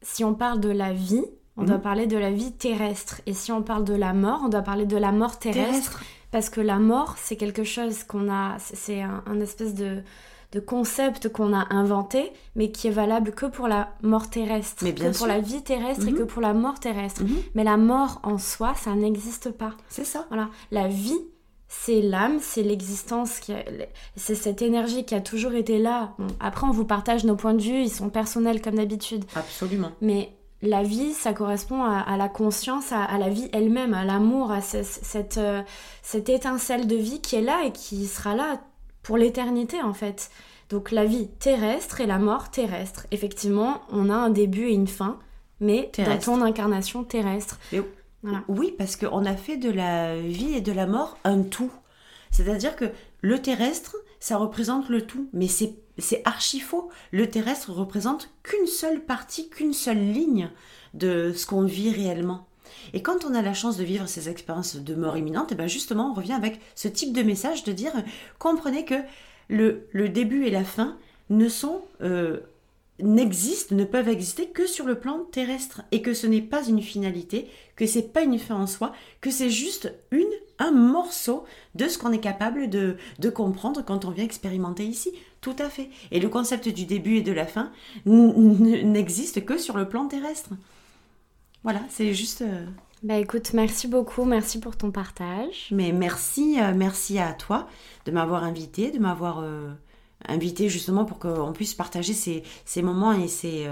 si 0.02 0.24
on 0.24 0.34
parle 0.34 0.60
de 0.60 0.70
la 0.70 0.92
vie, 0.92 1.24
on 1.56 1.64
doit 1.64 1.76
mhm. 1.76 1.82
parler 1.82 2.06
de 2.06 2.16
la 2.16 2.30
vie 2.30 2.52
terrestre. 2.52 3.20
Et 3.26 3.34
si 3.34 3.52
on 3.52 3.62
parle 3.62 3.84
de 3.84 3.94
la 3.94 4.14
mort, 4.14 4.40
on 4.44 4.48
doit 4.48 4.62
parler 4.62 4.86
de 4.86 4.96
la 4.96 5.12
mort 5.12 5.38
terrestre. 5.38 6.02
Parce 6.30 6.48
que 6.48 6.60
la 6.60 6.78
mort, 6.78 7.16
c'est 7.18 7.36
quelque 7.36 7.64
chose 7.64 8.04
qu'on 8.04 8.30
a. 8.30 8.56
C'est 8.58 9.02
un 9.02 9.40
espèce 9.40 9.74
de 9.74 10.02
de 10.52 10.60
concepts 10.60 11.28
qu'on 11.28 11.54
a 11.54 11.66
inventés, 11.70 12.32
mais 12.56 12.70
qui 12.70 12.88
est 12.88 12.92
valable 12.92 13.32
que 13.32 13.46
pour 13.46 13.68
la 13.68 13.94
mort 14.02 14.30
terrestre, 14.30 14.82
mais 14.84 14.92
bien 14.92 15.12
que 15.12 15.16
pour 15.16 15.26
la 15.26 15.40
vie 15.40 15.62
terrestre 15.62 16.08
et 16.08 16.12
que 16.12 16.22
mhm. 16.22 16.26
pour 16.26 16.42
la 16.42 16.54
mort 16.54 16.80
terrestre. 16.80 17.22
Mhm. 17.22 17.36
Mais 17.54 17.64
la 17.64 17.76
mort 17.76 18.20
en 18.24 18.38
soi, 18.38 18.74
ça 18.74 18.94
n'existe 18.94 19.50
pas. 19.50 19.74
C'est 19.88 20.04
ça. 20.04 20.26
Voilà. 20.28 20.48
La 20.72 20.88
vie, 20.88 21.20
c'est 21.68 22.02
l'âme, 22.02 22.38
c'est 22.40 22.64
l'existence, 22.64 23.40
c'est 24.16 24.34
cette 24.34 24.60
énergie 24.60 25.04
qui 25.04 25.14
a 25.14 25.20
toujours 25.20 25.52
été 25.52 25.78
là. 25.78 26.16
après, 26.40 26.66
on 26.66 26.72
vous 26.72 26.84
partage 26.84 27.24
nos 27.24 27.36
points 27.36 27.54
de 27.54 27.62
vue, 27.62 27.82
ils 27.82 27.90
sont 27.90 28.10
personnels 28.10 28.60
comme 28.60 28.74
d'habitude. 28.74 29.24
Absolument. 29.36 29.92
Mais 30.00 30.32
la 30.62 30.82
vie, 30.82 31.12
ça 31.12 31.32
correspond 31.32 31.84
à, 31.84 32.16
la 32.16 32.28
conscience, 32.28 32.92
à, 32.92 33.16
la 33.18 33.28
vie 33.28 33.48
elle-même, 33.52 33.94
à 33.94 34.04
l'amour, 34.04 34.50
à 34.50 34.60
cette, 34.60 35.38
euh, 35.38 35.62
cette 36.02 36.28
étincelle 36.28 36.86
de 36.86 36.96
vie 36.96 37.20
qui 37.20 37.36
est 37.36 37.40
là 37.40 37.62
et 37.64 37.72
qui 37.72 38.06
sera 38.06 38.34
là 38.34 38.60
pour 39.10 39.18
l'éternité 39.18 39.82
en 39.82 39.92
fait. 39.92 40.30
Donc 40.68 40.92
la 40.92 41.04
vie 41.04 41.26
terrestre 41.40 42.00
et 42.00 42.06
la 42.06 42.20
mort 42.20 42.52
terrestre. 42.52 43.08
Effectivement, 43.10 43.80
on 43.90 44.08
a 44.08 44.14
un 44.14 44.30
début 44.30 44.68
et 44.68 44.72
une 44.72 44.86
fin, 44.86 45.18
mais 45.58 45.90
terrestre. 45.92 46.30
dans 46.30 46.38
ton 46.38 46.44
incarnation 46.44 47.02
terrestre. 47.02 47.58
Oui, 48.46 48.72
parce 48.78 48.94
qu'on 48.94 49.26
a 49.26 49.34
fait 49.34 49.56
de 49.56 49.68
la 49.68 50.16
vie 50.20 50.54
et 50.54 50.60
de 50.60 50.70
la 50.70 50.86
mort 50.86 51.18
un 51.24 51.42
tout. 51.42 51.72
C'est-à-dire 52.30 52.76
que 52.76 52.84
le 53.20 53.42
terrestre, 53.42 53.96
ça 54.20 54.36
représente 54.36 54.88
le 54.88 55.04
tout, 55.04 55.28
mais 55.32 55.48
c'est 55.48 56.22
archi 56.24 56.60
faux. 56.60 56.88
Le 57.10 57.28
terrestre 57.28 57.72
représente 57.72 58.30
qu'une 58.44 58.68
seule 58.68 59.00
partie, 59.00 59.50
qu'une 59.50 59.72
seule 59.72 59.98
ligne 59.98 60.52
de 60.94 61.32
ce 61.34 61.46
qu'on 61.46 61.64
vit 61.64 61.92
réellement. 61.92 62.46
Et 62.92 63.02
quand 63.02 63.24
on 63.24 63.34
a 63.34 63.42
la 63.42 63.54
chance 63.54 63.76
de 63.76 63.84
vivre 63.84 64.06
ces 64.06 64.28
expériences 64.28 64.76
de 64.76 64.94
mort 64.94 65.16
imminente, 65.16 65.52
et 65.52 65.54
eh 65.54 65.56
ben 65.56 65.66
justement, 65.66 66.10
on 66.10 66.14
revient 66.14 66.32
avec 66.32 66.60
ce 66.74 66.88
type 66.88 67.12
de 67.12 67.22
message 67.22 67.64
de 67.64 67.72
dire 67.72 67.92
comprenez 68.38 68.84
que 68.84 68.94
le, 69.48 69.86
le 69.92 70.08
début 70.08 70.46
et 70.46 70.50
la 70.50 70.64
fin 70.64 70.96
ne 71.28 71.48
sont 71.48 71.82
euh, 72.02 72.40
n'existent, 73.02 73.74
ne 73.74 73.84
peuvent 73.84 74.08
exister 74.08 74.48
que 74.48 74.66
sur 74.66 74.86
le 74.86 74.98
plan 74.98 75.20
terrestre 75.30 75.82
et 75.92 76.02
que 76.02 76.14
ce 76.14 76.26
n'est 76.26 76.42
pas 76.42 76.64
une 76.64 76.82
finalité, 76.82 77.48
que 77.76 77.86
c'est 77.86 78.12
pas 78.12 78.22
une 78.22 78.38
fin 78.38 78.56
en 78.56 78.66
soi, 78.66 78.92
que 79.20 79.30
c'est 79.30 79.50
juste 79.50 79.94
une 80.10 80.30
un 80.60 80.72
morceau 80.72 81.44
de 81.74 81.88
ce 81.88 81.98
qu'on 81.98 82.12
est 82.12 82.20
capable 82.20 82.68
de, 82.68 82.96
de, 83.18 83.30
comprendre 83.30 83.82
quand 83.82 84.04
on 84.04 84.10
vient 84.10 84.24
expérimenter 84.24 84.84
ici. 84.84 85.10
Tout 85.40 85.56
à 85.58 85.70
fait. 85.70 85.88
Et 86.10 86.20
le 86.20 86.28
concept 86.28 86.68
du 86.68 86.84
début 86.84 87.16
et 87.16 87.22
de 87.22 87.32
la 87.32 87.46
fin 87.46 87.72
n'existe 88.04 89.44
que 89.46 89.56
sur 89.56 89.78
le 89.78 89.88
plan 89.88 90.06
terrestre. 90.06 90.50
Voilà, 91.62 91.80
c'est 91.90 92.14
juste. 92.14 92.42
Euh, 92.42 92.66
bah 93.02 93.16
écoute, 93.16 93.52
merci 93.52 93.86
beaucoup, 93.86 94.24
merci 94.24 94.60
pour 94.60 94.76
ton 94.76 94.90
partage. 94.90 95.68
Mais 95.70 95.92
merci, 95.92 96.58
euh, 96.60 96.72
merci 96.74 97.18
à 97.18 97.32
toi 97.32 97.68
de 98.06 98.12
m'avoir 98.12 98.44
invité, 98.44 98.90
de 98.90 98.98
m'avoir 98.98 99.40
euh, 99.40 99.70
invité 100.26 100.68
justement 100.68 101.04
pour 101.04 101.18
qu'on 101.18 101.52
puisse 101.52 101.74
partager 101.74 102.14
ces, 102.14 102.42
ces 102.64 102.82
moments 102.82 103.12
et 103.12 103.28
ces, 103.28 103.66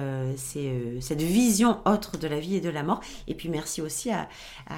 cette 1.01 1.23
vision 1.23 1.79
autre 1.87 2.19
de 2.19 2.27
la 2.27 2.41
vie 2.41 2.57
et 2.57 2.61
de 2.61 2.71
la 2.71 2.83
mort. 2.83 3.01
Et 3.27 3.35
puis 3.35 3.49
merci 3.49 3.81
aussi 3.83 4.11
à, 4.11 4.29
à 4.69 4.77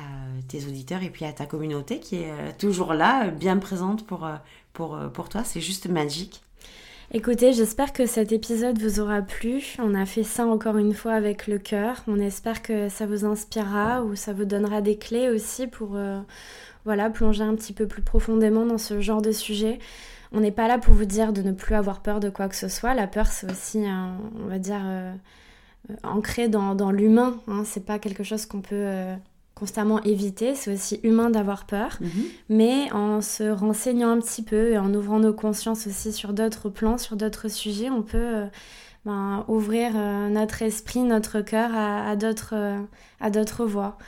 tes 0.48 0.66
auditeurs 0.66 1.02
et 1.02 1.10
puis 1.10 1.24
à 1.24 1.32
ta 1.32 1.46
communauté 1.46 2.00
qui 2.00 2.16
est 2.16 2.56
toujours 2.58 2.94
là, 2.94 3.28
bien 3.30 3.56
présente 3.58 4.06
pour, 4.06 4.28
pour, 4.72 4.98
pour 5.12 5.28
toi. 5.28 5.44
C'est 5.44 5.60
juste 5.60 5.88
magique. 5.88 6.42
Écoutez, 7.12 7.52
j'espère 7.52 7.92
que 7.92 8.06
cet 8.06 8.30
épisode 8.30 8.78
vous 8.78 9.00
aura 9.00 9.20
plu. 9.20 9.74
On 9.80 9.96
a 9.96 10.06
fait 10.06 10.22
ça 10.22 10.46
encore 10.46 10.76
une 10.76 10.94
fois 10.94 11.14
avec 11.14 11.48
le 11.48 11.58
cœur. 11.58 12.04
On 12.06 12.20
espère 12.20 12.62
que 12.62 12.88
ça 12.88 13.04
vous 13.04 13.24
inspirera 13.24 14.04
ou 14.04 14.14
ça 14.14 14.32
vous 14.32 14.44
donnera 14.44 14.80
des 14.80 14.96
clés 14.96 15.28
aussi 15.28 15.66
pour 15.66 15.96
euh, 15.96 16.20
voilà, 16.84 17.10
plonger 17.10 17.42
un 17.42 17.56
petit 17.56 17.72
peu 17.72 17.88
plus 17.88 18.02
profondément 18.02 18.64
dans 18.64 18.78
ce 18.78 19.00
genre 19.00 19.22
de 19.22 19.32
sujet. 19.32 19.80
On 20.30 20.38
n'est 20.38 20.52
pas 20.52 20.68
là 20.68 20.78
pour 20.78 20.94
vous 20.94 21.04
dire 21.04 21.32
de 21.32 21.42
ne 21.42 21.50
plus 21.50 21.74
avoir 21.74 22.00
peur 22.00 22.20
de 22.20 22.30
quoi 22.30 22.48
que 22.48 22.54
ce 22.54 22.68
soit. 22.68 22.94
La 22.94 23.08
peur, 23.08 23.26
c'est 23.26 23.50
aussi, 23.50 23.82
on 24.44 24.46
va 24.46 24.60
dire, 24.60 24.80
euh, 24.84 25.12
euh, 25.90 25.94
ancré 26.04 26.48
dans, 26.48 26.92
l'humain. 26.92 27.40
Hein. 27.48 27.64
C'est 27.64 27.84
pas 27.84 27.98
quelque 27.98 28.22
chose 28.22 28.46
qu'on 28.46 28.60
peut 28.60 28.86
constamment 29.60 30.02
éviter. 30.02 30.54
C'est 30.54 30.72
aussi 30.72 30.98
humain 31.02 31.30
d'avoir 31.30 31.66
peur, 31.66 31.98
mhm. 32.00 32.10
mais 32.48 32.90
en 32.92 33.20
se 33.20 33.44
renseignant 33.44 34.10
un 34.10 34.18
petit 34.18 34.42
peu 34.42 34.72
et 34.72 34.78
en 34.78 34.92
ouvrant 34.94 35.20
nos 35.20 35.34
consciences 35.34 35.86
aussi 35.86 36.12
sur 36.12 36.32
d'autres 36.32 36.70
plans, 36.70 36.96
sur 36.96 37.16
d'autres 37.16 37.48
sujets, 37.48 37.90
on 37.90 38.02
peut 38.02 38.18
euh, 38.18 38.46
ben, 39.04 39.44
ouvrir 39.48 39.92
euh, 39.94 40.28
notre 40.30 40.62
esprit, 40.62 41.00
notre 41.00 41.42
cœur 41.42 41.70
à, 41.74 42.08
à 42.10 42.16
d'autres 42.16 42.54
euh, 42.54 43.66
voies. 43.66 43.98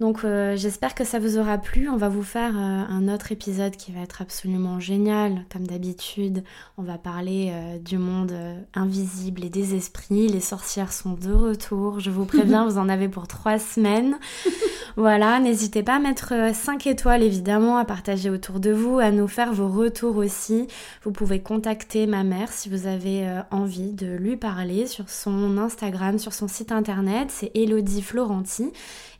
Donc 0.00 0.22
euh, 0.22 0.56
j'espère 0.56 0.94
que 0.94 1.02
ça 1.02 1.18
vous 1.18 1.38
aura 1.38 1.58
plu. 1.58 1.88
On 1.88 1.96
va 1.96 2.08
vous 2.08 2.22
faire 2.22 2.56
euh, 2.56 2.84
un 2.88 3.08
autre 3.12 3.32
épisode 3.32 3.74
qui 3.76 3.90
va 3.90 4.00
être 4.00 4.22
absolument 4.22 4.78
génial. 4.78 5.44
Comme 5.52 5.66
d'habitude, 5.66 6.44
on 6.76 6.82
va 6.82 6.98
parler 6.98 7.50
euh, 7.50 7.78
du 7.78 7.98
monde 7.98 8.32
invisible 8.74 9.44
et 9.44 9.48
des 9.48 9.74
esprits. 9.74 10.28
Les 10.28 10.40
sorcières 10.40 10.92
sont 10.92 11.14
de 11.14 11.32
retour. 11.32 11.98
Je 11.98 12.10
vous 12.10 12.26
préviens, 12.26 12.64
vous 12.68 12.78
en 12.78 12.88
avez 12.88 13.08
pour 13.08 13.26
trois 13.26 13.58
semaines. 13.58 14.18
voilà, 14.96 15.40
n'hésitez 15.40 15.82
pas 15.82 15.96
à 15.96 15.98
mettre 15.98 16.32
5 16.54 16.86
étoiles 16.86 17.24
évidemment, 17.24 17.76
à 17.76 17.84
partager 17.84 18.30
autour 18.30 18.60
de 18.60 18.70
vous, 18.70 19.00
à 19.00 19.10
nous 19.10 19.26
faire 19.26 19.52
vos 19.52 19.68
retours 19.68 20.16
aussi. 20.16 20.68
Vous 21.02 21.10
pouvez 21.10 21.40
contacter 21.40 22.06
ma 22.06 22.22
mère 22.22 22.52
si 22.52 22.68
vous 22.68 22.86
avez 22.86 23.26
envie 23.50 23.92
de 23.92 24.06
lui 24.06 24.36
parler 24.36 24.86
sur 24.86 25.08
son 25.10 25.58
Instagram, 25.58 26.20
sur 26.20 26.32
son 26.32 26.46
site 26.46 26.70
internet. 26.70 27.30
C'est 27.32 27.50
Elodie 27.54 28.02
Florenti. 28.02 28.72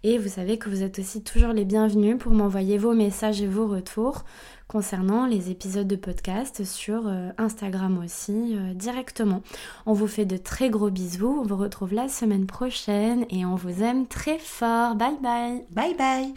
Et 0.05 0.19
vous 0.19 0.29
savez 0.29 0.59
que 0.59 0.69
vous 0.69 0.83
êtes 0.83 0.99
aussi 0.99 1.23
toujours 1.23 1.53
les 1.53 1.65
bienvenus 1.65 2.19
pour 2.19 2.33
m'envoyer 2.33 2.79
vos 2.79 2.95
messages 2.95 3.43
et 3.43 3.47
vos 3.47 3.67
retours 3.67 4.25
concernant 4.69 5.27
les 5.27 5.51
épisodes 5.51 5.89
de 5.89 5.97
podcast 5.97 6.65
sur 6.65 7.09
euh, 7.09 7.31
Instagram 7.39 7.99
aussi 8.05 8.55
euh, 8.55 8.75
directement. 8.75 9.43
On 9.87 9.95
vous 9.95 10.07
fait 10.07 10.27
de 10.27 10.37
très 10.37 10.71
gros 10.71 10.91
bisous, 10.91 11.41
on 11.41 11.47
vous 11.47 11.57
retrouve 11.57 11.95
la 11.95 12.09
semaine 12.09 12.47
prochaine 12.47 13.25
et 13.31 13.45
on 13.45 13.57
vous 13.57 13.83
aime 13.83 14.07
très 14.07 14.39
fort. 14.39 14.95
Bye 14.95 15.19
bye. 15.21 15.65
Bye 15.71 15.95
bye. 15.97 16.35